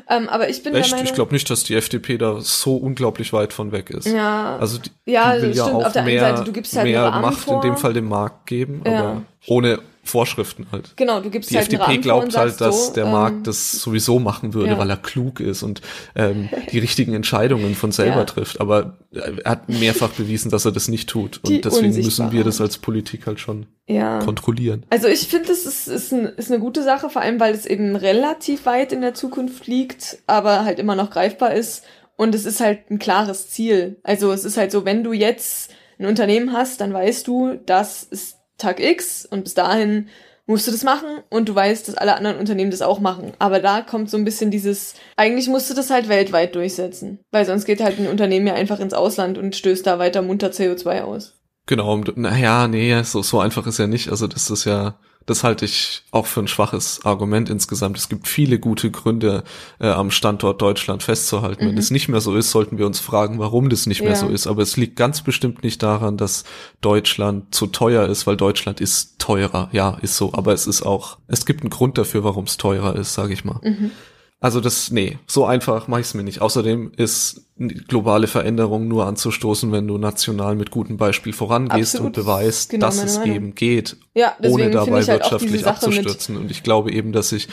Ähm, 0.08 0.28
aber 0.28 0.48
ich 0.48 0.62
bin 0.62 0.74
Echt? 0.74 0.92
Meinung, 0.92 1.06
ich 1.06 1.14
glaube 1.14 1.32
nicht, 1.32 1.48
dass 1.50 1.64
die 1.64 1.74
FDP 1.74 2.18
da 2.18 2.40
so 2.40 2.76
unglaublich 2.76 3.32
weit 3.32 3.52
von 3.52 3.72
weg 3.72 3.90
ist. 3.90 4.06
Ja. 4.06 4.56
Also 4.58 4.78
die, 4.78 5.10
ja, 5.10 5.34
die 5.36 5.42
will 5.42 5.54
stimmt. 5.54 5.68
ja 5.68 5.74
auch 5.74 5.84
Auf 5.86 5.92
der 5.92 6.02
mehr, 6.02 6.26
einen 6.26 6.36
Seite, 6.36 6.46
du 6.46 6.52
gibst 6.52 6.76
halt 6.76 6.86
mehr 6.86 7.10
Macht 7.10 7.38
vor. 7.38 7.56
in 7.56 7.70
dem 7.70 7.76
Fall 7.76 7.92
dem 7.92 8.08
Markt 8.08 8.46
geben, 8.46 8.82
ja. 8.86 8.98
aber 8.98 9.22
ohne 9.46 9.80
Vorschriften 10.04 10.66
halt. 10.70 10.92
Genau, 10.96 11.20
du 11.20 11.30
gibst 11.30 11.50
die 11.50 11.56
halt 11.56 11.72
FDP 11.72 11.98
glaubt 11.98 12.36
halt, 12.36 12.60
dass 12.60 12.88
so, 12.88 12.92
der 12.94 13.06
ähm, 13.06 13.12
Markt 13.12 13.46
das 13.46 13.72
sowieso 13.72 14.18
machen 14.18 14.54
würde, 14.54 14.72
ja. 14.72 14.78
weil 14.78 14.90
er 14.90 14.96
klug 14.96 15.40
ist 15.40 15.62
und 15.62 15.80
ähm, 16.14 16.48
die 16.72 16.78
richtigen 16.78 17.14
Entscheidungen 17.14 17.74
von 17.74 17.90
selber 17.90 18.18
ja. 18.18 18.24
trifft. 18.24 18.60
Aber 18.60 18.98
er 19.12 19.50
hat 19.50 19.68
mehrfach 19.68 20.10
bewiesen, 20.10 20.50
dass 20.50 20.64
er 20.64 20.72
das 20.72 20.88
nicht 20.88 21.08
tut. 21.08 21.40
Und 21.42 21.48
die 21.48 21.60
deswegen 21.60 21.94
müssen 21.94 22.32
wir 22.32 22.44
das 22.44 22.60
als 22.60 22.78
Politik 22.78 23.26
halt 23.26 23.40
schon 23.40 23.66
ja. 23.86 24.18
kontrollieren. 24.20 24.84
Also 24.90 25.08
ich 25.08 25.28
finde, 25.28 25.48
das 25.48 25.66
ist, 25.66 25.88
ist, 25.88 26.12
ein, 26.12 26.26
ist 26.26 26.50
eine 26.50 26.60
gute 26.60 26.82
Sache, 26.82 27.10
vor 27.10 27.22
allem 27.22 27.40
weil 27.40 27.54
es 27.54 27.66
eben 27.66 27.96
relativ 27.96 28.66
weit 28.66 28.92
in 28.92 29.00
der 29.00 29.14
Zukunft 29.14 29.66
liegt, 29.66 30.18
aber 30.26 30.64
halt 30.64 30.78
immer 30.78 30.96
noch 30.96 31.10
greifbar 31.10 31.54
ist. 31.54 31.82
Und 32.16 32.34
es 32.34 32.44
ist 32.44 32.60
halt 32.60 32.90
ein 32.90 32.98
klares 32.98 33.50
Ziel. 33.50 33.96
Also 34.04 34.32
es 34.32 34.44
ist 34.44 34.56
halt 34.56 34.70
so, 34.70 34.84
wenn 34.84 35.02
du 35.02 35.12
jetzt 35.12 35.70
ein 35.98 36.06
Unternehmen 36.06 36.52
hast, 36.52 36.80
dann 36.80 36.92
weißt 36.92 37.26
du, 37.26 37.54
das 37.66 38.04
ist 38.04 38.38
Tag 38.58 38.80
X 38.80 39.26
und 39.26 39.44
bis 39.44 39.54
dahin 39.54 40.08
musst 40.46 40.66
du 40.66 40.72
das 40.72 40.84
machen 40.84 41.08
und 41.30 41.48
du 41.48 41.54
weißt, 41.54 41.88
dass 41.88 41.96
alle 41.96 42.16
anderen 42.16 42.38
Unternehmen 42.38 42.70
das 42.70 42.82
auch 42.82 43.00
machen. 43.00 43.32
Aber 43.38 43.60
da 43.60 43.80
kommt 43.80 44.10
so 44.10 44.16
ein 44.16 44.24
bisschen 44.24 44.50
dieses, 44.50 44.94
eigentlich 45.16 45.48
musst 45.48 45.70
du 45.70 45.74
das 45.74 45.90
halt 45.90 46.08
weltweit 46.08 46.54
durchsetzen. 46.54 47.20
Weil 47.30 47.46
sonst 47.46 47.64
geht 47.64 47.82
halt 47.82 47.98
ein 47.98 48.08
Unternehmen 48.08 48.46
ja 48.46 48.54
einfach 48.54 48.80
ins 48.80 48.94
Ausland 48.94 49.38
und 49.38 49.56
stößt 49.56 49.86
da 49.86 49.98
weiter 49.98 50.22
munter 50.22 50.48
CO2 50.48 51.02
aus. 51.02 51.34
Genau, 51.66 51.96
naja, 52.14 52.68
nee, 52.68 53.02
so, 53.04 53.22
so 53.22 53.40
einfach 53.40 53.66
ist 53.66 53.78
ja 53.78 53.86
nicht. 53.86 54.10
Also 54.10 54.26
das 54.26 54.50
ist 54.50 54.66
ja, 54.66 54.98
das 55.26 55.42
halte 55.42 55.64
ich 55.64 56.02
auch 56.10 56.26
für 56.26 56.40
ein 56.40 56.48
schwaches 56.48 57.04
Argument 57.04 57.48
insgesamt. 57.48 57.96
Es 57.96 58.08
gibt 58.08 58.28
viele 58.28 58.58
gute 58.58 58.90
Gründe, 58.90 59.42
äh, 59.80 59.88
am 59.88 60.10
Standort 60.10 60.60
Deutschland 60.60 61.02
festzuhalten. 61.02 61.64
Mhm. 61.64 61.68
Wenn 61.70 61.78
es 61.78 61.90
nicht 61.90 62.08
mehr 62.08 62.20
so 62.20 62.36
ist, 62.36 62.50
sollten 62.50 62.78
wir 62.78 62.86
uns 62.86 63.00
fragen, 63.00 63.38
warum 63.38 63.70
das 63.70 63.86
nicht 63.86 64.02
mehr 64.02 64.10
ja. 64.10 64.16
so 64.16 64.28
ist. 64.28 64.46
Aber 64.46 64.62
es 64.62 64.76
liegt 64.76 64.96
ganz 64.96 65.22
bestimmt 65.22 65.62
nicht 65.62 65.82
daran, 65.82 66.16
dass 66.16 66.44
Deutschland 66.80 67.54
zu 67.54 67.66
teuer 67.66 68.06
ist, 68.06 68.26
weil 68.26 68.36
Deutschland 68.36 68.80
ist 68.80 69.18
teurer. 69.18 69.68
Ja, 69.72 69.96
ist 70.02 70.16
so. 70.16 70.34
Aber 70.34 70.52
es 70.52 70.66
ist 70.66 70.82
auch, 70.82 71.18
es 71.26 71.46
gibt 71.46 71.62
einen 71.62 71.70
Grund 71.70 71.96
dafür, 71.96 72.24
warum 72.24 72.44
es 72.44 72.56
teurer 72.58 72.96
ist, 72.96 73.14
sage 73.14 73.32
ich 73.32 73.44
mal. 73.44 73.60
Mhm. 73.62 73.92
Also 74.40 74.60
das, 74.60 74.90
nee, 74.90 75.18
so 75.26 75.46
einfach 75.46 75.88
mache 75.88 76.02
ich 76.02 76.08
es 76.08 76.14
mir 76.14 76.22
nicht. 76.22 76.42
Außerdem 76.42 76.92
ist 76.96 77.46
globale 77.88 78.26
Veränderung 78.26 78.88
nur 78.88 79.06
anzustoßen, 79.06 79.72
wenn 79.72 79.86
du 79.86 79.96
national 79.96 80.54
mit 80.54 80.70
gutem 80.70 80.98
Beispiel 80.98 81.32
vorangehst 81.32 81.94
Absolut. 81.94 82.18
und 82.18 82.24
beweist, 82.24 82.70
genau 82.70 82.86
dass 82.86 83.02
es 83.02 83.18
Meinung. 83.18 83.34
eben 83.34 83.54
geht, 83.54 83.96
ja, 84.12 84.36
ohne 84.42 84.70
dabei 84.70 85.02
halt 85.02 85.08
wirtschaftlich 85.08 85.66
abzustürzen. 85.66 86.36
Und 86.36 86.50
ich 86.50 86.62
glaube 86.62 86.92
eben, 86.92 87.12
dass 87.12 87.30
sich 87.30 87.48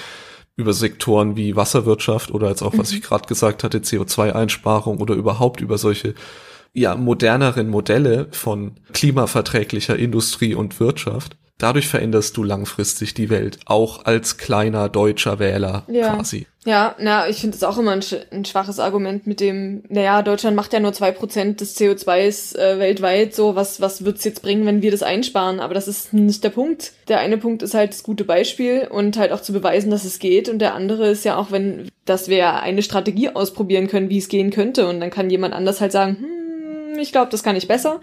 über 0.58 0.74
Sektoren 0.74 1.38
wie 1.38 1.56
Wasserwirtschaft 1.56 2.32
oder 2.32 2.50
jetzt 2.50 2.62
auch, 2.62 2.78
was 2.78 2.92
mhm. 2.92 2.98
ich 2.98 3.04
gerade 3.04 3.28
gesagt 3.28 3.64
hatte, 3.64 3.80
CO2-Einsparung 3.80 5.00
oder 5.00 5.16
überhaupt 5.16 5.62
über 5.62 5.78
solche 5.78 6.14
ja, 6.74 6.96
moderneren 6.96 7.70
Modelle 7.70 8.28
von 8.32 8.74
klimaverträglicher 8.94 9.98
Industrie 9.98 10.56
und 10.56 10.80
Wirtschaft 10.80 11.38
Dadurch 11.58 11.88
veränderst 11.88 12.36
du 12.38 12.44
langfristig 12.44 13.14
die 13.14 13.30
Welt, 13.30 13.60
auch 13.66 14.06
als 14.06 14.38
kleiner 14.38 14.90
deutscher 14.90 15.38
Wähler 15.40 15.84
ja. 15.88 16.16
quasi. 16.16 16.48
Ja, 16.64 16.96
na, 17.00 17.28
ich 17.28 17.38
finde 17.38 17.58
es 17.58 17.64
auch 17.64 17.80
immer 17.80 17.92
ein, 17.92 18.04
ein, 18.32 18.46
schwaches 18.46 18.80
Argument 18.80 19.26
mit 19.26 19.40
dem, 19.40 19.82
naja, 19.90 20.22
Deutschland 20.22 20.56
macht 20.56 20.74
ja 20.74 20.80
nur 20.80 20.94
zwei 20.94 21.12
Prozent 21.12 21.60
des 21.60 21.76
CO2s 21.76 22.56
äh, 22.56 22.78
weltweit, 22.78 23.34
so, 23.34 23.56
was, 23.56 23.82
was 23.82 24.06
wird's 24.06 24.24
jetzt 24.24 24.44
bringen, 24.44 24.68
wenn 24.68 24.84
wir 24.84 24.92
das 24.92 25.02
einsparen? 25.02 25.60
Aber 25.60 25.74
das 25.74 25.88
ist 25.88 26.14
nicht 26.14 26.44
der 26.44 26.52
Punkt. 26.52 26.94
Der 27.08 27.20
eine 27.20 27.40
Punkt 27.40 27.64
ist 27.64 27.74
halt 27.74 27.94
das 27.94 28.04
gute 28.04 28.26
Beispiel 28.26 28.88
und 28.92 29.18
halt 29.18 29.32
auch 29.32 29.42
zu 29.42 29.54
beweisen, 29.54 29.90
dass 29.90 30.06
es 30.06 30.20
geht. 30.20 30.50
Und 30.50 30.60
der 30.60 30.76
andere 30.76 31.10
ist 31.10 31.26
ja 31.26 31.36
auch, 31.36 31.50
wenn, 31.50 31.90
dass 32.06 32.28
wir 32.28 32.62
eine 32.62 32.84
Strategie 32.84 33.30
ausprobieren 33.30 33.88
können, 33.88 34.10
wie 34.10 34.20
es 34.20 34.30
gehen 34.30 34.52
könnte. 34.52 34.88
Und 34.88 35.00
dann 35.00 35.10
kann 35.10 35.32
jemand 35.32 35.56
anders 35.56 35.82
halt 35.82 35.92
sagen, 35.92 36.18
hm, 36.20 37.00
ich 37.00 37.12
glaube, 37.12 37.32
das 37.32 37.42
kann 37.42 37.56
ich 37.56 37.68
besser. 37.68 38.02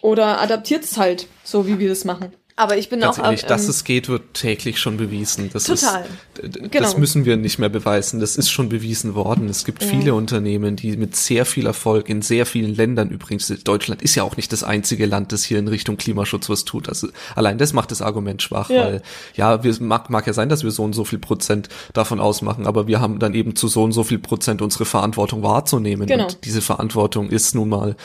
Oder 0.00 0.40
adaptiert 0.40 0.84
es 0.84 0.96
halt, 0.96 1.26
so 1.44 1.66
wie 1.66 1.78
wir 1.78 1.90
das 1.90 2.06
machen. 2.06 2.32
Aber 2.58 2.76
ich 2.76 2.88
bin 2.88 2.98
Ganz 2.98 3.20
auch. 3.20 3.24
Ehrlich, 3.24 3.42
ähm, 3.44 3.48
dass 3.50 3.68
es 3.68 3.84
geht, 3.84 4.08
wird 4.08 4.34
täglich 4.34 4.80
schon 4.80 4.96
bewiesen. 4.96 5.48
Das 5.52 5.64
total. 5.64 6.04
Ist, 6.42 6.52
genau. 6.52 6.68
Das 6.72 6.96
müssen 6.96 7.24
wir 7.24 7.36
nicht 7.36 7.60
mehr 7.60 7.68
beweisen. 7.68 8.18
Das 8.18 8.34
ist 8.36 8.50
schon 8.50 8.68
bewiesen 8.68 9.14
worden. 9.14 9.48
Es 9.48 9.64
gibt 9.64 9.80
ja. 9.80 9.88
viele 9.88 10.12
Unternehmen, 10.12 10.74
die 10.74 10.96
mit 10.96 11.14
sehr 11.14 11.46
viel 11.46 11.66
Erfolg 11.66 12.08
in 12.08 12.20
sehr 12.20 12.46
vielen 12.46 12.74
Ländern 12.74 13.10
übrigens, 13.10 13.46
Deutschland 13.62 14.02
ist 14.02 14.16
ja 14.16 14.24
auch 14.24 14.36
nicht 14.36 14.52
das 14.52 14.64
einzige 14.64 15.06
Land, 15.06 15.30
das 15.30 15.44
hier 15.44 15.60
in 15.60 15.68
Richtung 15.68 15.98
Klimaschutz 15.98 16.48
was 16.48 16.64
tut. 16.64 16.88
Also 16.88 17.06
allein 17.36 17.58
das 17.58 17.72
macht 17.72 17.92
das 17.92 18.02
Argument 18.02 18.42
schwach, 18.42 18.70
ja. 18.70 18.84
weil 18.84 19.02
ja, 19.36 19.62
wir, 19.62 19.76
mag, 19.78 20.10
mag 20.10 20.26
ja 20.26 20.32
sein, 20.32 20.48
dass 20.48 20.64
wir 20.64 20.72
so 20.72 20.82
und 20.82 20.94
so 20.94 21.04
viel 21.04 21.20
Prozent 21.20 21.68
davon 21.92 22.18
ausmachen, 22.18 22.66
aber 22.66 22.88
wir 22.88 23.00
haben 23.00 23.20
dann 23.20 23.34
eben 23.34 23.54
zu 23.54 23.68
so 23.68 23.84
und 23.84 23.92
so 23.92 24.02
viel 24.02 24.18
Prozent 24.18 24.62
unsere 24.62 24.84
Verantwortung 24.84 25.44
wahrzunehmen. 25.44 26.08
Genau. 26.08 26.24
Und 26.24 26.44
diese 26.44 26.60
Verantwortung 26.60 27.30
ist 27.30 27.54
nun 27.54 27.68
mal 27.68 27.96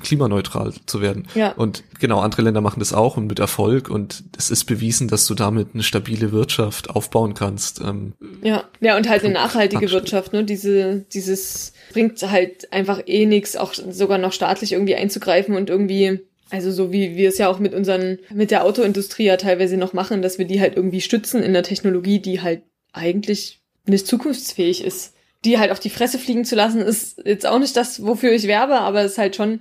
klimaneutral 0.00 0.72
zu 0.86 1.00
werden. 1.00 1.26
Ja. 1.34 1.52
Und 1.52 1.84
genau, 1.98 2.20
andere 2.20 2.42
Länder 2.42 2.60
machen 2.60 2.80
das 2.80 2.92
auch 2.92 3.16
und 3.16 3.26
mit 3.26 3.38
Erfolg 3.38 3.88
und 3.88 4.24
es 4.36 4.50
ist 4.50 4.64
bewiesen, 4.64 5.08
dass 5.08 5.26
du 5.26 5.34
damit 5.34 5.68
eine 5.74 5.82
stabile 5.82 6.32
Wirtschaft 6.32 6.90
aufbauen 6.90 7.34
kannst. 7.34 7.80
Ähm, 7.80 8.14
ja, 8.42 8.64
ja, 8.80 8.96
und 8.96 9.08
halt 9.08 9.24
eine 9.24 9.34
nachhaltige 9.34 9.90
Wirtschaft, 9.90 10.32
ne? 10.32 10.44
Diese, 10.44 11.04
dieses 11.12 11.72
bringt 11.92 12.20
halt 12.22 12.72
einfach 12.72 13.00
eh 13.06 13.26
nichts, 13.26 13.56
auch 13.56 13.74
sogar 13.74 14.18
noch 14.18 14.32
staatlich 14.32 14.72
irgendwie 14.72 14.96
einzugreifen 14.96 15.54
und 15.54 15.70
irgendwie 15.70 16.20
also 16.48 16.70
so 16.70 16.92
wie 16.92 17.16
wir 17.16 17.28
es 17.28 17.38
ja 17.38 17.48
auch 17.48 17.58
mit 17.58 17.74
unseren, 17.74 18.18
mit 18.32 18.52
der 18.52 18.64
Autoindustrie 18.64 19.24
ja 19.24 19.36
teilweise 19.36 19.76
noch 19.76 19.92
machen, 19.92 20.22
dass 20.22 20.38
wir 20.38 20.44
die 20.44 20.60
halt 20.60 20.76
irgendwie 20.76 21.00
stützen 21.00 21.42
in 21.42 21.52
der 21.52 21.64
Technologie, 21.64 22.20
die 22.20 22.40
halt 22.40 22.62
eigentlich 22.92 23.60
nicht 23.86 24.06
zukunftsfähig 24.06 24.84
ist. 24.84 25.14
Die 25.44 25.58
halt 25.58 25.70
auf 25.70 25.80
die 25.80 25.90
Fresse 25.90 26.18
fliegen 26.18 26.44
zu 26.44 26.56
lassen, 26.56 26.80
ist 26.80 27.22
jetzt 27.24 27.46
auch 27.46 27.58
nicht 27.58 27.76
das, 27.76 28.04
wofür 28.04 28.32
ich 28.32 28.46
werbe, 28.46 28.80
aber 28.80 29.02
es 29.02 29.12
ist 29.12 29.18
halt 29.18 29.36
schon, 29.36 29.60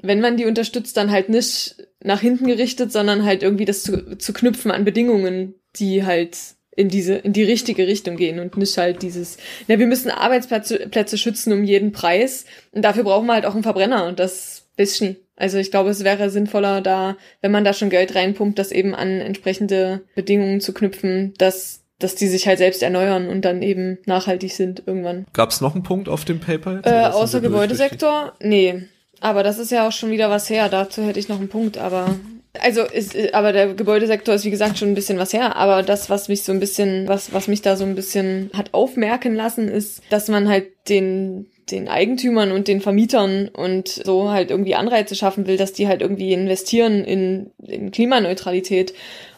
wenn 0.00 0.20
man 0.20 0.36
die 0.36 0.44
unterstützt, 0.44 0.96
dann 0.96 1.10
halt 1.10 1.28
nicht 1.28 1.76
nach 2.02 2.20
hinten 2.20 2.46
gerichtet, 2.46 2.92
sondern 2.92 3.24
halt 3.24 3.42
irgendwie 3.42 3.64
das 3.64 3.82
zu, 3.82 4.16
zu 4.18 4.32
knüpfen 4.32 4.70
an 4.70 4.84
Bedingungen, 4.84 5.54
die 5.76 6.04
halt 6.04 6.36
in 6.76 6.88
diese, 6.88 7.14
in 7.14 7.32
die 7.32 7.42
richtige 7.42 7.86
Richtung 7.86 8.16
gehen 8.16 8.38
und 8.38 8.56
nicht 8.56 8.76
halt 8.76 9.02
dieses, 9.02 9.38
na, 9.66 9.78
wir 9.78 9.86
müssen 9.86 10.10
Arbeitsplätze 10.10 10.88
Plätze 10.90 11.16
schützen 11.16 11.52
um 11.52 11.64
jeden 11.64 11.92
Preis. 11.92 12.44
Und 12.72 12.82
dafür 12.82 13.02
brauchen 13.02 13.26
wir 13.26 13.32
halt 13.32 13.46
auch 13.46 13.54
einen 13.54 13.62
Verbrenner 13.62 14.06
und 14.06 14.20
das 14.20 14.66
bisschen. 14.76 15.16
Also 15.36 15.58
ich 15.58 15.70
glaube, 15.70 15.90
es 15.90 16.04
wäre 16.04 16.30
sinnvoller, 16.30 16.80
da, 16.80 17.16
wenn 17.40 17.50
man 17.50 17.64
da 17.64 17.72
schon 17.72 17.90
Geld 17.90 18.14
reinpumpt, 18.14 18.58
das 18.58 18.72
eben 18.72 18.94
an 18.94 19.20
entsprechende 19.20 20.02
Bedingungen 20.14 20.60
zu 20.60 20.72
knüpfen, 20.72 21.34
dass 21.38 21.82
dass 21.98 22.14
die 22.14 22.28
sich 22.28 22.46
halt 22.46 22.58
selbst 22.58 22.82
erneuern 22.82 23.28
und 23.28 23.44
dann 23.44 23.62
eben 23.62 23.98
nachhaltig 24.06 24.52
sind 24.52 24.82
irgendwann. 24.86 25.26
Gab 25.32 25.50
es 25.50 25.60
noch 25.60 25.74
einen 25.74 25.82
Punkt 25.82 26.08
auf 26.08 26.24
dem 26.24 26.40
Paper? 26.40 26.80
Äh, 26.84 27.06
außer 27.06 27.40
Gebäudesektor? 27.40 28.34
Nee. 28.40 28.82
Aber 29.20 29.42
das 29.42 29.58
ist 29.58 29.70
ja 29.70 29.88
auch 29.88 29.92
schon 29.92 30.10
wieder 30.10 30.28
was 30.28 30.50
her. 30.50 30.68
Dazu 30.68 31.02
hätte 31.02 31.18
ich 31.18 31.28
noch 31.28 31.38
einen 31.38 31.48
Punkt, 31.48 31.78
aber 31.78 32.16
also 32.60 32.82
ist, 32.82 33.34
aber 33.34 33.52
der 33.52 33.74
Gebäudesektor 33.74 34.34
ist 34.34 34.44
wie 34.44 34.50
gesagt 34.50 34.78
schon 34.78 34.88
ein 34.88 34.94
bisschen 34.94 35.18
was 35.18 35.32
her, 35.32 35.56
aber 35.56 35.82
das, 35.82 36.10
was 36.10 36.28
mich 36.28 36.42
so 36.42 36.52
ein 36.52 36.60
bisschen, 36.60 37.08
was, 37.08 37.32
was 37.32 37.48
mich 37.48 37.62
da 37.62 37.76
so 37.76 37.84
ein 37.84 37.94
bisschen 37.94 38.50
hat 38.54 38.74
aufmerken 38.74 39.34
lassen, 39.34 39.68
ist, 39.68 40.02
dass 40.10 40.28
man 40.28 40.48
halt 40.48 40.66
den, 40.88 41.46
den 41.70 41.88
Eigentümern 41.88 42.52
und 42.52 42.68
den 42.68 42.80
Vermietern 42.80 43.48
und 43.48 43.88
so 43.88 44.30
halt 44.30 44.50
irgendwie 44.50 44.74
Anreize 44.74 45.14
schaffen 45.14 45.46
will, 45.46 45.56
dass 45.56 45.72
die 45.72 45.88
halt 45.88 46.02
irgendwie 46.02 46.32
investieren 46.32 47.04
in, 47.04 47.50
in 47.66 47.90
Klimaneutralität. 47.90 48.94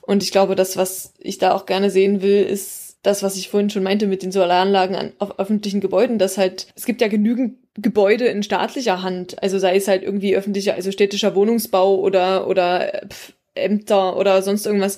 Und 0.08 0.22
ich 0.22 0.32
glaube, 0.32 0.54
das, 0.54 0.78
was 0.78 1.12
ich 1.18 1.36
da 1.36 1.54
auch 1.54 1.66
gerne 1.66 1.90
sehen 1.90 2.22
will, 2.22 2.42
ist 2.42 2.96
das, 3.02 3.22
was 3.22 3.36
ich 3.36 3.50
vorhin 3.50 3.68
schon 3.68 3.82
meinte 3.82 4.06
mit 4.06 4.22
den 4.22 4.32
Solaranlagen 4.32 4.96
an, 4.96 5.12
auf 5.18 5.38
öffentlichen 5.38 5.82
Gebäuden, 5.82 6.18
dass 6.18 6.38
halt, 6.38 6.68
es 6.74 6.86
gibt 6.86 7.02
ja 7.02 7.08
genügend 7.08 7.58
Gebäude 7.74 8.24
in 8.24 8.42
staatlicher 8.42 9.02
Hand, 9.02 9.42
also 9.42 9.58
sei 9.58 9.76
es 9.76 9.86
halt 9.86 10.02
irgendwie 10.02 10.34
öffentlicher, 10.34 10.72
also 10.72 10.92
städtischer 10.92 11.34
Wohnungsbau 11.34 11.96
oder, 11.96 12.48
oder 12.48 13.02
pf, 13.10 13.34
Ämter 13.54 14.16
oder 14.16 14.40
sonst 14.40 14.64
irgendwas. 14.64 14.96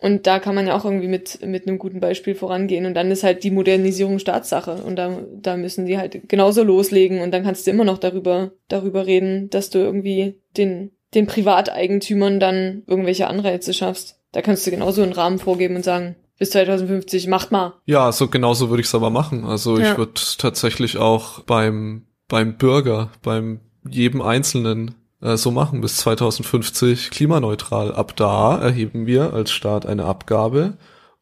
Und 0.00 0.26
da 0.26 0.40
kann 0.40 0.56
man 0.56 0.66
ja 0.66 0.76
auch 0.76 0.84
irgendwie 0.84 1.06
mit, 1.06 1.46
mit 1.46 1.68
einem 1.68 1.78
guten 1.78 2.00
Beispiel 2.00 2.34
vorangehen. 2.34 2.84
Und 2.84 2.94
dann 2.94 3.12
ist 3.12 3.22
halt 3.22 3.44
die 3.44 3.52
Modernisierung 3.52 4.18
Staatssache. 4.18 4.82
Und 4.82 4.96
da, 4.96 5.22
da 5.40 5.56
müssen 5.56 5.86
die 5.86 5.98
halt 5.98 6.28
genauso 6.28 6.64
loslegen. 6.64 7.20
Und 7.20 7.30
dann 7.30 7.44
kannst 7.44 7.64
du 7.64 7.70
immer 7.70 7.84
noch 7.84 7.98
darüber, 7.98 8.50
darüber 8.66 9.06
reden, 9.06 9.50
dass 9.50 9.70
du 9.70 9.78
irgendwie 9.78 10.40
den, 10.56 10.90
den 11.14 11.28
Privateigentümern 11.28 12.40
dann 12.40 12.82
irgendwelche 12.88 13.28
Anreize 13.28 13.72
schaffst. 13.72 14.17
Da 14.32 14.42
kannst 14.42 14.66
du 14.66 14.70
genauso 14.70 15.02
einen 15.02 15.12
Rahmen 15.12 15.38
vorgeben 15.38 15.76
und 15.76 15.84
sagen, 15.84 16.16
bis 16.38 16.50
2050, 16.50 17.26
macht 17.26 17.50
mal. 17.50 17.74
Ja, 17.84 18.12
so 18.12 18.28
genauso 18.28 18.70
würde 18.70 18.80
ich 18.80 18.86
es 18.86 18.94
aber 18.94 19.10
machen. 19.10 19.44
Also 19.44 19.78
ja. 19.78 19.90
ich 19.90 19.98
würde 19.98 20.20
tatsächlich 20.38 20.96
auch 20.96 21.40
beim, 21.40 22.06
beim 22.28 22.56
Bürger, 22.56 23.10
beim 23.22 23.60
jedem 23.88 24.22
Einzelnen 24.22 24.94
äh, 25.20 25.36
so 25.36 25.50
machen 25.50 25.80
bis 25.80 25.96
2050 25.98 27.10
klimaneutral. 27.10 27.92
Ab 27.92 28.14
da 28.16 28.58
erheben 28.58 29.06
wir 29.06 29.32
als 29.32 29.50
Staat 29.50 29.86
eine 29.86 30.04
Abgabe, 30.04 30.78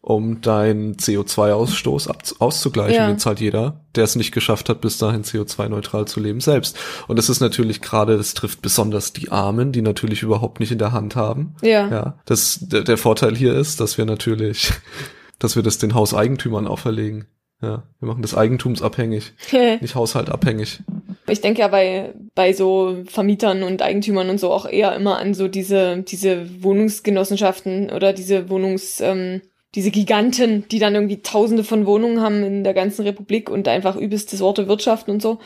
um 0.06 0.40
deinen 0.40 0.94
CO2-Ausstoß 0.94 2.38
auszugleichen. 2.38 2.94
Ja. 2.94 3.08
Den 3.08 3.18
zahlt 3.18 3.40
jeder, 3.40 3.80
der 3.96 4.04
es 4.04 4.14
nicht 4.14 4.30
geschafft 4.30 4.68
hat, 4.68 4.80
bis 4.80 4.98
dahin 4.98 5.24
CO2-neutral 5.24 6.04
zu 6.06 6.20
leben 6.20 6.38
selbst. 6.38 6.78
Und 7.08 7.18
das 7.18 7.28
ist 7.28 7.40
natürlich 7.40 7.80
gerade, 7.82 8.16
das 8.16 8.32
trifft 8.32 8.62
besonders 8.62 9.12
die 9.12 9.32
Armen, 9.32 9.72
die 9.72 9.82
natürlich 9.82 10.22
überhaupt 10.22 10.60
nicht 10.60 10.70
in 10.70 10.78
der 10.78 10.92
Hand 10.92 11.16
haben. 11.16 11.56
Ja. 11.60 11.88
Ja. 11.90 12.18
Das, 12.24 12.60
der, 12.62 12.82
der 12.82 12.98
Vorteil 12.98 13.34
hier 13.34 13.54
ist, 13.54 13.80
dass 13.80 13.98
wir 13.98 14.04
natürlich, 14.04 14.70
dass 15.40 15.56
wir 15.56 15.64
das 15.64 15.78
den 15.78 15.92
Hauseigentümern 15.92 16.68
auferlegen. 16.68 17.26
Ja, 17.60 17.82
wir 17.98 18.06
machen 18.06 18.22
das 18.22 18.36
eigentumsabhängig, 18.36 19.32
nicht 19.80 19.96
haushaltabhängig. 19.96 20.84
Ich 21.26 21.40
denke 21.40 21.62
ja 21.62 21.68
bei, 21.68 22.14
bei 22.36 22.52
so 22.52 22.98
Vermietern 23.06 23.64
und 23.64 23.82
Eigentümern 23.82 24.30
und 24.30 24.38
so 24.38 24.52
auch 24.52 24.66
eher 24.66 24.94
immer 24.94 25.18
an 25.18 25.34
so 25.34 25.48
diese, 25.48 26.02
diese 26.02 26.62
Wohnungsgenossenschaften 26.62 27.90
oder 27.90 28.12
diese 28.12 28.48
Wohnungs, 28.50 29.00
ähm, 29.00 29.40
diese 29.76 29.90
Giganten, 29.90 30.66
die 30.68 30.78
dann 30.78 30.94
irgendwie 30.94 31.20
tausende 31.20 31.62
von 31.62 31.84
Wohnungen 31.86 32.22
haben 32.22 32.42
in 32.42 32.64
der 32.64 32.72
ganzen 32.72 33.02
Republik 33.02 33.50
und 33.50 33.68
einfach 33.68 33.94
übelstes 33.94 34.40
Worte 34.40 34.68
wirtschaften 34.68 35.10
und 35.10 35.20
so. 35.20 35.38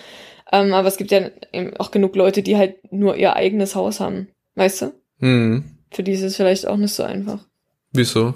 Ähm, 0.52 0.72
aber 0.72 0.86
es 0.86 0.96
gibt 0.96 1.10
ja 1.10 1.30
eben 1.52 1.76
auch 1.76 1.90
genug 1.90 2.14
Leute, 2.14 2.42
die 2.42 2.56
halt 2.56 2.92
nur 2.92 3.16
ihr 3.16 3.34
eigenes 3.34 3.74
Haus 3.74 3.98
haben. 3.98 4.28
Weißt 4.54 4.82
du? 4.82 4.92
Hm. 5.18 5.64
Für 5.90 6.04
die 6.04 6.12
ist 6.12 6.22
es 6.22 6.36
vielleicht 6.36 6.66
auch 6.66 6.76
nicht 6.76 6.94
so 6.94 7.02
einfach. 7.02 7.44
Wieso? 7.92 8.34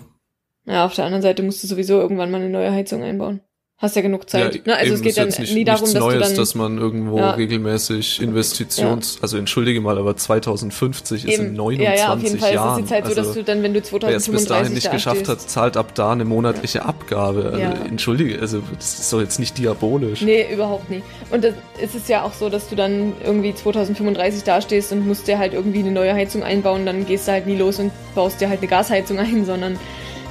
Ja, 0.66 0.84
auf 0.84 0.94
der 0.94 1.04
anderen 1.04 1.22
Seite 1.22 1.44
musst 1.44 1.62
du 1.62 1.68
sowieso 1.68 2.00
irgendwann 2.00 2.30
mal 2.30 2.40
eine 2.40 2.50
neue 2.50 2.72
Heizung 2.72 3.02
einbauen. 3.02 3.40
Hast 3.84 3.96
ja 3.96 4.02
genug 4.02 4.30
Zeit. 4.30 4.54
Ja, 4.54 4.60
ne? 4.64 4.76
Also 4.78 4.94
es 4.94 5.02
geht 5.02 5.18
dann 5.18 5.28
nicht, 5.28 5.52
nie 5.52 5.62
darum, 5.62 5.84
dass 5.84 5.92
Neues, 5.92 6.14
du 6.14 6.20
dann, 6.20 6.36
dass 6.36 6.54
man 6.54 6.78
irgendwo 6.78 7.18
ja. 7.18 7.32
regelmäßig 7.32 8.22
Investitions, 8.22 9.16
ja. 9.16 9.22
also 9.22 9.36
entschuldige 9.36 9.82
mal, 9.82 9.98
aber 9.98 10.16
2050 10.16 11.28
ist 11.28 11.38
in 11.38 11.52
29 11.52 11.84
Jahren. 11.84 11.98
Ja, 11.98 12.02
ja, 12.02 12.14
auf 12.14 12.22
jeden 12.22 12.38
Fall 12.38 12.54
Jahren. 12.54 12.78
ist 12.78 12.84
es 12.86 12.90
jetzt 12.90 12.92
halt 12.92 13.04
so, 13.04 13.14
dass 13.14 13.26
also, 13.28 13.40
du 13.40 13.44
dann, 13.44 13.62
wenn 13.62 13.74
du 13.74 13.82
2035 13.82 14.08
Wer 14.08 14.16
es 14.16 14.42
bis 14.42 14.48
dahin 14.48 14.72
nicht 14.72 14.86
da 14.86 14.90
geschafft 14.90 15.28
hat, 15.28 15.38
zahlt 15.42 15.76
ab 15.76 15.94
da 15.94 16.12
eine 16.12 16.24
monatliche 16.24 16.86
Abgabe. 16.86 17.52
Also, 17.52 17.84
entschuldige, 17.84 18.40
also 18.40 18.62
das 18.74 19.00
ist 19.00 19.12
doch 19.12 19.20
jetzt 19.20 19.38
nicht 19.38 19.58
diabolisch. 19.58 20.22
Nee, 20.22 20.46
überhaupt 20.50 20.88
nicht. 20.88 21.04
Und 21.30 21.44
das, 21.44 21.52
es 21.82 21.94
ist 21.94 22.08
ja 22.08 22.22
auch 22.22 22.32
so, 22.32 22.48
dass 22.48 22.70
du 22.70 22.76
dann 22.76 23.12
irgendwie 23.22 23.54
2035 23.54 24.44
dastehst 24.44 24.92
und 24.92 25.06
musst 25.06 25.28
dir 25.28 25.38
halt 25.38 25.52
irgendwie 25.52 25.80
eine 25.80 25.90
neue 25.90 26.14
Heizung 26.14 26.42
einbauen, 26.42 26.86
dann 26.86 27.04
gehst 27.04 27.28
du 27.28 27.32
halt 27.32 27.46
nie 27.46 27.58
los 27.58 27.78
und 27.78 27.92
baust 28.14 28.40
dir 28.40 28.48
halt 28.48 28.60
eine 28.60 28.68
Gasheizung 28.68 29.18
ein, 29.18 29.44
sondern 29.44 29.78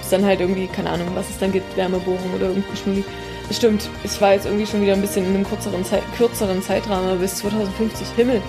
ist 0.02 0.12
dann 0.12 0.26
halt 0.26 0.40
irgendwie, 0.40 0.66
keine 0.66 0.90
Ahnung, 0.90 1.08
was 1.14 1.30
es 1.30 1.38
dann 1.38 1.52
gibt, 1.52 1.78
Wärmebohrung 1.78 2.34
oder 2.36 2.48
irgendein 2.48 2.78
Schmuck. 2.78 3.06
Stimmt, 3.52 3.90
ich 4.04 4.20
war 4.22 4.34
jetzt 4.34 4.46
irgendwie 4.46 4.66
schon 4.66 4.82
wieder 4.82 4.94
ein 4.94 5.02
bisschen 5.02 5.26
in 5.26 5.36
einem 5.36 5.48
kürzeren, 5.48 5.84
Zeit, 5.86 6.04
kürzeren 6.18 6.62
Zeitrahmen 6.62 7.20
bis 7.20 7.36
2050. 7.36 8.08
Himmel. 8.16 8.42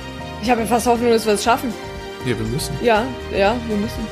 Ich 0.43 0.51
habe 0.51 0.61
ja 0.63 0.67
fast 0.67 0.87
Hoffnung, 0.87 1.11
dass 1.11 1.27
wir 1.27 1.35
es 1.35 1.45
schaffen. 1.45 1.73
Ja, 2.25 2.39
wir 2.39 2.47
müssen. 2.47 2.75
Ja, 2.83 3.05
ja, 3.37 3.55
wir 3.67 3.77
müssen. 3.77 4.07